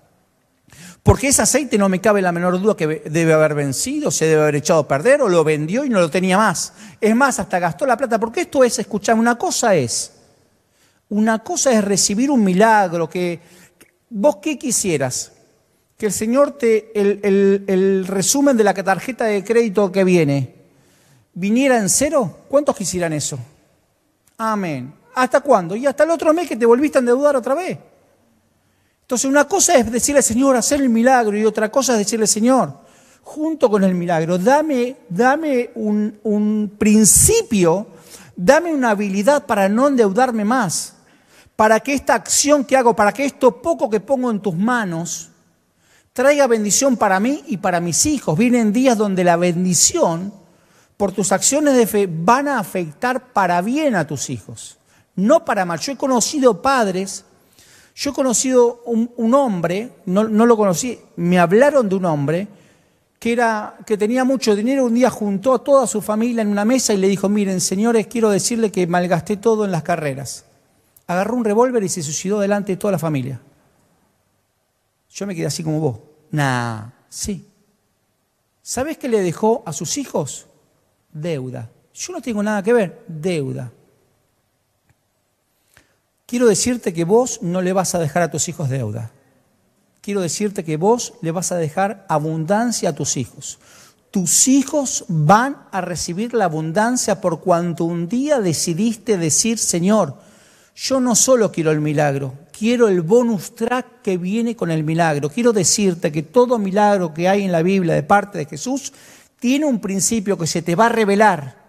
Porque 1.06 1.28
ese 1.28 1.40
aceite 1.40 1.78
no 1.78 1.88
me 1.88 2.00
cabe 2.00 2.20
la 2.20 2.32
menor 2.32 2.60
duda 2.60 2.76
que 2.76 2.88
debe 3.08 3.32
haber 3.32 3.54
vencido, 3.54 4.10
se 4.10 4.26
debe 4.26 4.42
haber 4.42 4.56
echado 4.56 4.80
a 4.80 4.88
perder 4.88 5.22
o 5.22 5.28
lo 5.28 5.44
vendió 5.44 5.84
y 5.84 5.88
no 5.88 6.00
lo 6.00 6.10
tenía 6.10 6.36
más. 6.36 6.72
Es 7.00 7.14
más, 7.14 7.38
hasta 7.38 7.60
gastó 7.60 7.86
la 7.86 7.96
plata. 7.96 8.18
Porque 8.18 8.40
esto 8.40 8.64
es, 8.64 8.76
escuchar, 8.80 9.14
una 9.14 9.38
cosa 9.38 9.76
es, 9.76 10.10
una 11.08 11.38
cosa 11.44 11.70
es 11.70 11.84
recibir 11.84 12.28
un 12.28 12.42
milagro, 12.42 13.08
que 13.08 13.38
vos 14.10 14.38
qué 14.42 14.58
quisieras, 14.58 15.30
que 15.96 16.06
el 16.06 16.12
Señor 16.12 16.58
te, 16.58 16.90
el, 17.00 17.64
el 17.68 18.04
resumen 18.08 18.56
de 18.56 18.64
la 18.64 18.74
tarjeta 18.74 19.26
de 19.26 19.44
crédito 19.44 19.92
que 19.92 20.02
viene, 20.02 20.56
viniera 21.34 21.78
en 21.78 21.88
cero. 21.88 22.38
¿Cuántos 22.48 22.74
quisieran 22.74 23.12
eso? 23.12 23.38
Amén. 24.38 24.92
¿Hasta 25.14 25.40
cuándo? 25.40 25.76
Y 25.76 25.86
hasta 25.86 26.02
el 26.02 26.10
otro 26.10 26.34
mes 26.34 26.48
que 26.48 26.56
te 26.56 26.66
volviste 26.66 26.98
a 26.98 27.00
endeudar 27.00 27.36
otra 27.36 27.54
vez. 27.54 27.78
Entonces 29.06 29.30
una 29.30 29.44
cosa 29.44 29.76
es 29.76 29.88
decirle 29.88 30.20
Señor, 30.20 30.56
hacer 30.56 30.80
el 30.80 30.88
milagro, 30.88 31.38
y 31.38 31.44
otra 31.44 31.70
cosa 31.70 31.92
es 31.92 32.00
decirle, 32.00 32.26
Señor, 32.26 32.76
junto 33.22 33.70
con 33.70 33.84
el 33.84 33.94
milagro, 33.94 34.36
dame, 34.36 34.96
dame 35.08 35.70
un, 35.76 36.18
un 36.24 36.74
principio, 36.76 37.86
dame 38.34 38.74
una 38.74 38.90
habilidad 38.90 39.46
para 39.46 39.68
no 39.68 39.86
endeudarme 39.86 40.44
más, 40.44 40.94
para 41.54 41.78
que 41.78 41.94
esta 41.94 42.14
acción 42.14 42.64
que 42.64 42.76
hago, 42.76 42.96
para 42.96 43.12
que 43.12 43.24
esto 43.24 43.62
poco 43.62 43.88
que 43.88 44.00
pongo 44.00 44.28
en 44.28 44.40
tus 44.40 44.56
manos, 44.56 45.30
traiga 46.12 46.48
bendición 46.48 46.96
para 46.96 47.20
mí 47.20 47.44
y 47.46 47.58
para 47.58 47.78
mis 47.78 48.06
hijos. 48.06 48.36
Vienen 48.36 48.72
días 48.72 48.98
donde 48.98 49.22
la 49.22 49.36
bendición 49.36 50.34
por 50.96 51.12
tus 51.12 51.30
acciones 51.30 51.76
de 51.76 51.86
fe 51.86 52.08
van 52.10 52.48
a 52.48 52.58
afectar 52.58 53.32
para 53.32 53.60
bien 53.60 53.94
a 53.94 54.04
tus 54.04 54.30
hijos, 54.30 54.78
no 55.14 55.44
para 55.44 55.64
mal. 55.64 55.78
Yo 55.78 55.92
he 55.92 55.96
conocido 55.96 56.60
padres 56.60 57.24
yo 57.96 58.10
he 58.10 58.12
conocido 58.12 58.82
un, 58.84 59.34
hombre, 59.34 59.90
no, 60.04 60.24
lo 60.24 60.56
conocí, 60.58 61.00
me 61.16 61.38
hablaron 61.38 61.88
de 61.88 61.94
un 61.94 62.04
hombre 62.04 62.46
que, 63.18 63.32
era, 63.32 63.78
que 63.86 63.96
tenía 63.96 64.22
mucho 64.22 64.54
dinero, 64.54 64.84
un 64.84 64.94
día 64.94 65.08
juntó 65.08 65.54
a 65.54 65.64
toda 65.64 65.86
su 65.86 66.02
familia 66.02 66.42
en 66.42 66.48
una 66.48 66.66
mesa 66.66 66.92
y 66.92 66.98
le 66.98 67.08
dijo, 67.08 67.30
miren, 67.30 67.58
señores, 67.58 68.06
quiero 68.06 68.28
decirle 68.28 68.70
que 68.70 68.86
malgasté 68.86 69.38
todo 69.38 69.64
en 69.64 69.70
las 69.70 69.82
carreras. 69.82 70.44
Agarró 71.06 71.36
un 71.36 71.44
revólver 71.46 71.82
y 71.84 71.88
se 71.88 72.02
suicidó 72.02 72.38
delante 72.38 72.72
de 72.72 72.76
toda 72.76 72.92
la 72.92 72.98
familia. 72.98 73.40
Yo 75.08 75.26
me 75.26 75.34
quedé 75.34 75.46
así 75.46 75.62
como 75.62 75.80
vos. 75.80 75.98
Nah, 76.32 76.90
sí. 77.08 77.48
¿Sabes 78.60 78.98
qué 78.98 79.08
le 79.08 79.22
dejó 79.22 79.62
a 79.64 79.72
sus 79.72 79.96
hijos? 79.96 80.48
Deuda. 81.14 81.70
Yo 81.94 82.12
no 82.12 82.20
tengo 82.20 82.42
nada 82.42 82.62
que 82.62 82.74
ver, 82.74 83.02
deuda. 83.08 83.72
Quiero 86.26 86.48
decirte 86.48 86.92
que 86.92 87.04
vos 87.04 87.38
no 87.40 87.62
le 87.62 87.72
vas 87.72 87.94
a 87.94 88.00
dejar 88.00 88.24
a 88.24 88.30
tus 88.32 88.48
hijos 88.48 88.68
deuda. 88.68 89.12
Quiero 90.00 90.20
decirte 90.20 90.64
que 90.64 90.76
vos 90.76 91.14
le 91.22 91.30
vas 91.30 91.52
a 91.52 91.56
dejar 91.56 92.04
abundancia 92.08 92.88
a 92.88 92.94
tus 92.94 93.16
hijos. 93.16 93.60
Tus 94.10 94.48
hijos 94.48 95.04
van 95.06 95.56
a 95.70 95.80
recibir 95.80 96.34
la 96.34 96.46
abundancia 96.46 97.20
por 97.20 97.40
cuanto 97.40 97.84
un 97.84 98.08
día 98.08 98.40
decidiste 98.40 99.18
decir, 99.18 99.58
Señor, 99.58 100.16
yo 100.74 101.00
no 101.00 101.14
solo 101.14 101.52
quiero 101.52 101.70
el 101.70 101.80
milagro, 101.80 102.34
quiero 102.56 102.88
el 102.88 103.02
bonus 103.02 103.54
track 103.54 104.02
que 104.02 104.18
viene 104.18 104.56
con 104.56 104.72
el 104.72 104.82
milagro. 104.82 105.30
Quiero 105.30 105.52
decirte 105.52 106.10
que 106.10 106.24
todo 106.24 106.58
milagro 106.58 107.14
que 107.14 107.28
hay 107.28 107.44
en 107.44 107.52
la 107.52 107.62
Biblia 107.62 107.94
de 107.94 108.02
parte 108.02 108.38
de 108.38 108.46
Jesús 108.46 108.92
tiene 109.38 109.66
un 109.66 109.80
principio 109.80 110.36
que 110.36 110.48
se 110.48 110.62
te 110.62 110.74
va 110.74 110.86
a 110.86 110.88
revelar 110.88 111.65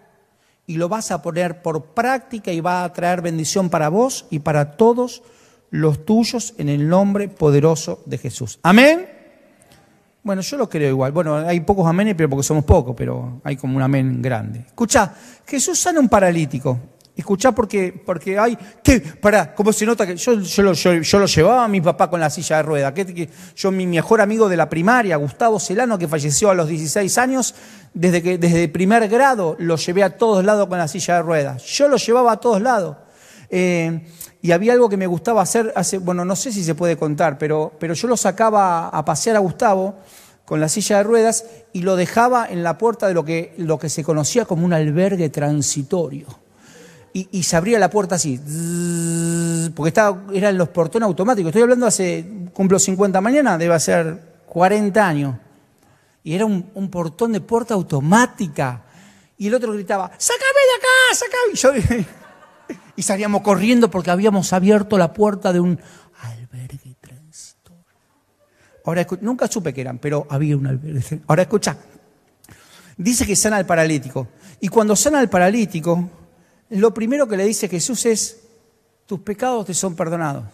y 0.68 0.76
lo 0.76 0.88
vas 0.88 1.10
a 1.10 1.22
poner 1.22 1.62
por 1.62 1.82
práctica 1.86 2.52
y 2.52 2.60
va 2.60 2.84
a 2.84 2.92
traer 2.92 3.22
bendición 3.22 3.70
para 3.70 3.88
vos 3.88 4.26
y 4.30 4.40
para 4.40 4.76
todos 4.76 5.22
los 5.70 6.04
tuyos 6.04 6.54
en 6.58 6.68
el 6.68 6.88
nombre 6.88 7.28
poderoso 7.28 8.02
de 8.04 8.18
Jesús. 8.18 8.60
Amén. 8.62 9.08
Bueno, 10.22 10.42
yo 10.42 10.58
lo 10.58 10.68
creo 10.68 10.90
igual. 10.90 11.10
Bueno, 11.12 11.36
hay 11.36 11.60
pocos 11.60 11.86
amenes, 11.86 12.14
pero 12.14 12.28
porque 12.28 12.42
somos 12.42 12.64
pocos, 12.64 12.94
pero 12.94 13.40
hay 13.44 13.56
como 13.56 13.76
un 13.76 13.82
amén 13.82 14.20
grande. 14.20 14.60
Escucha, 14.60 15.14
Jesús 15.46 15.78
sana 15.78 16.00
un 16.00 16.08
paralítico. 16.08 16.78
Escuchá 17.18 17.50
porque, 17.50 17.92
porque 18.06 18.38
hay, 18.38 18.56
¿qué? 18.80 19.00
Pará, 19.00 19.52
¿cómo 19.52 19.72
se 19.72 19.84
nota 19.84 20.06
que 20.06 20.16
yo, 20.16 20.34
yo, 20.34 20.62
lo, 20.62 20.72
yo, 20.72 21.18
lo 21.18 21.26
llevaba 21.26 21.64
a 21.64 21.68
mi 21.68 21.80
papá 21.80 22.08
con 22.08 22.20
la 22.20 22.30
silla 22.30 22.58
de 22.58 22.62
rueda? 22.62 22.94
Que, 22.94 23.28
yo, 23.56 23.72
mi 23.72 23.88
mejor 23.88 24.20
amigo 24.20 24.48
de 24.48 24.56
la 24.56 24.68
primaria, 24.68 25.16
Gustavo 25.16 25.58
Celano, 25.58 25.98
que 25.98 26.06
falleció 26.06 26.48
a 26.48 26.54
los 26.54 26.68
16 26.68 27.18
años, 27.18 27.56
desde, 27.92 28.22
que, 28.22 28.38
desde 28.38 28.68
primer 28.68 29.08
grado 29.08 29.56
lo 29.58 29.74
llevé 29.74 30.04
a 30.04 30.16
todos 30.16 30.44
lados 30.44 30.68
con 30.68 30.78
la 30.78 30.86
silla 30.86 31.16
de 31.16 31.22
ruedas. 31.22 31.64
Yo 31.64 31.88
lo 31.88 31.96
llevaba 31.96 32.30
a 32.30 32.36
todos 32.36 32.62
lados. 32.62 32.96
Eh, 33.50 34.00
y 34.40 34.52
había 34.52 34.74
algo 34.74 34.88
que 34.88 34.96
me 34.96 35.08
gustaba 35.08 35.42
hacer, 35.42 35.72
hace, 35.74 35.98
bueno, 35.98 36.24
no 36.24 36.36
sé 36.36 36.52
si 36.52 36.62
se 36.62 36.76
puede 36.76 36.96
contar, 36.96 37.36
pero, 37.36 37.72
pero 37.80 37.94
yo 37.94 38.06
lo 38.06 38.16
sacaba 38.16 38.90
a 38.90 39.04
pasear 39.04 39.34
a 39.34 39.40
Gustavo 39.40 39.96
con 40.44 40.60
la 40.60 40.68
silla 40.68 40.98
de 40.98 41.02
ruedas 41.02 41.46
y 41.72 41.82
lo 41.82 41.96
dejaba 41.96 42.46
en 42.48 42.62
la 42.62 42.78
puerta 42.78 43.08
de 43.08 43.14
lo 43.14 43.24
que, 43.24 43.54
lo 43.56 43.76
que 43.76 43.88
se 43.88 44.04
conocía 44.04 44.44
como 44.44 44.64
un 44.64 44.72
albergue 44.72 45.30
transitorio 45.30 46.47
y, 47.30 47.42
se 47.42 47.56
abría 47.56 47.78
la 47.78 47.90
puerta 47.90 48.16
así, 48.16 48.38
porque 49.74 49.88
estaba, 49.88 50.22
eran 50.32 50.58
los 50.58 50.68
portones 50.68 51.06
automáticos. 51.06 51.50
Estoy 51.50 51.62
hablando 51.62 51.86
hace, 51.86 52.24
cumplo 52.52 52.78
50 52.78 53.20
mañana, 53.20 53.56
debe 53.56 53.78
ser 53.80 54.42
40 54.46 55.06
años. 55.06 55.36
Y 56.22 56.34
era 56.34 56.44
un, 56.44 56.90
portón 56.90 57.32
de 57.32 57.40
puerta 57.40 57.74
automática. 57.74 58.84
Y 59.36 59.46
el 59.46 59.54
otro 59.54 59.72
gritaba, 59.72 60.10
¡sácame 60.18 60.60
de 60.68 60.76
acá! 60.76 61.54
¡sácame! 61.54 62.06
Y, 62.96 63.02
salíamos 63.02 63.42
corriendo 63.42 63.90
porque 63.90 64.10
habíamos 64.10 64.52
abierto 64.52 64.98
la 64.98 65.12
puerta 65.12 65.52
de 65.52 65.60
un 65.60 65.80
albergue 66.20 66.96
transitorio. 67.00 67.84
Ahora, 68.84 69.06
nunca 69.20 69.48
supe 69.48 69.72
que 69.72 69.80
eran, 69.80 69.98
pero 69.98 70.26
había 70.28 70.56
un 70.56 70.66
albergue. 70.66 71.22
Ahora 71.26 71.42
escucha, 71.42 71.78
dice 72.96 73.24
que 73.24 73.36
sana 73.36 73.56
al 73.56 73.66
paralítico. 73.66 74.28
Y 74.60 74.68
cuando 74.68 74.96
sana 74.96 75.20
al 75.20 75.30
paralítico, 75.30 76.10
lo 76.70 76.92
primero 76.92 77.26
que 77.26 77.36
le 77.36 77.44
dice 77.44 77.68
Jesús 77.68 78.04
es, 78.06 78.40
tus 79.06 79.20
pecados 79.20 79.66
te 79.66 79.74
son 79.74 79.94
perdonados. 79.94 80.44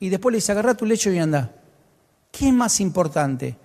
Y 0.00 0.08
después 0.08 0.32
le 0.32 0.38
dice, 0.38 0.52
agarra 0.52 0.74
tu 0.74 0.86
lecho 0.86 1.10
y 1.10 1.18
anda. 1.18 1.52
¿Qué 2.30 2.48
es 2.48 2.54
más 2.54 2.80
importante? 2.80 3.56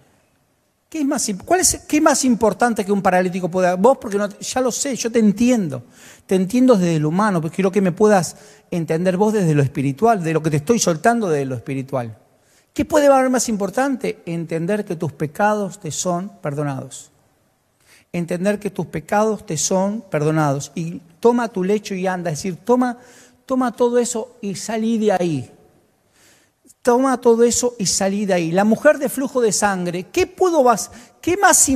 ¿Qué 0.90 1.00
es 1.00 1.06
más, 1.06 1.30
cuál 1.46 1.60
es, 1.60 1.82
¿Qué 1.88 2.02
más 2.02 2.26
importante 2.26 2.84
que 2.84 2.92
un 2.92 3.02
paralítico 3.02 3.50
pueda? 3.50 3.76
Vos, 3.76 3.98
porque 4.00 4.18
no, 4.18 4.28
ya 4.28 4.62
lo 4.62 4.72
sé, 4.72 4.96
yo 4.96 5.12
te 5.12 5.20
entiendo. 5.20 5.84
Te 6.26 6.36
entiendo 6.36 6.76
desde 6.76 7.00
lo 7.00 7.10
humano, 7.10 7.42
pero 7.42 7.54
quiero 7.54 7.72
que 7.72 7.82
me 7.82 7.92
puedas 7.92 8.36
entender 8.72 9.16
vos 9.16 9.34
desde 9.34 9.54
lo 9.54 9.62
espiritual, 9.62 10.24
de 10.24 10.34
lo 10.34 10.42
que 10.42 10.50
te 10.50 10.58
estoy 10.58 10.80
soltando 10.80 11.30
desde 11.30 11.46
lo 11.46 11.56
espiritual. 11.56 12.18
¿Qué 12.74 12.86
puede 12.86 13.08
haber 13.08 13.30
más 13.30 13.50
importante? 13.50 14.22
Entender 14.26 14.86
que 14.86 14.96
tus 14.96 15.12
pecados 15.12 15.80
te 15.80 15.92
son 15.92 16.30
perdonados 16.42 17.12
entender 18.12 18.60
que 18.60 18.70
tus 18.70 18.88
pecados 18.88 19.46
te 19.46 19.58
son 19.58 20.02
perdonados. 20.10 20.72
Y 20.76 21.02
toma 21.20 21.48
tu 21.50 21.64
lecho 21.64 21.94
y 21.94 22.08
anda, 22.08 22.32
es 22.32 22.40
decir, 22.40 22.58
toma, 22.58 22.98
toma 23.46 23.72
todo 23.72 23.98
eso 23.98 24.38
y 24.42 24.56
salí 24.56 24.98
de 24.98 25.12
ahí. 25.12 25.52
Toma 26.82 27.20
todo 27.20 27.44
eso 27.44 27.76
y 27.78 27.86
salí 27.86 28.26
de 28.26 28.34
ahí. 28.34 28.52
La 28.52 28.64
mujer 28.64 29.00
de 29.00 29.10
flujo 29.10 29.42
de 29.42 29.52
sangre, 29.52 30.08
¿qué 30.12 30.26
pudo 30.28 30.64
más, 30.64 30.92
qué 31.22 31.36
más 31.36 31.68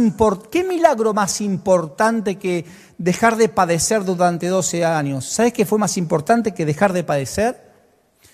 qué 0.50 0.63
milagro 0.63 1.13
más 1.13 1.41
importante 1.41 2.38
que 2.38 2.65
dejar 2.98 3.36
de 3.36 3.50
padecer 3.50 4.06
durante 4.06 4.48
12 4.48 4.86
años? 4.86 5.26
¿Sabes 5.26 5.54
qué 5.54 5.65
fue 5.65 5.78
más 5.78 5.98
importante 5.98 6.54
que 6.54 6.65
dejar 6.65 6.93
de 6.93 7.04
padecer? 7.04 7.74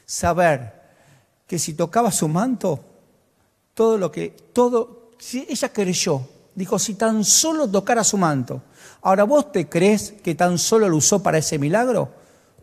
Saber 0.05 0.79
que 1.47 1.57
si 1.57 1.73
tocaba 1.73 2.11
su 2.11 2.27
manto, 2.27 2.79
todo 3.73 3.97
lo 3.97 4.11
que, 4.11 4.29
todo, 4.53 5.09
si 5.17 5.47
ella 5.49 5.73
creyó, 5.73 6.21
dijo, 6.59 6.77
si 6.77 6.95
tan 6.95 7.23
solo 7.23 7.69
tocara 7.69 8.03
su 8.03 8.17
manto. 8.17 8.61
Ahora, 9.01 9.23
¿vos 9.23 9.49
te 9.53 9.69
crees 9.69 10.13
que 10.21 10.35
tan 10.35 10.57
solo 10.57 10.89
lo 10.89 10.97
usó 10.97 11.23
para 11.23 11.37
ese 11.37 11.57
milagro? 11.57 12.11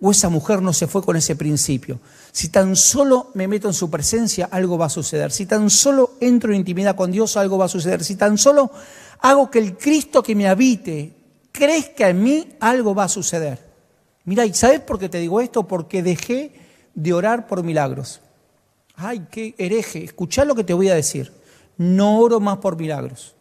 ¿O 0.03 0.11
esa 0.11 0.29
mujer 0.29 0.61
no 0.61 0.75
se 0.75 0.87
fue 0.87 1.03
con 1.03 1.17
ese 1.17 1.35
principio? 1.35 1.99
Si 2.31 2.51
tan 2.51 2.77
solo 2.77 3.31
me 3.33 3.49
meto 3.49 3.69
en 3.69 3.73
su 3.73 3.89
presencia, 3.89 4.51
algo 4.53 4.77
va 4.77 4.87
a 4.87 4.91
suceder. 4.91 5.33
Si 5.33 5.47
tan 5.47 5.71
solo 5.71 6.13
entro 6.21 6.53
en 6.53 6.59
intimidad 6.59 6.95
con 6.95 7.11
Dios, 7.11 7.39
algo 7.39 7.57
va 7.57 7.65
a 7.65 7.69
suceder. 7.69 8.05
Si 8.05 8.17
tan 8.17 8.37
solo 8.37 8.71
hago 9.21 9.51
que 9.51 9.61
el 9.61 9.79
Cristo 9.79 10.23
que 10.23 10.35
me 10.35 10.47
habite 10.47 11.17
crezca 11.51 12.11
en 12.11 12.23
mí, 12.23 12.49
algo 12.61 12.95
va 12.95 13.05
a 13.05 13.09
suceder. 13.09 13.67
Mira, 14.27 14.45
¿y 14.45 14.53
sabes 14.53 14.81
por 14.81 14.99
qué 14.99 15.09
te 15.09 15.21
digo 15.21 15.41
esto? 15.41 15.67
Porque 15.67 16.03
dejé 16.03 16.53
de 16.95 17.15
orar 17.15 17.47
por 17.47 17.63
milagros. 17.63 18.21
Ay, 18.95 19.27
qué 19.31 19.55
hereje, 19.57 20.05
escuchá 20.05 20.45
lo 20.45 20.55
que 20.55 20.65
te 20.65 20.75
voy 20.75 20.91
a 20.91 20.95
decir. 20.95 21.33
No 21.79 22.19
oro 22.19 22.41
más 22.41 22.59
por 22.59 22.77
milagros. 22.77 23.36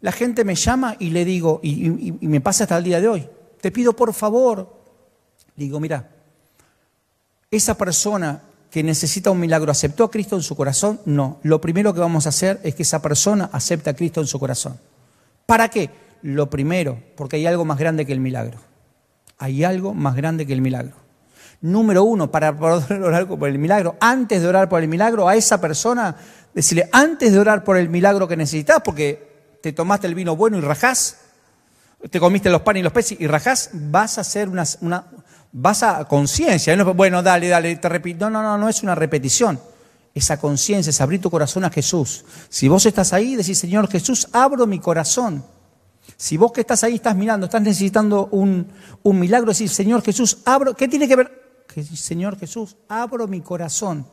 La 0.00 0.12
gente 0.12 0.44
me 0.44 0.54
llama 0.54 0.96
y 0.98 1.10
le 1.10 1.24
digo, 1.24 1.60
y, 1.62 2.12
me 2.20 2.40
pasa 2.40 2.64
hasta 2.64 2.78
el 2.78 2.84
día 2.84 3.00
de 3.00 3.08
hoy, 3.08 3.28
te 3.60 3.72
pido 3.72 3.94
por 3.94 4.14
favor. 4.14 4.76
Digo, 5.56 5.80
mira, 5.80 6.08
esa 7.50 7.76
persona 7.76 8.42
que 8.70 8.82
necesita 8.82 9.30
un 9.30 9.40
milagro, 9.40 9.72
¿aceptó 9.72 10.04
a 10.04 10.10
Cristo 10.10 10.36
en 10.36 10.42
su 10.42 10.54
corazón? 10.54 11.00
No. 11.04 11.40
Lo 11.42 11.60
primero 11.60 11.92
que 11.94 12.00
vamos 12.00 12.26
a 12.26 12.28
hacer 12.28 12.60
es 12.62 12.74
que 12.74 12.82
esa 12.82 13.02
persona 13.02 13.50
acepte 13.52 13.90
a 13.90 13.94
Cristo 13.94 14.20
en 14.20 14.26
su 14.26 14.38
corazón. 14.38 14.78
¿Para 15.46 15.68
qué? 15.68 15.90
Lo 16.22 16.50
primero, 16.50 17.02
porque 17.16 17.36
hay 17.36 17.46
algo 17.46 17.64
más 17.64 17.78
grande 17.78 18.06
que 18.06 18.12
el 18.12 18.20
milagro. 18.20 18.58
Hay 19.38 19.64
algo 19.64 19.94
más 19.94 20.14
grande 20.14 20.46
que 20.46 20.52
el 20.52 20.60
milagro. 20.60 20.94
Número 21.60 22.04
uno, 22.04 22.30
para 22.30 22.56
poder 22.56 23.02
orar 23.02 23.26
por 23.26 23.48
el 23.48 23.58
milagro, 23.58 23.96
antes 23.98 24.42
de 24.42 24.46
orar 24.46 24.68
por 24.68 24.82
el 24.82 24.88
milagro, 24.88 25.28
a 25.28 25.34
esa 25.34 25.60
persona, 25.60 26.14
decirle, 26.54 26.88
antes 26.92 27.32
de 27.32 27.38
orar 27.38 27.64
por 27.64 27.76
el 27.78 27.88
milagro 27.88 28.28
que 28.28 28.36
necesitas, 28.36 28.80
porque 28.84 29.27
te 29.62 29.72
tomaste 29.72 30.06
el 30.06 30.14
vino 30.14 30.36
bueno 30.36 30.58
y 30.58 30.60
rajás, 30.60 31.18
te 32.10 32.20
comiste 32.20 32.50
los 32.50 32.62
panes 32.62 32.80
y 32.80 32.84
los 32.84 32.92
peces 32.92 33.20
y 33.20 33.26
rajás, 33.26 33.70
vas 33.72 34.18
a 34.18 34.20
hacer 34.20 34.48
una, 34.48 34.64
una 34.80 35.04
vas 35.52 35.82
a 35.82 36.04
conciencia. 36.06 36.80
bueno, 36.84 37.22
dale, 37.22 37.48
dale, 37.48 37.76
te 37.76 37.88
repito. 37.88 38.30
No, 38.30 38.42
no, 38.42 38.42
no, 38.42 38.58
no 38.58 38.68
es 38.68 38.82
una 38.82 38.94
repetición. 38.94 39.60
Esa 40.14 40.38
conciencia 40.40 40.90
es 40.90 41.00
abrir 41.00 41.20
tu 41.20 41.30
corazón 41.30 41.64
a 41.64 41.70
Jesús. 41.70 42.24
Si 42.48 42.68
vos 42.68 42.86
estás 42.86 43.12
ahí, 43.12 43.36
decís, 43.36 43.58
Señor 43.58 43.88
Jesús, 43.88 44.28
abro 44.32 44.66
mi 44.66 44.78
corazón. 44.78 45.44
Si 46.16 46.36
vos 46.36 46.52
que 46.52 46.62
estás 46.62 46.82
ahí 46.84 46.96
estás 46.96 47.14
mirando, 47.14 47.46
estás 47.46 47.62
necesitando 47.62 48.28
un, 48.32 48.66
un 49.02 49.18
milagro, 49.18 49.52
decís, 49.52 49.72
Señor 49.72 50.02
Jesús, 50.02 50.38
abro. 50.44 50.74
¿Qué 50.74 50.88
tiene 50.88 51.06
que 51.06 51.16
ver? 51.16 51.64
Señor 51.94 52.38
Jesús, 52.38 52.76
abro 52.88 53.28
mi 53.28 53.40
corazón 53.40 54.06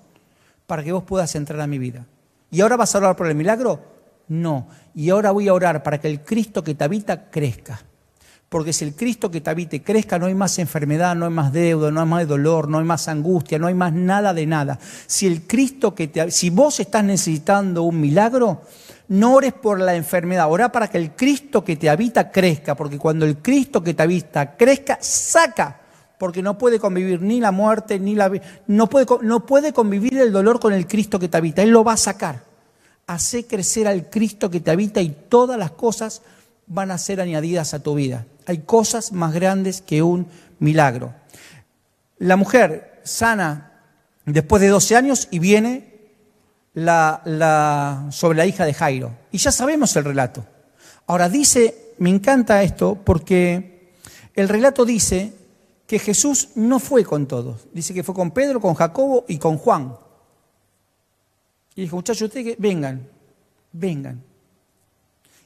para 0.68 0.84
que 0.84 0.92
vos 0.92 1.04
puedas 1.04 1.34
entrar 1.36 1.60
a 1.62 1.68
mi 1.68 1.80
vida. 1.80 2.06
¿Y 2.52 2.62
ahora 2.62 2.76
vas 2.76 2.94
a 2.94 3.00
orar 3.00 3.16
por 3.16 3.28
el 3.28 3.36
milagro? 3.36 3.95
No. 4.28 4.68
Y 4.94 5.10
ahora 5.10 5.32
voy 5.32 5.48
a 5.48 5.54
orar 5.54 5.84
para 5.84 6.00
que 6.00 6.08
el 6.08 6.22
Cristo 6.22 6.64
que 6.64 6.76
te 6.76 6.84
habita 6.84 7.30
crezca. 7.30 7.82
Porque 8.50 8.74
si 8.74 8.86
el 8.86 8.96
Cristo 8.96 9.30
que 9.30 9.42
te 9.42 9.50
habite 9.50 9.82
crezca, 9.82 10.20
no 10.20 10.28
hay 10.28 10.36
más 10.36 10.60
enfermedad, 10.60 11.16
no 11.16 11.26
hay 11.26 11.32
más 11.32 11.52
deuda, 11.52 11.92
no 11.92 12.00
hay 12.00 12.08
más 12.08 12.28
dolor, 12.28 12.70
no 12.70 12.78
hay 12.78 12.86
más 12.86 13.08
angustia, 13.08 13.60
no 13.60 13.68
hay 13.68 13.74
más 13.74 13.92
nada 13.92 14.34
de 14.34 14.46
nada. 14.46 14.80
Si 15.08 15.28
el 15.28 15.48
Cristo 15.48 15.94
que 15.96 16.08
te 16.08 16.32
si 16.32 16.52
vos 16.52 16.80
estás 16.80 17.04
necesitando 17.04 17.84
un 17.84 18.00
milagro, 18.00 18.62
no 19.08 19.34
ores 19.34 19.54
por 19.54 19.80
la 19.80 19.96
enfermedad, 19.96 20.50
ora 20.50 20.72
para 20.72 20.88
que 20.90 20.98
el 20.98 21.16
Cristo 21.16 21.64
que 21.64 21.76
te 21.76 21.90
habita 21.90 22.32
crezca, 22.32 22.76
porque 22.76 22.98
cuando 22.98 23.26
el 23.26 23.40
Cristo 23.40 23.84
que 23.84 23.94
te 23.94 24.04
habita 24.04 24.56
crezca, 24.56 25.00
saca 25.02 25.82
porque 26.18 26.42
no 26.42 26.58
puede 26.58 26.80
convivir 26.80 27.22
ni 27.22 27.42
la 27.42 27.52
muerte, 27.52 28.00
ni 28.00 28.16
la 28.16 28.32
no 28.68 28.88
puede, 28.88 29.06
no 29.22 29.46
puede 29.46 29.74
convivir 29.74 30.18
el 30.18 30.32
dolor 30.32 30.60
con 30.60 30.72
el 30.72 30.88
Cristo 30.88 31.20
que 31.20 31.28
te 31.28 31.38
habita. 31.38 31.62
Él 31.62 31.72
lo 31.72 31.84
va 31.84 31.94
a 31.94 31.98
sacar. 31.98 32.55
Hace 33.08 33.46
crecer 33.46 33.88
al 33.88 34.10
Cristo 34.10 34.50
que 34.50 34.60
te 34.60 34.72
habita 34.72 35.02
y 35.02 35.10
todas 35.10 35.60
las 35.60 35.72
cosas 35.72 36.22
van 36.68 36.92
a 36.92 36.98
ser 36.98 37.22
añadidas 37.22 37.74
a 37.74 37.80
tu 37.84 37.96
vida. 37.96 38.26
Hay 38.48 38.60
cosas 38.60 39.12
más 39.12 39.34
grandes 39.34 39.82
que 39.82 40.02
un 40.02 40.28
milagro. 40.60 41.14
La 42.18 42.36
mujer 42.36 43.02
sana 43.04 43.74
después 44.26 44.62
de 44.62 44.70
12 44.70 44.96
años 44.96 45.28
y 45.32 45.40
viene 45.40 45.94
sobre 46.76 48.38
la 48.38 48.46
hija 48.46 48.66
de 48.66 48.74
Jairo. 48.74 49.16
Y 49.32 49.38
ya 49.38 49.52
sabemos 49.52 49.96
el 49.96 50.06
relato. 50.06 50.46
Ahora 51.08 51.30
dice, 51.30 51.94
me 52.00 52.10
encanta 52.10 52.64
esto 52.64 52.98
porque 53.04 53.94
el 54.34 54.50
relato 54.50 54.86
dice 54.86 55.34
que 55.88 56.00
Jesús 56.00 56.50
no 56.56 56.80
fue 56.80 57.04
con 57.04 57.28
todos. 57.28 57.68
Dice 57.72 57.94
que 57.94 58.04
fue 58.04 58.16
con 58.16 58.32
Pedro, 58.32 58.60
con 58.60 58.74
Jacobo 58.74 59.26
y 59.28 59.38
con 59.38 59.58
Juan. 59.58 59.96
Y 61.76 61.82
dijo, 61.82 61.96
muchachos, 61.98 62.24
ustedes 62.24 62.56
vengan, 62.58 63.08
vengan. 63.72 64.22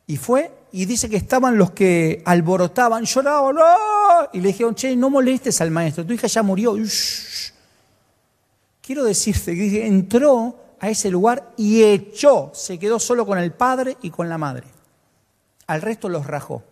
Y 0.07 0.17
fue 0.17 0.51
y 0.71 0.85
dice 0.85 1.09
que 1.09 1.17
estaban 1.17 1.57
los 1.57 1.71
que 1.71 2.21
alborotaban, 2.25 3.05
lloraban, 3.05 3.55
y 4.33 4.39
le 4.39 4.49
dijeron, 4.49 4.75
che, 4.75 4.95
no 4.95 5.09
molestes 5.09 5.59
al 5.61 5.71
maestro, 5.71 6.05
tu 6.05 6.13
hija 6.13 6.27
ya 6.27 6.43
murió. 6.43 6.75
Quiero 8.81 9.03
decirte 9.03 9.55
que 9.55 9.85
entró 9.85 10.55
a 10.79 10.89
ese 10.89 11.09
lugar 11.09 11.51
y 11.57 11.83
echó, 11.83 12.51
se 12.53 12.79
quedó 12.79 12.99
solo 12.99 13.25
con 13.25 13.37
el 13.37 13.51
padre 13.51 13.97
y 14.01 14.09
con 14.09 14.29
la 14.29 14.37
madre. 14.37 14.67
Al 15.67 15.81
resto 15.81 16.09
los 16.09 16.25
rajó. 16.25 16.63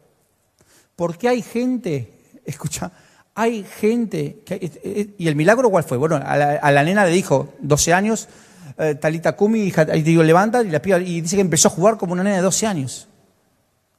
Porque 0.96 1.28
hay 1.28 1.42
gente, 1.42 2.14
escucha, 2.46 2.92
hay 3.36 3.64
gente, 3.64 4.42
que, 4.46 4.56
eh, 4.56 4.72
eh, 4.84 5.14
¿y 5.18 5.28
el 5.28 5.36
milagro 5.36 5.70
cuál 5.70 5.84
fue? 5.84 5.98
Bueno, 5.98 6.16
a 6.16 6.72
la, 6.72 6.84
nena 6.84 7.06
le 7.06 7.12
dijo, 7.12 7.54
12 7.60 7.94
años, 7.94 8.28
eh, 8.78 8.96
Talita 8.96 9.36
Kumi, 9.36 9.72
y 9.94 10.02
digo, 10.02 10.24
levanta, 10.24 10.62
y, 10.62 10.70
la 10.70 10.82
y 11.00 11.22
dice 11.22 11.36
que 11.36 11.42
empezó 11.42 11.68
a 11.68 11.72
jugar 11.72 11.98
como 11.98 12.14
una 12.14 12.24
nena 12.24 12.38
de 12.38 12.42
12 12.42 12.68
años. 12.68 13.08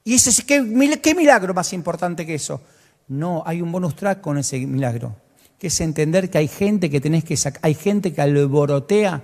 Y 0.05 0.17
¿qué, 0.47 1.01
¿qué 1.03 1.15
milagro 1.15 1.53
más 1.53 1.73
importante 1.73 2.25
que 2.25 2.35
eso? 2.35 2.61
No, 3.09 3.43
hay 3.45 3.61
un 3.63 3.71
bonus 3.73 3.95
track 3.95 4.21
con 4.21 4.39
ese 4.39 4.59
milagro, 4.67 5.17
que 5.59 5.67
es 5.67 5.81
entender 5.81 6.31
que 6.31 6.39
hay 6.39 6.49
gente 6.49 6.91
que 6.91 7.01
tenés 7.01 7.25
que 7.25 7.37
sacar, 7.37 7.61
hay 7.63 7.75
gente 7.75 8.13
que 8.13 8.21
alborotea 8.21 9.23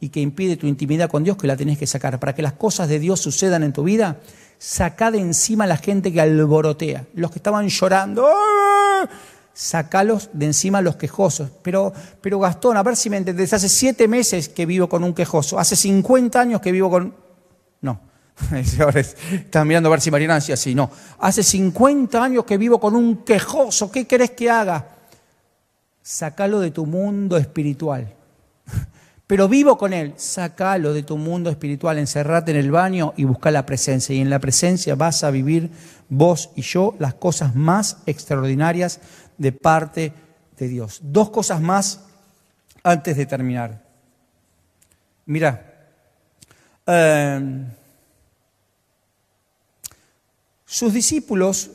y 0.00 0.08
que 0.08 0.20
impide 0.20 0.56
tu 0.56 0.66
intimidad 0.66 1.08
con 1.08 1.24
Dios, 1.24 1.36
que 1.36 1.46
la 1.46 1.56
tenés 1.56 1.78
que 1.78 1.86
sacar. 1.86 2.18
Para 2.20 2.34
que 2.34 2.42
las 2.42 2.52
cosas 2.52 2.88
de 2.88 2.98
Dios 2.98 3.20
sucedan 3.20 3.62
en 3.62 3.72
tu 3.72 3.84
vida, 3.84 4.18
saca 4.58 5.10
de 5.10 5.18
encima 5.18 5.64
a 5.64 5.66
la 5.66 5.76
gente 5.76 6.12
que 6.12 6.20
alborotea. 6.20 7.06
Los 7.14 7.30
que 7.30 7.38
estaban 7.38 7.68
llorando, 7.68 8.28
¡ah! 8.28 9.08
Sacalos 9.56 10.28
de 10.34 10.44
encima 10.44 10.82
los 10.82 10.96
quejosos. 10.96 11.50
Pero, 11.62 11.92
pero 12.20 12.38
Gastón, 12.38 12.76
a 12.76 12.82
ver 12.82 12.94
si 12.94 13.08
me 13.08 13.16
entendés, 13.16 13.54
hace 13.54 13.70
siete 13.70 14.06
meses 14.06 14.50
que 14.50 14.66
vivo 14.66 14.86
con 14.86 15.02
un 15.02 15.14
quejoso, 15.14 15.58
hace 15.58 15.74
50 15.74 16.38
años 16.38 16.60
que 16.60 16.70
vivo 16.70 16.90
con... 16.90 17.14
No, 17.80 18.00
están 18.52 19.66
mirando 19.66 19.88
a 19.88 19.92
ver 19.92 20.02
si 20.02 20.10
Mariana 20.10 20.34
decía 20.34 20.54
así, 20.54 20.74
no, 20.74 20.90
hace 21.18 21.42
50 21.42 22.22
años 22.22 22.44
que 22.44 22.58
vivo 22.58 22.78
con 22.78 22.94
un 22.94 23.24
quejoso, 23.24 23.90
¿qué 23.90 24.06
querés 24.06 24.32
que 24.32 24.50
haga? 24.50 24.88
Sácalo 26.02 26.60
de 26.60 26.70
tu 26.70 26.84
mundo 26.84 27.38
espiritual. 27.38 28.12
Pero 29.26 29.48
vivo 29.48 29.76
con 29.78 29.92
él, 29.92 30.12
sácalo 30.16 30.92
de 30.92 31.02
tu 31.02 31.16
mundo 31.16 31.48
espiritual, 31.48 31.98
encerrate 31.98 32.50
en 32.52 32.58
el 32.58 32.70
baño 32.70 33.14
y 33.16 33.24
busca 33.24 33.50
la 33.50 33.66
presencia. 33.66 34.14
Y 34.14 34.20
en 34.20 34.30
la 34.30 34.38
presencia 34.38 34.94
vas 34.94 35.24
a 35.24 35.30
vivir 35.30 35.70
vos 36.08 36.50
y 36.54 36.62
yo 36.62 36.94
las 37.00 37.14
cosas 37.14 37.56
más 37.56 37.98
extraordinarias 38.06 39.00
de 39.38 39.52
parte 39.52 40.12
de 40.56 40.68
Dios. 40.68 41.00
Dos 41.02 41.30
cosas 41.30 41.60
más 41.60 42.00
antes 42.82 43.16
de 43.16 43.26
terminar. 43.26 43.82
Mira, 45.26 45.90
em, 46.86 47.66
sus 50.64 50.92
discípulos 50.92 51.70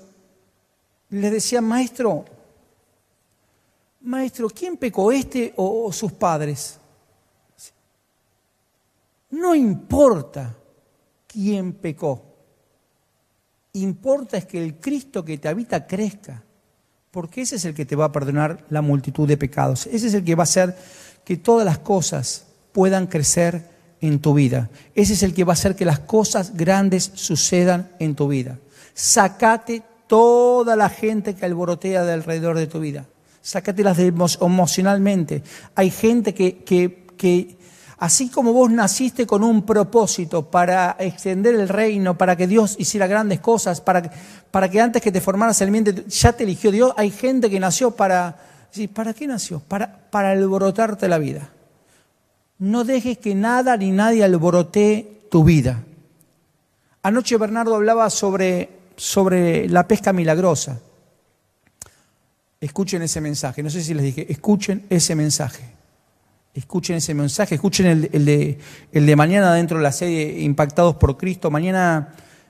le 1.09 1.29
decían, 1.29 1.65
maestro, 1.65 2.25
maestro, 4.01 4.49
¿quién 4.49 4.77
pecó, 4.77 5.11
este 5.11 5.53
o 5.57 5.91
sus 5.91 6.13
padres? 6.13 6.79
No 9.31 9.55
importa 9.55 10.55
quién 11.27 11.73
pecó. 11.73 12.21
Importa 13.73 14.37
es 14.37 14.45
que 14.45 14.61
el 14.61 14.79
Cristo 14.79 15.23
que 15.23 15.37
te 15.37 15.47
habita 15.47 15.87
crezca 15.87 16.43
porque 17.11 17.41
ese 17.41 17.57
es 17.57 17.65
el 17.65 17.73
que 17.73 17.85
te 17.85 17.95
va 17.95 18.05
a 18.05 18.11
perdonar 18.11 18.65
la 18.69 18.81
multitud 18.81 19.27
de 19.27 19.37
pecados. 19.37 19.85
Ese 19.87 20.07
es 20.07 20.13
el 20.13 20.23
que 20.23 20.35
va 20.35 20.43
a 20.43 20.45
hacer 20.45 20.75
que 21.25 21.37
todas 21.37 21.65
las 21.65 21.77
cosas 21.77 22.45
puedan 22.71 23.07
crecer 23.07 23.69
en 23.99 24.19
tu 24.19 24.33
vida. 24.33 24.69
Ese 24.95 25.13
es 25.13 25.23
el 25.23 25.33
que 25.33 25.43
va 25.43 25.51
a 25.51 25.53
hacer 25.53 25.75
que 25.75 25.85
las 25.85 25.99
cosas 25.99 26.55
grandes 26.55 27.11
sucedan 27.13 27.91
en 27.99 28.15
tu 28.15 28.29
vida. 28.29 28.59
Sacate 28.93 29.83
toda 30.07 30.75
la 30.75 30.89
gente 30.89 31.35
que 31.35 31.45
alborotea 31.45 32.03
de 32.03 32.13
alrededor 32.13 32.57
de 32.57 32.67
tu 32.67 32.79
vida. 32.79 33.05
Sácatelas 33.41 33.97
emocionalmente. 33.99 35.43
Hay 35.75 35.91
gente 35.91 36.33
que, 36.33 36.63
que, 36.63 37.07
que 37.17 37.57
Así 38.01 38.29
como 38.29 38.51
vos 38.51 38.71
naciste 38.71 39.27
con 39.27 39.43
un 39.43 39.63
propósito 39.63 40.49
para 40.49 40.95
extender 40.97 41.53
el 41.53 41.69
reino, 41.69 42.17
para 42.17 42.35
que 42.35 42.47
Dios 42.47 42.75
hiciera 42.79 43.05
grandes 43.05 43.41
cosas, 43.41 43.79
para, 43.79 44.01
que 44.71 44.81
antes 44.81 45.03
que 45.03 45.11
te 45.11 45.21
formaras 45.21 45.61
el 45.61 45.69
miente 45.69 46.05
ya 46.09 46.33
te 46.33 46.45
eligió 46.45 46.71
Dios, 46.71 46.93
hay 46.97 47.11
gente 47.11 47.47
que 47.47 47.59
nació 47.59 47.91
para... 47.91 48.39
¿Para 48.95 49.13
qué 49.13 49.27
nació? 49.27 49.59
Para, 49.59 50.09
para 50.09 50.31
alborotarte 50.31 51.07
la 51.07 51.19
vida. 51.19 51.51
No 52.57 52.85
dejes 52.85 53.19
que 53.19 53.35
nada 53.35 53.77
ni 53.77 53.91
nadie 53.91 54.23
alborotee 54.23 55.27
tu 55.29 55.43
vida. 55.43 55.83
Anoche 57.03 57.37
Bernardo 57.37 57.75
hablaba 57.75 58.09
sobre, 58.09 58.69
sobre 58.95 59.69
la 59.69 59.87
pesca 59.87 60.11
milagrosa. 60.11 60.79
Escuchen 62.59 63.03
ese 63.03 63.21
mensaje. 63.21 63.61
No 63.61 63.69
sé 63.69 63.83
si 63.83 63.93
les 63.93 64.05
dije, 64.05 64.25
escuchen 64.31 64.87
ese 64.89 65.13
mensaje. 65.13 65.80
Escuchen 66.53 66.97
ese 66.97 67.13
mensaje, 67.13 67.55
escuchen 67.55 68.09
el, 68.11 68.25
de, 68.25 69.15
mañana 69.15 69.53
dentro 69.53 69.77
de 69.77 69.83
la 69.83 69.93
serie 69.93 70.41
Impactados 70.41 70.95
por 70.95 71.17
Cristo. 71.17 71.49
Mañana, 71.49 72.09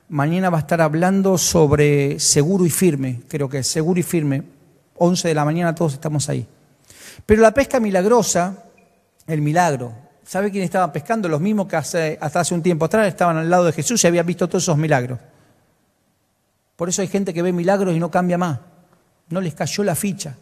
mañana 0.09 0.49
va 0.49 0.57
a 0.57 0.61
estar 0.61 0.81
hablando 0.81 1.37
sobre 1.37 2.19
seguro 2.19 2.65
y 2.65 2.71
firme, 2.71 3.21
creo 3.27 3.47
que 3.47 3.59
es 3.59 3.67
seguro 3.67 3.99
y 3.99 4.03
firme. 4.03 4.43
11 4.97 5.27
de 5.27 5.33
la 5.35 5.45
mañana 5.45 5.75
todos 5.75 5.93
estamos 5.93 6.29
ahí. 6.29 6.47
Pero 7.27 7.43
la 7.43 7.53
pesca 7.53 7.79
milagrosa, 7.79 8.63
el 9.27 9.41
milagro, 9.41 9.93
¿sabe 10.25 10.49
quién 10.49 10.63
estaba 10.63 10.91
pescando? 10.91 11.29
Los 11.29 11.41
mismos 11.41 11.67
que 11.67 11.75
hasta 11.75 12.39
hace 12.39 12.55
un 12.55 12.63
tiempo 12.63 12.85
atrás 12.85 13.07
estaban 13.07 13.37
al 13.37 13.49
lado 13.49 13.65
de 13.65 13.71
Jesús 13.71 14.03
y 14.03 14.07
habían 14.07 14.25
visto 14.25 14.47
todos 14.47 14.63
esos 14.63 14.77
milagros. 14.77 15.19
Por 16.75 16.89
eso 16.89 17.03
hay 17.03 17.07
gente 17.07 17.35
que 17.35 17.43
ve 17.43 17.53
milagros 17.53 17.95
y 17.95 17.99
no 17.99 18.09
cambia 18.09 18.39
más. 18.39 18.59
No 19.29 19.41
les 19.41 19.53
cayó 19.53 19.83
la 19.83 19.93
ficha. 19.93 20.35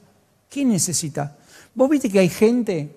¿Qué 0.50 0.64
necesita? 0.64 1.36
Vos 1.76 1.90
viste 1.90 2.10
que 2.10 2.20
hay 2.20 2.30
gente 2.30 2.96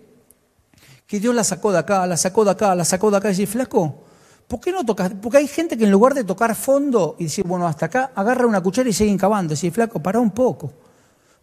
que 1.06 1.20
Dios 1.20 1.34
la 1.34 1.44
sacó 1.44 1.72
de 1.72 1.78
acá, 1.78 2.06
la 2.06 2.16
sacó 2.16 2.44
de 2.44 2.50
acá, 2.52 2.74
la 2.74 2.84
sacó 2.84 3.10
de 3.10 3.16
acá 3.18 3.28
y 3.28 3.34
dice, 3.34 3.46
flaco, 3.46 4.02
¿por 4.48 4.60
qué 4.60 4.72
no 4.72 4.84
tocas? 4.84 5.12
Porque 5.20 5.38
hay 5.38 5.46
gente 5.46 5.76
que 5.76 5.84
en 5.84 5.90
lugar 5.90 6.14
de 6.14 6.24
tocar 6.24 6.54
fondo 6.54 7.16
y 7.18 7.24
decir, 7.24 7.44
bueno, 7.46 7.66
hasta 7.66 7.86
acá, 7.86 8.12
agarra 8.14 8.46
una 8.46 8.60
cuchara 8.60 8.88
y 8.88 8.92
sigue 8.92 9.16
cavando. 9.16 9.52
Y 9.52 9.56
dice, 9.56 9.70
flaco, 9.70 10.02
para 10.02 10.20
un 10.20 10.30
poco. 10.30 10.72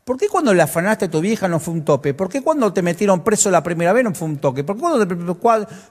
¿Por 0.03 0.17
qué 0.17 0.27
cuando 0.27 0.53
le 0.53 0.63
afanaste 0.63 1.05
a 1.05 1.11
tu 1.11 1.21
vieja 1.21 1.47
no 1.47 1.59
fue 1.59 1.73
un 1.75 1.85
tope? 1.85 2.15
¿Por 2.15 2.29
qué 2.29 2.41
cuando 2.41 2.73
te 2.73 2.81
metieron 2.81 3.23
preso 3.23 3.51
la 3.51 3.61
primera 3.61 3.93
vez 3.93 4.03
no 4.03 4.15
fue 4.15 4.27
un 4.27 4.37
toque? 4.37 4.63
¿Por 4.63 4.75
qué, 4.75 4.81
cuando 4.81 5.39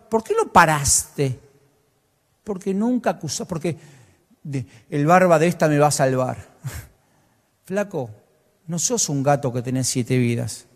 ¿por 0.08 0.24
qué 0.24 0.34
no 0.34 0.52
paraste? 0.52 1.38
Porque 2.42 2.74
nunca 2.74 3.10
acusó, 3.10 3.46
porque 3.46 3.76
el 4.90 5.06
barba 5.06 5.38
de 5.38 5.46
esta 5.46 5.68
me 5.68 5.78
va 5.78 5.86
a 5.88 5.92
salvar. 5.92 6.36
Flaco, 7.64 8.10
no 8.66 8.78
sos 8.78 9.08
un 9.08 9.22
gato 9.22 9.52
que 9.52 9.62
tenés 9.62 9.86
siete 9.86 10.18
vidas. 10.18 10.66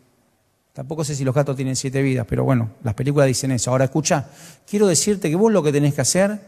Tampoco 0.72 1.04
sé 1.04 1.14
si 1.14 1.24
los 1.24 1.34
gatos 1.34 1.54
tienen 1.54 1.76
siete 1.76 2.00
vidas, 2.00 2.26
pero 2.28 2.44
bueno, 2.44 2.70
las 2.82 2.94
películas 2.94 3.26
dicen 3.26 3.50
eso. 3.52 3.70
Ahora 3.70 3.84
escucha, 3.84 4.26
quiero 4.66 4.86
decirte 4.86 5.28
que 5.28 5.36
vos 5.36 5.52
lo 5.52 5.62
que 5.62 5.70
tenés 5.70 5.92
que 5.94 6.00
hacer 6.00 6.40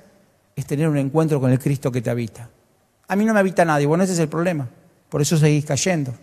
es 0.56 0.66
tener 0.66 0.88
un 0.88 0.96
encuentro 0.96 1.40
con 1.40 1.50
el 1.50 1.58
Cristo 1.58 1.92
que 1.92 2.00
te 2.00 2.08
habita. 2.08 2.48
A 3.06 3.16
mí 3.16 3.24
no 3.24 3.34
me 3.34 3.40
habita 3.40 3.64
nadie, 3.66 3.86
bueno, 3.86 4.04
ese 4.04 4.14
es 4.14 4.18
el 4.18 4.28
problema. 4.28 4.66
Por 5.10 5.20
eso 5.20 5.36
seguís 5.36 5.66
cayendo. 5.66 6.14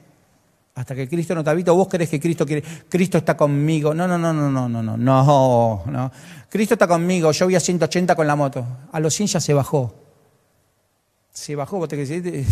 Hasta 0.74 0.96
que 0.96 1.08
Cristo 1.08 1.36
no 1.36 1.44
te 1.44 1.50
habita, 1.50 1.74
o 1.74 1.76
vos 1.76 1.88
crees 1.88 2.10
que 2.10 2.20
Cristo 2.20 2.46
quiere, 2.46 2.64
Cristo 2.90 3.18
está 3.20 3.38
conmigo. 3.38 3.94
No, 3.94 4.08
no, 4.08 4.18
no, 4.18 4.34
no, 4.34 4.50
no, 4.50 4.68
no, 4.68 4.82
no, 4.82 5.84
no. 5.86 6.12
Cristo 6.50 6.74
está 6.74 6.88
conmigo, 6.88 7.32
yo 7.32 7.46
voy 7.46 7.56
a 7.56 7.60
180 7.60 8.16
con 8.16 8.26
la 8.26 8.36
moto. 8.36 8.66
A 8.92 9.00
los 9.00 9.14
100 9.14 9.28
ya 9.28 9.40
se 9.40 9.54
bajó 9.54 9.94
se 11.32 11.56
bajó, 11.56 11.88
te, 11.88 12.06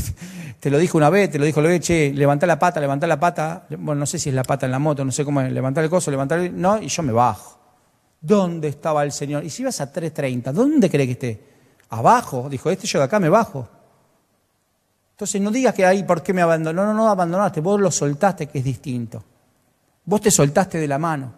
te, 0.60 0.70
lo 0.70 0.78
dijo 0.78 0.98
una 0.98 1.10
vez, 1.10 1.32
te 1.32 1.40
lo 1.40 1.46
dijo, 1.46 1.62
le 1.62 1.80
che, 1.80 2.14
levantá 2.14 2.48
la 2.48 2.58
pata, 2.58 2.80
levantá 2.80 3.08
la 3.08 3.20
pata, 3.20 3.66
bueno, 3.78 4.00
no 4.00 4.06
sé 4.06 4.18
si 4.18 4.30
es 4.30 4.36
la 4.36 4.44
pata 4.44 4.66
en 4.66 4.72
la 4.72 4.80
moto, 4.80 5.04
no 5.04 5.12
sé 5.12 5.26
cómo 5.26 5.42
es, 5.42 5.52
levantar 5.52 5.84
el 5.84 5.90
coso, 5.90 6.10
levantar 6.10 6.40
el... 6.40 6.60
No, 6.60 6.82
y 6.82 6.88
yo 6.88 7.04
me 7.04 7.12
bajo. 7.12 7.60
¿Dónde 8.22 8.68
estaba 8.70 9.04
el 9.04 9.12
Señor? 9.12 9.44
Y 9.44 9.50
si 9.50 9.62
ibas 9.62 9.80
a 9.82 9.92
3.30, 9.92 10.52
¿dónde 10.52 10.90
cree 10.90 11.06
que 11.06 11.14
esté? 11.14 11.44
Abajo, 11.90 12.48
dijo, 12.50 12.70
este 12.70 12.88
yo 12.88 13.00
de 13.00 13.06
acá 13.06 13.20
me 13.20 13.30
bajo. 13.30 13.68
Entonces 15.12 15.42
no 15.42 15.52
digas 15.52 15.74
que 15.74 15.86
ahí, 15.86 16.04
¿por 16.04 16.24
qué 16.24 16.34
me 16.34 16.42
abandonó? 16.42 16.86
No, 16.86 16.94
no, 16.94 17.00
no 17.00 17.10
abandonaste, 17.10 17.60
vos 17.60 17.80
lo 17.80 17.92
soltaste, 17.92 18.48
que 18.48 18.60
es 18.60 18.64
distinto. 18.64 19.24
Vos 20.06 20.22
te 20.22 20.32
soltaste 20.32 20.78
de 20.78 20.88
la 20.88 20.98
mano. 20.98 21.34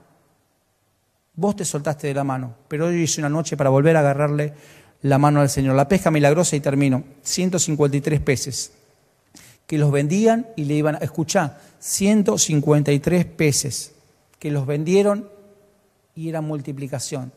Vos 1.34 1.56
te 1.56 1.65
soltaste 1.65 2.08
de 2.08 2.13
la 2.13 2.23
mano, 2.23 2.54
pero 2.67 2.88
hoy 2.88 3.01
hice 3.01 3.21
una 3.21 3.30
noche 3.30 3.56
para 3.58 3.69
volver 3.69 3.95
a 3.95 4.01
agarrarle 4.01 4.54
la 5.01 5.17
mano 5.17 5.41
al 5.41 5.49
Señor. 5.49 5.75
La 5.75 5.87
pesca 5.87 6.11
milagrosa, 6.11 6.55
y 6.55 6.59
termino, 6.59 7.03
153 7.23 8.19
peces, 8.19 8.71
que 9.67 9.77
los 9.77 9.91
vendían 9.91 10.47
y 10.55 10.65
le 10.65 10.75
iban 10.75 10.95
a 10.95 10.99
escuchar, 10.99 11.59
153 11.79 13.25
peces, 13.25 13.93
que 14.39 14.51
los 14.51 14.65
vendieron 14.65 15.29
y 16.15 16.29
era 16.29 16.41
multiplicación. 16.41 17.31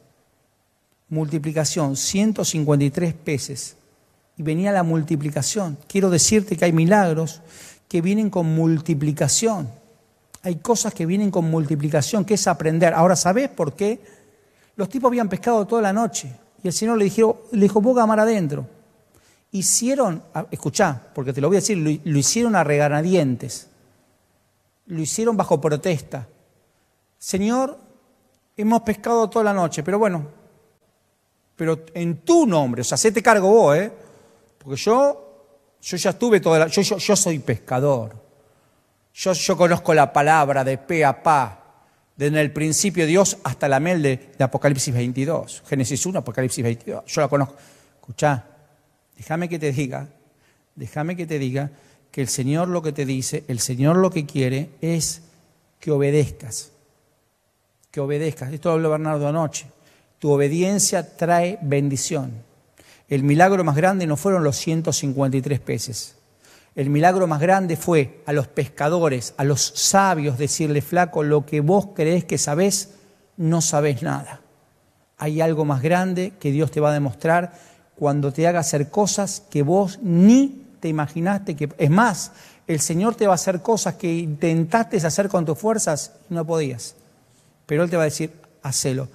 Multiplicación, 1.08 1.96
153 1.96 3.14
peces. 3.14 3.76
Y 4.36 4.42
venía 4.42 4.72
la 4.72 4.82
multiplicación. 4.82 5.78
Quiero 5.86 6.10
decirte 6.10 6.56
que 6.56 6.64
hay 6.64 6.72
milagros 6.72 7.40
que 7.88 8.00
vienen 8.00 8.30
con 8.30 8.46
multiplicación. 8.46 9.68
Hay 10.42 10.56
cosas 10.56 10.92
que 10.92 11.06
vienen 11.06 11.30
con 11.30 11.50
multiplicación, 11.50 12.24
que 12.24 12.34
es 12.34 12.46
aprender. 12.46 12.92
Ahora, 12.94 13.16
¿sabes 13.16 13.48
por 13.48 13.74
qué? 13.74 14.00
Los 14.76 14.88
tipos 14.88 15.08
habían 15.08 15.28
pescado 15.28 15.66
toda 15.66 15.80
la 15.80 15.92
noche. 15.92 16.32
Y 16.64 16.68
el 16.68 16.72
Señor 16.72 16.96
le 16.96 17.04
dijo, 17.04 17.42
le 17.52 17.60
dijo 17.60 17.82
boga 17.82 18.06
mar 18.06 18.18
adentro. 18.18 18.66
Hicieron, 19.52 20.22
escuchá, 20.50 20.98
porque 21.14 21.34
te 21.34 21.42
lo 21.42 21.48
voy 21.48 21.58
a 21.58 21.60
decir, 21.60 21.76
lo, 21.76 22.18
hicieron 22.18 22.56
a 22.56 22.64
reganadientes. 22.64 23.68
Lo 24.86 24.98
hicieron 24.98 25.36
bajo 25.36 25.60
protesta. 25.60 26.26
Señor, 27.18 27.78
hemos 28.56 28.80
pescado 28.80 29.28
toda 29.28 29.44
la 29.44 29.52
noche, 29.52 29.82
pero 29.82 29.98
bueno, 29.98 30.26
pero 31.54 31.84
en 31.92 32.24
tu 32.24 32.46
nombre, 32.46 32.80
o 32.80 32.84
sea, 32.84 32.96
se 32.96 33.12
te 33.12 33.22
cargo 33.22 33.50
vos, 33.50 33.76
¿eh? 33.76 33.92
Porque 34.56 34.80
yo, 34.80 35.44
yo 35.82 35.96
ya 35.98 36.10
estuve 36.10 36.40
toda 36.40 36.60
la, 36.60 36.66
yo, 36.68 36.80
yo, 36.80 37.14
soy 37.14 37.40
pescador. 37.40 38.16
Yo, 39.12 39.34
yo 39.34 39.54
conozco 39.54 39.92
la 39.92 40.10
palabra 40.10 40.64
de 40.64 40.78
pe 40.78 41.04
a 41.04 41.22
pa 41.22 41.63
desde 42.16 42.40
el 42.40 42.52
principio 42.52 43.06
Dios 43.06 43.38
hasta 43.44 43.68
la 43.68 43.80
mel 43.80 44.02
de, 44.02 44.30
Apocalipsis 44.38 44.94
22. 44.94 45.62
Génesis 45.66 46.06
1, 46.06 46.18
Apocalipsis 46.18 46.62
22. 46.62 47.04
Yo 47.06 47.20
la 47.20 47.28
conozco. 47.28 47.56
Escucha, 47.96 48.44
déjame 49.16 49.48
que 49.48 49.58
te 49.58 49.72
diga, 49.72 50.08
déjame 50.74 51.16
que 51.16 51.26
te 51.26 51.38
diga 51.38 51.70
que 52.10 52.20
el 52.20 52.28
Señor 52.28 52.68
lo 52.68 52.82
que 52.82 52.92
te 52.92 53.04
dice, 53.04 53.44
el 53.48 53.58
Señor 53.58 53.96
lo 53.96 54.10
que 54.10 54.26
quiere 54.26 54.70
es 54.80 55.22
que 55.80 55.90
obedezcas. 55.90 56.70
Que 57.90 58.00
obedezcas. 58.00 58.52
Esto 58.52 58.70
habló 58.70 58.90
Bernardo 58.90 59.26
anoche. 59.26 59.66
Tu 60.18 60.30
obediencia 60.30 61.16
trae 61.16 61.58
bendición. 61.62 62.32
El 63.08 63.22
milagro 63.22 63.62
más 63.64 63.76
grande 63.76 64.06
no 64.06 64.16
fueron 64.16 64.44
los 64.44 64.56
153 64.56 65.60
peces. 65.60 66.16
El 66.74 66.90
milagro 66.90 67.26
más 67.26 67.40
grande 67.40 67.76
fue 67.76 68.22
a 68.26 68.32
los 68.32 68.48
pescadores, 68.48 69.34
a 69.36 69.44
los 69.44 69.62
sabios, 69.62 70.38
decirle, 70.38 70.82
flaco, 70.82 71.22
lo 71.22 71.46
que 71.46 71.60
vos 71.60 71.88
creés 71.94 72.24
que 72.24 72.36
sabés, 72.36 72.94
no 73.36 73.60
sabés 73.60 74.02
nada. 74.02 74.40
Hay 75.16 75.40
algo 75.40 75.64
más 75.64 75.82
grande 75.82 76.32
que 76.40 76.50
Dios 76.50 76.72
te 76.72 76.80
va 76.80 76.90
a 76.90 76.94
demostrar 76.94 77.52
cuando 77.96 78.32
te 78.32 78.46
haga 78.48 78.58
hacer 78.58 78.90
cosas 78.90 79.44
que 79.50 79.62
vos 79.62 80.00
ni 80.02 80.64
te 80.80 80.88
imaginaste 80.88 81.54
que... 81.54 81.68
Es 81.78 81.90
más, 81.90 82.32
el 82.66 82.80
Señor 82.80 83.14
te 83.14 83.26
va 83.26 83.34
a 83.34 83.36
hacer 83.36 83.62
cosas 83.62 83.94
que 83.94 84.12
intentaste 84.12 84.96
hacer 84.96 85.28
con 85.28 85.44
tus 85.44 85.58
fuerzas 85.58 86.12
y 86.28 86.34
no 86.34 86.44
podías. 86.44 86.96
Pero 87.66 87.84
Él 87.84 87.90
te 87.90 87.96
va 87.96 88.02
a 88.02 88.06
decir, 88.06 88.32
hacelo. 88.62 89.08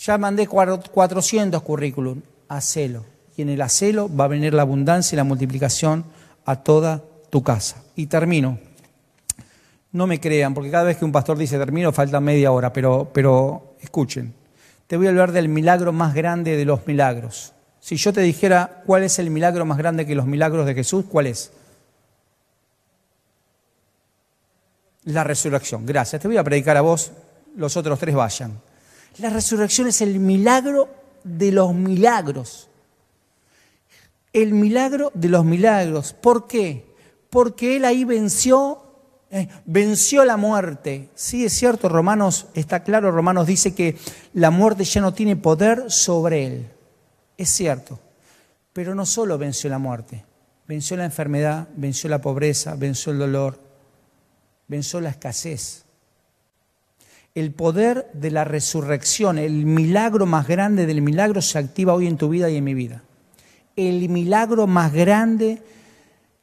Ya 0.00 0.16
mandé 0.16 0.46
400 0.46 1.62
currículum, 1.62 2.22
hacelo. 2.48 3.04
Y 3.36 3.42
en 3.42 3.50
el 3.50 3.60
hacelo 3.60 4.08
va 4.14 4.24
a 4.24 4.28
venir 4.28 4.54
la 4.54 4.62
abundancia 4.62 5.14
y 5.14 5.18
la 5.18 5.24
multiplicación 5.24 6.04
a 6.46 6.56
toda 6.56 7.02
tu 7.28 7.42
casa. 7.42 7.82
Y 7.96 8.06
termino. 8.06 8.58
No 9.92 10.06
me 10.06 10.20
crean, 10.20 10.54
porque 10.54 10.70
cada 10.70 10.84
vez 10.84 10.96
que 10.96 11.04
un 11.04 11.12
pastor 11.12 11.36
dice 11.36 11.58
termino 11.58 11.92
falta 11.92 12.20
media 12.20 12.52
hora, 12.52 12.72
pero, 12.72 13.10
pero 13.12 13.76
escuchen. 13.80 14.32
Te 14.86 14.96
voy 14.96 15.06
a 15.06 15.10
hablar 15.10 15.32
del 15.32 15.48
milagro 15.48 15.92
más 15.92 16.14
grande 16.14 16.56
de 16.56 16.64
los 16.64 16.86
milagros. 16.86 17.52
Si 17.80 17.96
yo 17.96 18.12
te 18.12 18.20
dijera 18.20 18.82
cuál 18.86 19.02
es 19.02 19.18
el 19.18 19.30
milagro 19.30 19.64
más 19.64 19.78
grande 19.78 20.06
que 20.06 20.14
los 20.14 20.26
milagros 20.26 20.66
de 20.66 20.74
Jesús, 20.74 21.04
¿cuál 21.08 21.26
es? 21.26 21.52
La 25.04 25.24
resurrección. 25.24 25.86
Gracias. 25.86 26.20
Te 26.20 26.28
voy 26.28 26.36
a 26.36 26.44
predicar 26.44 26.76
a 26.76 26.80
vos, 26.80 27.12
los 27.56 27.76
otros 27.76 27.98
tres 27.98 28.14
vayan. 28.14 28.60
La 29.18 29.30
resurrección 29.30 29.88
es 29.88 30.00
el 30.02 30.18
milagro 30.20 30.88
de 31.24 31.52
los 31.52 31.74
milagros 31.74 32.65
el 34.32 34.52
milagro 34.52 35.10
de 35.14 35.28
los 35.28 35.44
milagros. 35.44 36.12
¿Por 36.12 36.46
qué? 36.46 36.94
Porque 37.30 37.76
Él 37.76 37.84
ahí 37.84 38.04
venció, 38.04 38.82
eh, 39.30 39.48
venció 39.64 40.24
la 40.24 40.36
muerte. 40.36 41.10
Sí, 41.14 41.44
es 41.44 41.52
cierto, 41.52 41.88
Romanos, 41.88 42.48
está 42.54 42.82
claro, 42.82 43.10
Romanos 43.10 43.46
dice 43.46 43.74
que 43.74 43.96
la 44.34 44.50
muerte 44.50 44.84
ya 44.84 45.00
no 45.00 45.14
tiene 45.14 45.36
poder 45.36 45.90
sobre 45.90 46.46
Él. 46.46 46.70
Es 47.36 47.50
cierto, 47.50 47.98
pero 48.72 48.94
no 48.94 49.06
solo 49.06 49.38
venció 49.38 49.68
la 49.70 49.78
muerte, 49.78 50.24
venció 50.66 50.96
la 50.96 51.04
enfermedad, 51.04 51.68
venció 51.76 52.08
la 52.08 52.20
pobreza, 52.20 52.74
venció 52.76 53.12
el 53.12 53.18
dolor, 53.18 53.58
venció 54.68 55.00
la 55.00 55.10
escasez. 55.10 55.84
El 57.34 57.52
poder 57.52 58.10
de 58.14 58.30
la 58.30 58.44
resurrección, 58.44 59.38
el 59.38 59.66
milagro 59.66 60.24
más 60.24 60.46
grande 60.46 60.86
del 60.86 61.02
milagro 61.02 61.42
se 61.42 61.58
activa 61.58 61.92
hoy 61.92 62.06
en 62.06 62.16
tu 62.16 62.30
vida 62.30 62.48
y 62.48 62.56
en 62.56 62.64
mi 62.64 62.72
vida 62.72 63.02
el 63.76 64.08
milagro 64.08 64.66
más 64.66 64.92
grande 64.92 65.62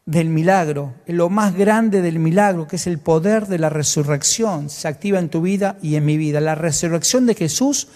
del 0.05 0.29
milagro, 0.29 0.93
lo 1.07 1.29
más 1.29 1.55
grande 1.55 2.01
del 2.01 2.19
milagro, 2.19 2.67
que 2.67 2.75
es 2.75 2.87
el 2.87 2.99
poder 2.99 3.47
de 3.47 3.57
la 3.57 3.69
resurrección, 3.69 4.69
se 4.69 4.87
activa 4.87 5.19
en 5.19 5.29
tu 5.29 5.41
vida 5.41 5.77
y 5.81 5.95
en 5.95 6.05
mi 6.05 6.17
vida. 6.17 6.39
La 6.41 6.55
resurrección 6.55 7.25
de 7.25 7.35
Jesús 7.35 7.87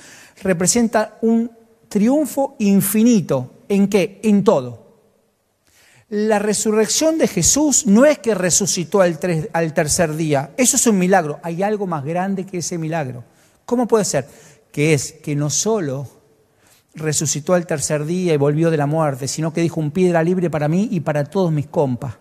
representa 0.41 1.17
un 1.21 1.51
triunfo 1.89 2.55
infinito. 2.59 3.53
¿En 3.69 3.87
qué? 3.87 4.19
En 4.23 4.43
todo. 4.43 4.87
La 6.09 6.39
resurrección 6.39 7.17
de 7.17 7.27
Jesús 7.27 7.85
no 7.85 8.05
es 8.05 8.19
que 8.19 8.33
resucitó 8.33 9.01
al, 9.01 9.19
al, 9.51 9.73
tercer 9.73 10.15
día. 10.15 10.51
Eso 10.55 10.77
es 10.77 10.87
un 10.87 10.97
milagro. 10.97 11.39
Hay 11.43 11.61
algo 11.61 11.85
más 11.85 12.05
grande 12.05 12.45
que 12.45 12.59
ese 12.59 12.77
milagro. 12.77 13.25
¿Cómo 13.65 13.87
puede 13.87 14.05
ser? 14.05 14.25
Que 14.71 14.93
es 14.93 15.11
que 15.11 15.35
no 15.35 15.49
solo 15.49 16.16
resucitó 16.97 17.53
al 17.53 17.65
tercer 17.65 18.05
día 18.05 18.33
y 18.33 18.37
volvió 18.37 18.69
de 18.69 18.77
la 18.77 18.85
muerte, 18.85 19.27
sino 19.27 19.53
que 19.53 19.61
dijo 19.61 19.79
un 19.79 19.91
piedra 19.91 20.23
libre 20.23 20.49
para 20.49 20.67
mí 20.67 20.89
y 20.91 20.99
para 20.99 21.23
todos 21.23 21.51
mis 21.51 21.67
compas. 21.67 22.15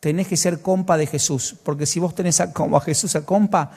Tenés 0.00 0.28
que 0.28 0.36
ser 0.36 0.60
compa 0.60 0.96
de 0.96 1.06
Jesús, 1.06 1.56
porque 1.62 1.86
si 1.86 2.00
vos 2.00 2.14
tenés 2.14 2.40
a, 2.40 2.52
como 2.52 2.76
a 2.76 2.80
Jesús 2.80 3.14
a 3.16 3.24
compa, 3.24 3.70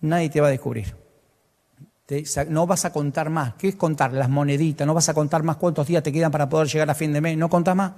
nadie 0.00 0.30
te 0.30 0.40
va 0.40 0.48
a 0.48 0.50
descubrir. 0.50 0.94
no 2.48 2.66
vas 2.66 2.84
a 2.84 2.92
contar 2.92 3.30
más. 3.30 3.54
¿Qué 3.54 3.68
es 3.68 3.76
contar? 3.76 4.12
Las 4.12 4.28
moneditas. 4.28 4.86
No 4.86 4.94
vas 4.94 5.08
a 5.08 5.14
contar 5.14 5.42
más 5.42 5.56
cuántos 5.56 5.86
días 5.86 6.02
te 6.02 6.12
quedan 6.12 6.30
para 6.30 6.48
poder 6.48 6.68
llegar 6.68 6.90
a 6.90 6.94
fin 6.94 7.12
de 7.12 7.20
mes. 7.20 7.36
No 7.36 7.48
contás 7.48 7.76
más. 7.76 7.92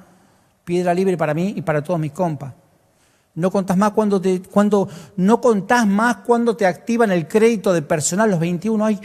Piedra 0.64 0.92
libre 0.94 1.16
para 1.16 1.32
mí 1.32 1.54
y 1.56 1.62
para 1.62 1.82
todos 1.82 2.00
mis 2.00 2.12
compas. 2.12 2.52
No 3.38 3.52
contás 3.52 3.76
más 3.76 3.92
cuando 3.92 4.20
te, 4.20 4.42
cuando, 4.42 4.88
no 5.16 5.40
contás 5.40 5.86
más 5.86 6.16
cuando 6.26 6.56
te 6.56 6.66
activan 6.66 7.12
el 7.12 7.28
crédito 7.28 7.72
de 7.72 7.82
personal 7.82 8.28
los 8.28 8.40
21. 8.40 8.84
Ay, 8.84 8.98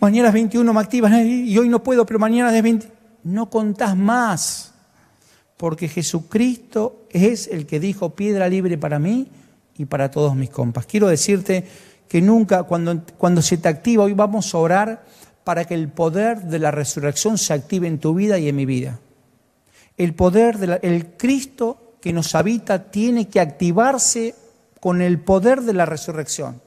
mañana 0.00 0.28
es 0.28 0.34
21 0.34 0.72
me 0.72 0.80
activan 0.80 1.26
y 1.26 1.58
hoy 1.58 1.68
no 1.68 1.82
puedo, 1.82 2.06
pero 2.06 2.18
mañana 2.18 2.56
es 2.56 2.62
20. 2.62 2.90
No 3.24 3.50
contás 3.50 3.94
más. 3.94 4.72
Porque 5.58 5.86
Jesucristo 5.86 7.04
es 7.10 7.46
el 7.48 7.66
que 7.66 7.78
dijo 7.78 8.14
piedra 8.14 8.48
libre 8.48 8.78
para 8.78 8.98
mí 8.98 9.28
y 9.76 9.84
para 9.84 10.10
todos 10.10 10.34
mis 10.34 10.48
compas. 10.48 10.86
Quiero 10.86 11.08
decirte 11.08 11.66
que 12.08 12.22
nunca, 12.22 12.62
cuando, 12.62 13.02
cuando 13.18 13.42
se 13.42 13.58
te 13.58 13.68
activa, 13.68 14.04
hoy 14.04 14.14
vamos 14.14 14.54
a 14.54 14.58
orar 14.58 15.04
para 15.44 15.66
que 15.66 15.74
el 15.74 15.88
poder 15.88 16.44
de 16.44 16.58
la 16.58 16.70
resurrección 16.70 17.36
se 17.36 17.52
active 17.52 17.86
en 17.86 17.98
tu 17.98 18.14
vida 18.14 18.38
y 18.38 18.48
en 18.48 18.56
mi 18.56 18.64
vida. 18.64 18.98
El 19.98 20.14
poder 20.14 20.56
del 20.56 21.06
Cristo 21.18 21.87
que 22.00 22.12
nos 22.12 22.34
habita 22.34 22.90
tiene 22.90 23.28
que 23.28 23.40
activarse 23.40 24.34
con 24.80 25.02
el 25.02 25.20
poder 25.20 25.62
de 25.62 25.72
la 25.72 25.86
resurrección, 25.86 26.60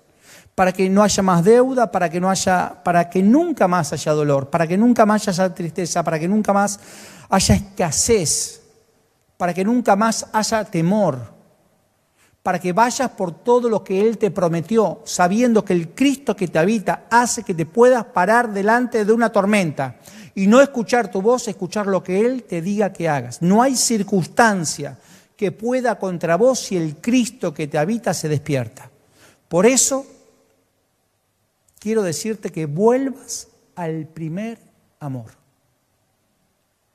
para 0.56 0.74
que 0.74 0.90
no 0.90 1.04
haya 1.04 1.24
más 1.24 1.44
deuda, 1.44 1.92
para 1.92 2.10
que 2.10 2.20
no 2.20 2.30
haya, 2.30 2.84
para 2.84 3.10
que 3.10 3.24
nunca 3.24 3.68
más 3.68 3.94
haya 3.94 4.12
dolor, 4.12 4.50
para 4.50 4.68
que 4.68 4.78
nunca 4.78 5.06
más 5.06 5.28
haya 5.28 5.54
tristeza, 5.54 6.04
para 6.04 6.20
que 6.20 6.28
nunca 6.28 6.54
más 6.54 6.80
haya 7.30 7.56
escasez, 7.56 8.62
para 9.38 9.54
que 9.54 9.64
nunca 9.64 9.96
más 9.96 10.28
haya 10.34 10.66
temor, 10.66 11.34
para 12.44 12.60
que 12.60 12.74
vayas 12.74 13.12
por 13.12 13.32
todo 13.32 13.70
lo 13.70 13.84
que 13.84 14.02
Él 14.02 14.18
te 14.18 14.32
prometió, 14.32 15.02
sabiendo 15.06 15.64
que 15.64 15.74
el 15.74 15.90
Cristo 15.90 16.36
que 16.36 16.48
te 16.48 16.60
habita 16.60 17.06
hace 17.10 17.44
que 17.44 17.54
te 17.54 17.66
puedas 17.66 18.06
parar 18.06 18.52
delante 18.52 19.06
de 19.06 19.14
una 19.14 19.32
tormenta 19.32 19.96
y 20.36 20.48
no 20.48 20.60
escuchar 20.60 21.12
tu 21.12 21.22
voz, 21.22 21.48
escuchar 21.48 21.88
lo 21.88 22.04
que 22.04 22.22
Él 22.22 22.44
te 22.44 22.62
diga 22.62 22.92
que 22.92 23.08
hagas. 23.08 23.42
No 23.42 23.62
hay 23.62 23.76
circunstancia 23.76 24.98
que 25.42 25.52
pueda 25.52 25.98
contra 25.98 26.38
vos 26.38 26.60
si 26.60 26.78
el 26.78 26.98
Cristo 26.98 27.52
que 27.52 27.66
te 27.66 27.80
habita 27.80 28.14
se 28.14 28.30
despierta. 28.30 28.92
Por 29.50 29.66
eso 29.66 30.06
quiero 31.80 32.04
decirte 32.04 32.52
que 32.52 32.68
vuelvas 32.68 33.48
al 33.74 34.06
primer 34.06 34.60
amor. 35.00 35.32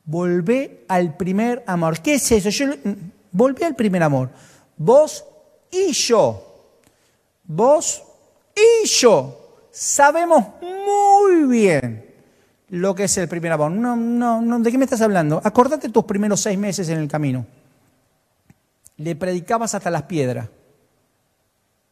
Volvé 0.04 0.85
al 0.87 1.16
primer 1.16 1.64
amor. 1.66 1.98
¿Qué 1.98 2.14
es 2.14 2.30
eso? 2.30 2.50
Yo 2.50 2.66
volví 3.32 3.64
al 3.64 3.74
primer 3.74 4.04
amor. 4.04 4.30
Vos 4.76 5.24
y 5.68 5.90
yo. 5.90 6.70
Vos 7.42 8.04
y 8.54 8.87
yo 8.87 9.59
sabemos 9.72 10.44
muy 10.62 11.48
bien 11.48 12.14
lo 12.68 12.94
que 12.94 13.04
es 13.04 13.18
el 13.18 13.26
primer 13.26 13.50
amor. 13.50 13.72
No, 13.72 13.96
no, 13.96 14.40
no, 14.40 14.61
¿de 14.61 14.70
qué 14.70 14.78
me 14.78 14.85
estás 14.85 15.00
hablando? 15.00 15.40
Acordate 15.42 15.88
tus 15.88 16.04
primeros 16.04 16.42
seis 16.42 16.56
meses 16.56 16.88
en 16.90 16.98
el 16.98 17.09
camino 17.09 17.44
le 18.98 19.16
predicabas 19.16 19.74
hasta 19.74 19.90
las 19.90 20.02
piedras. 20.04 20.48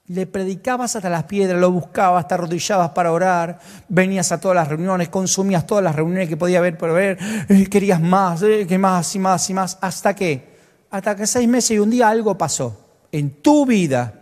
Le 0.07 0.27
predicabas 0.27 0.97
hasta 0.97 1.09
las 1.09 1.25
piedras, 1.25 1.59
lo 1.59 1.71
buscabas, 1.71 2.29
te 2.29 2.35
arrodillabas 2.35 2.91
para 2.91 3.11
orar, 3.11 3.59
venías 3.89 4.33
a 4.33 4.41
todas 4.41 4.55
las 4.55 4.69
reuniones, 4.69 5.09
consumías 5.09 5.67
todas 5.67 5.83
las 5.83 5.97
reuniones 5.97 6.29
que 6.29 6.37
podía 6.37 6.59
haber 6.59 6.77
por 6.77 6.93
ver, 6.93 7.19
eh, 7.49 7.67
querías 7.71 8.03
más, 8.03 8.43
eh, 8.43 8.67
que 8.67 8.77
más 8.77 9.15
y 9.15 9.19
más 9.19 9.49
y 9.49 9.55
más, 9.55 9.79
hasta 9.81 10.15
que, 10.15 10.57
hasta 10.91 11.17
que 11.17 11.27
seis 11.27 11.49
meses 11.49 11.71
y 11.73 11.79
un 11.79 11.89
día 11.89 12.11
algo 12.11 12.37
pasó 12.37 12.85
en 13.13 13.41
tu 13.41 13.65
vida, 13.65 14.13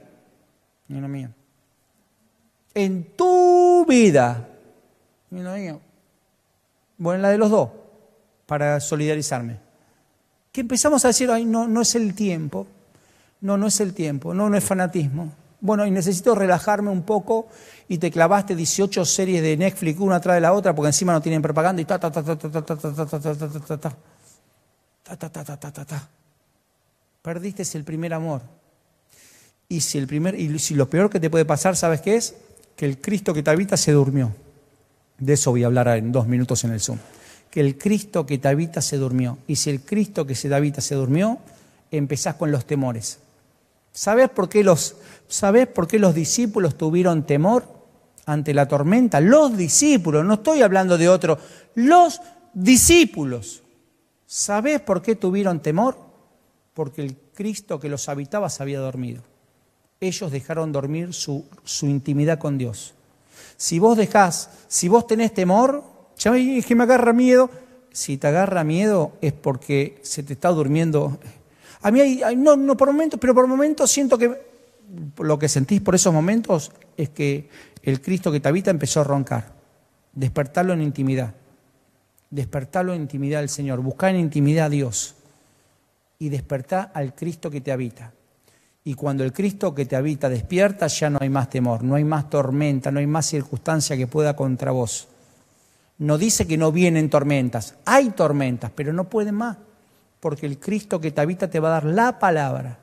mío, 0.86 1.30
en 2.74 3.16
tu 3.16 3.84
vida, 3.84 4.48
no 5.30 5.54
mío, 5.54 5.80
bueno, 6.96 7.16
en 7.16 7.22
la 7.22 7.30
de 7.30 7.38
los 7.38 7.50
dos, 7.50 7.70
para 8.46 8.78
solidarizarme 8.78 9.71
que 10.52 10.60
empezamos 10.60 11.04
a 11.04 11.08
decir, 11.08 11.30
ay, 11.30 11.46
no, 11.46 11.66
no 11.66 11.80
es 11.80 11.94
el 11.94 12.14
tiempo, 12.14 12.66
no, 13.40 13.56
no 13.56 13.66
es 13.66 13.80
el 13.80 13.94
tiempo, 13.94 14.34
no, 14.34 14.50
no 14.50 14.56
es 14.56 14.62
fanatismo. 14.62 15.32
Bueno, 15.60 15.86
y 15.86 15.90
necesito 15.90 16.34
relajarme 16.34 16.90
un 16.90 17.02
poco 17.02 17.48
y 17.88 17.98
te 17.98 18.10
clavaste 18.10 18.54
18 18.54 19.04
series 19.04 19.42
de 19.42 19.56
Netflix 19.56 19.98
una 20.00 20.20
tras 20.20 20.34
de 20.34 20.40
la 20.40 20.52
otra 20.52 20.74
porque 20.74 20.88
encima 20.88 21.12
no 21.12 21.22
tienen 21.22 21.40
propaganda 21.40 21.80
y 21.80 21.84
ta 21.84 21.98
ta 21.98 22.10
ta 22.10 22.22
ta 22.22 22.36
ta 22.36 22.50
ta 22.50 22.62
ta 22.62 22.76
ta 22.76 22.92
ta 22.92 23.06
ta 23.06 23.20
ta 23.20 23.34
ta 23.34 23.78
ta 23.78 23.96
ta 25.16 25.30
ta 25.30 25.44
ta 25.44 25.72
ta 25.72 25.84
ta 25.84 26.08
Perdiste 27.22 27.62
el 27.78 27.84
primer 27.84 28.12
amor. 28.12 28.42
Y 29.68 29.80
si 29.80 29.98
el 29.98 30.08
primer 30.08 30.38
y 30.38 30.58
si 30.58 30.74
lo 30.74 30.90
peor 30.90 31.08
que 31.08 31.20
te 31.20 31.30
puede 31.30 31.44
pasar, 31.44 31.76
¿sabes 31.76 32.00
qué 32.00 32.16
es? 32.16 32.34
Que 32.74 32.84
el 32.84 33.00
Cristo 33.00 33.32
que 33.32 33.44
te 33.44 33.50
habita 33.50 33.76
se 33.76 33.92
durmió. 33.92 34.34
De 35.18 35.34
eso 35.34 35.52
voy 35.52 35.62
a 35.62 35.66
hablar 35.66 35.88
en 35.96 36.10
dos 36.10 36.26
minutos 36.26 36.64
en 36.64 36.72
el 36.72 36.80
Zoom 36.80 36.98
que 37.52 37.60
el 37.60 37.76
Cristo 37.76 38.24
que 38.24 38.38
te 38.38 38.48
habita 38.48 38.80
se 38.80 38.96
durmió. 38.96 39.36
Y 39.46 39.56
si 39.56 39.68
el 39.68 39.82
Cristo 39.82 40.26
que 40.26 40.34
se 40.34 40.52
habita 40.52 40.80
se 40.80 40.94
durmió, 40.94 41.38
empezás 41.90 42.36
con 42.36 42.50
los 42.50 42.64
temores. 42.64 43.18
¿Sabes 43.92 44.30
por 44.30 44.48
qué 44.48 44.64
los, 44.64 44.96
¿sabés 45.28 45.66
por 45.66 45.86
qué 45.86 45.98
los 45.98 46.14
discípulos 46.14 46.78
tuvieron 46.78 47.24
temor 47.24 47.66
ante 48.24 48.54
la 48.54 48.66
tormenta? 48.66 49.20
Los 49.20 49.54
discípulos, 49.54 50.24
no 50.24 50.34
estoy 50.34 50.62
hablando 50.62 50.96
de 50.96 51.10
otro, 51.10 51.38
los 51.74 52.22
discípulos. 52.54 53.62
¿Sabes 54.26 54.80
por 54.80 55.02
qué 55.02 55.14
tuvieron 55.14 55.60
temor? 55.60 55.98
Porque 56.72 57.02
el 57.02 57.18
Cristo 57.34 57.78
que 57.78 57.90
los 57.90 58.08
habitaba 58.08 58.48
se 58.48 58.62
había 58.62 58.80
dormido. 58.80 59.22
Ellos 60.00 60.32
dejaron 60.32 60.72
dormir 60.72 61.12
su, 61.12 61.44
su 61.64 61.84
intimidad 61.84 62.38
con 62.38 62.56
Dios. 62.56 62.94
Si 63.58 63.78
vos 63.78 63.98
dejás, 63.98 64.48
si 64.68 64.88
vos 64.88 65.06
tenés 65.06 65.34
temor, 65.34 65.91
ya 66.22 66.36
es 66.36 66.66
que 66.66 66.74
me 66.74 66.84
agarra 66.84 67.12
miedo. 67.12 67.50
Si 67.90 68.16
te 68.16 68.28
agarra 68.28 68.64
miedo 68.64 69.12
es 69.20 69.32
porque 69.32 69.98
se 70.02 70.22
te 70.22 70.34
está 70.34 70.48
durmiendo. 70.50 71.18
A 71.82 71.90
mí 71.90 72.00
hay, 72.00 72.36
no, 72.36 72.56
no 72.56 72.76
por 72.76 72.88
momentos, 72.88 73.18
pero 73.20 73.34
por 73.34 73.46
momentos 73.46 73.90
siento 73.90 74.16
que 74.16 74.40
lo 75.18 75.38
que 75.38 75.48
sentís 75.48 75.80
por 75.80 75.94
esos 75.94 76.12
momentos 76.12 76.72
es 76.96 77.08
que 77.08 77.48
el 77.82 78.00
Cristo 78.00 78.30
que 78.30 78.40
te 78.40 78.48
habita 78.48 78.70
empezó 78.70 79.00
a 79.00 79.04
roncar. 79.04 79.52
Despertarlo 80.12 80.72
en 80.72 80.82
intimidad. 80.82 81.34
Despertarlo 82.30 82.94
en 82.94 83.02
intimidad 83.02 83.40
al 83.40 83.48
Señor. 83.48 83.80
Buscar 83.80 84.10
en 84.10 84.20
intimidad 84.20 84.66
a 84.66 84.70
Dios. 84.70 85.16
Y 86.18 86.28
despertar 86.28 86.92
al 86.94 87.14
Cristo 87.14 87.50
que 87.50 87.60
te 87.60 87.72
habita. 87.72 88.12
Y 88.84 88.94
cuando 88.94 89.24
el 89.24 89.32
Cristo 89.32 89.74
que 89.74 89.86
te 89.86 89.96
habita 89.96 90.28
despierta, 90.28 90.86
ya 90.86 91.10
no 91.10 91.18
hay 91.20 91.28
más 91.28 91.50
temor, 91.50 91.82
no 91.82 91.94
hay 91.96 92.04
más 92.04 92.30
tormenta, 92.30 92.90
no 92.90 93.00
hay 93.00 93.06
más 93.06 93.26
circunstancia 93.26 93.96
que 93.96 94.06
pueda 94.06 94.34
contra 94.34 94.70
vos 94.70 95.08
no 95.98 96.18
dice 96.18 96.46
que 96.46 96.56
no 96.56 96.72
vienen 96.72 97.10
tormentas, 97.10 97.74
hay 97.84 98.10
tormentas, 98.10 98.70
pero 98.74 98.92
no 98.92 99.08
pueden 99.08 99.36
más, 99.36 99.56
porque 100.20 100.46
el 100.46 100.58
Cristo 100.58 101.00
que 101.00 101.10
te 101.10 101.20
habita 101.20 101.48
te 101.48 101.60
va 101.60 101.68
a 101.68 101.72
dar 101.72 101.84
la 101.84 102.18
palabra, 102.18 102.78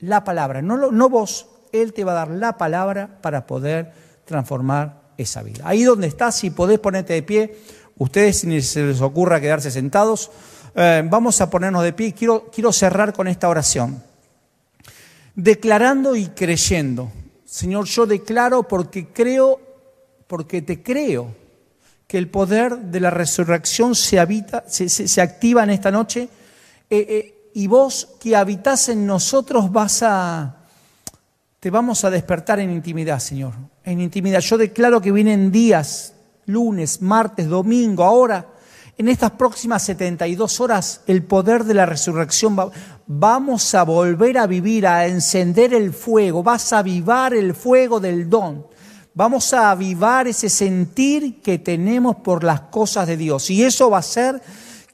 la 0.00 0.24
palabra, 0.24 0.62
no, 0.62 1.08
vos, 1.08 1.46
Él 1.72 1.92
te 1.92 2.04
va 2.04 2.12
a 2.12 2.26
dar 2.26 2.30
la 2.30 2.56
palabra 2.56 3.18
para 3.20 3.46
poder 3.46 3.92
transformar 4.24 5.02
esa 5.16 5.42
vida. 5.42 5.64
Ahí 5.66 5.82
donde 5.82 6.06
estás, 6.06 6.36
si 6.36 6.50
podés 6.50 6.78
ponerte 6.78 7.12
de 7.12 7.22
pie, 7.22 7.58
ustedes 7.96 8.44
ni 8.44 8.62
se 8.62 8.82
les 8.82 9.00
ocurra 9.00 9.40
quedarse 9.40 9.70
sentados, 9.70 10.30
eh, 10.74 11.02
vamos 11.04 11.40
a 11.40 11.50
ponernos 11.50 11.82
de 11.82 11.92
pie. 11.92 12.14
Quiero 12.14 12.72
cerrar 12.72 13.12
con 13.12 13.26
esta 13.26 13.48
oración. 13.48 14.02
Declarando 15.34 16.14
y 16.14 16.28
creyendo. 16.28 17.10
Señor, 17.44 17.86
yo 17.86 18.06
declaro 18.06 18.62
porque 18.62 19.08
creo, 19.08 19.60
porque 20.26 20.62
te 20.62 20.82
creo 20.82 21.34
que 22.08 22.16
el 22.16 22.28
poder 22.28 22.78
de 22.78 23.00
la 23.00 23.10
resurrección 23.10 23.94
se, 23.94 24.18
habita, 24.18 24.64
se, 24.66 25.20
activa 25.20 25.62
en 25.62 25.70
esta 25.70 25.90
noche 25.90 26.30
eh, 26.88 27.06
eh, 27.08 27.50
y 27.52 27.66
vos 27.66 28.16
que 28.18 28.34
habitás 28.34 28.88
en 28.88 29.06
nosotros 29.06 29.70
vas 29.70 30.02
a, 30.02 30.56
te 31.60 31.70
vamos 31.70 32.04
a 32.04 32.10
despertar 32.10 32.60
en 32.60 32.70
intimidad, 32.70 33.18
Señor, 33.20 33.52
en 33.84 34.00
intimidad. 34.00 34.40
Yo 34.40 34.56
declaro 34.56 35.02
que 35.02 35.12
vienen 35.12 35.52
días, 35.52 36.14
lunes, 36.46 37.02
martes, 37.02 37.46
domingo, 37.46 38.04
ahora, 38.04 38.54
en 38.96 39.08
estas 39.08 39.32
próximas 39.32 39.82
72 39.82 40.60
horas, 40.60 41.02
el 41.06 41.22
poder 41.22 41.64
de 41.64 41.74
la 41.74 41.84
resurrección 41.84 42.58
va, 42.58 42.70
vamos 43.06 43.74
a 43.74 43.82
volver 43.82 44.38
a 44.38 44.46
vivir, 44.46 44.86
a 44.86 45.06
encender 45.06 45.74
el 45.74 45.92
fuego, 45.92 46.42
vas 46.42 46.72
a 46.72 46.78
avivar 46.78 47.34
el 47.34 47.54
fuego 47.54 48.00
del 48.00 48.30
don 48.30 48.66
Vamos 49.18 49.52
a 49.52 49.72
avivar 49.72 50.28
ese 50.28 50.48
sentir 50.48 51.42
que 51.42 51.58
tenemos 51.58 52.14
por 52.22 52.44
las 52.44 52.60
cosas 52.60 53.08
de 53.08 53.16
Dios. 53.16 53.50
Y 53.50 53.64
eso 53.64 53.90
va 53.90 53.96
a 53.96 53.98
hacer 53.98 54.40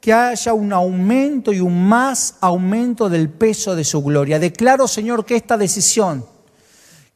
que 0.01 0.15
haya 0.15 0.55
un 0.55 0.73
aumento 0.73 1.53
y 1.53 1.61
un 1.61 1.87
más 1.87 2.37
aumento 2.41 3.11
del 3.11 3.29
peso 3.29 3.77
de 3.77 3.85
su 3.85 4.03
gloria. 4.03 4.39
Declaro, 4.39 4.89
Señor, 4.89 5.27
que 5.27 5.37
esta 5.37 5.59
decisión 5.59 6.25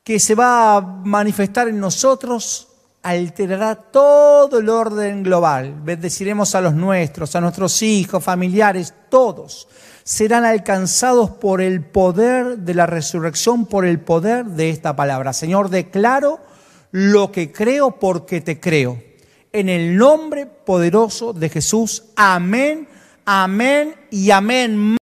que 0.04 0.20
se 0.20 0.34
va 0.34 0.76
a 0.76 0.80
manifestar 0.82 1.68
en 1.68 1.80
nosotros 1.80 2.68
alterará 3.02 3.74
todo 3.74 4.59
el 4.59 4.68
orden 4.68 5.22
global. 5.22 5.80
Bendeciremos 5.82 6.54
a 6.54 6.61
los 6.61 6.74
nuestros, 6.74 7.34
a 7.34 7.40
nuestros 7.40 7.80
hijos, 7.80 8.22
familiares, 8.22 8.92
todos 9.09 9.66
serán 10.04 10.44
alcanzados 10.44 11.30
por 11.30 11.62
el 11.62 11.82
poder 11.84 12.59
de 12.59 12.74
la 12.74 12.86
resurrección, 12.86 13.64
por 13.64 13.86
el 13.86 14.00
poder 14.00 14.44
de 14.44 14.68
esta 14.68 14.96
palabra. 14.96 15.34
Señor, 15.34 15.68
declaro 15.68 16.40
lo 16.91 17.32
que 17.32 17.53
creo 17.53 17.93
porque 17.93 18.41
te 18.41 18.61
creo. 18.61 19.03
En 19.53 19.68
el 19.68 19.97
nombre 19.97 20.47
poderoso 20.47 21.32
de 21.32 21.49
Jesús. 21.49 22.05
Amén, 22.16 22.89
amén 23.24 23.95
y 24.11 24.30
amén. 24.30 24.76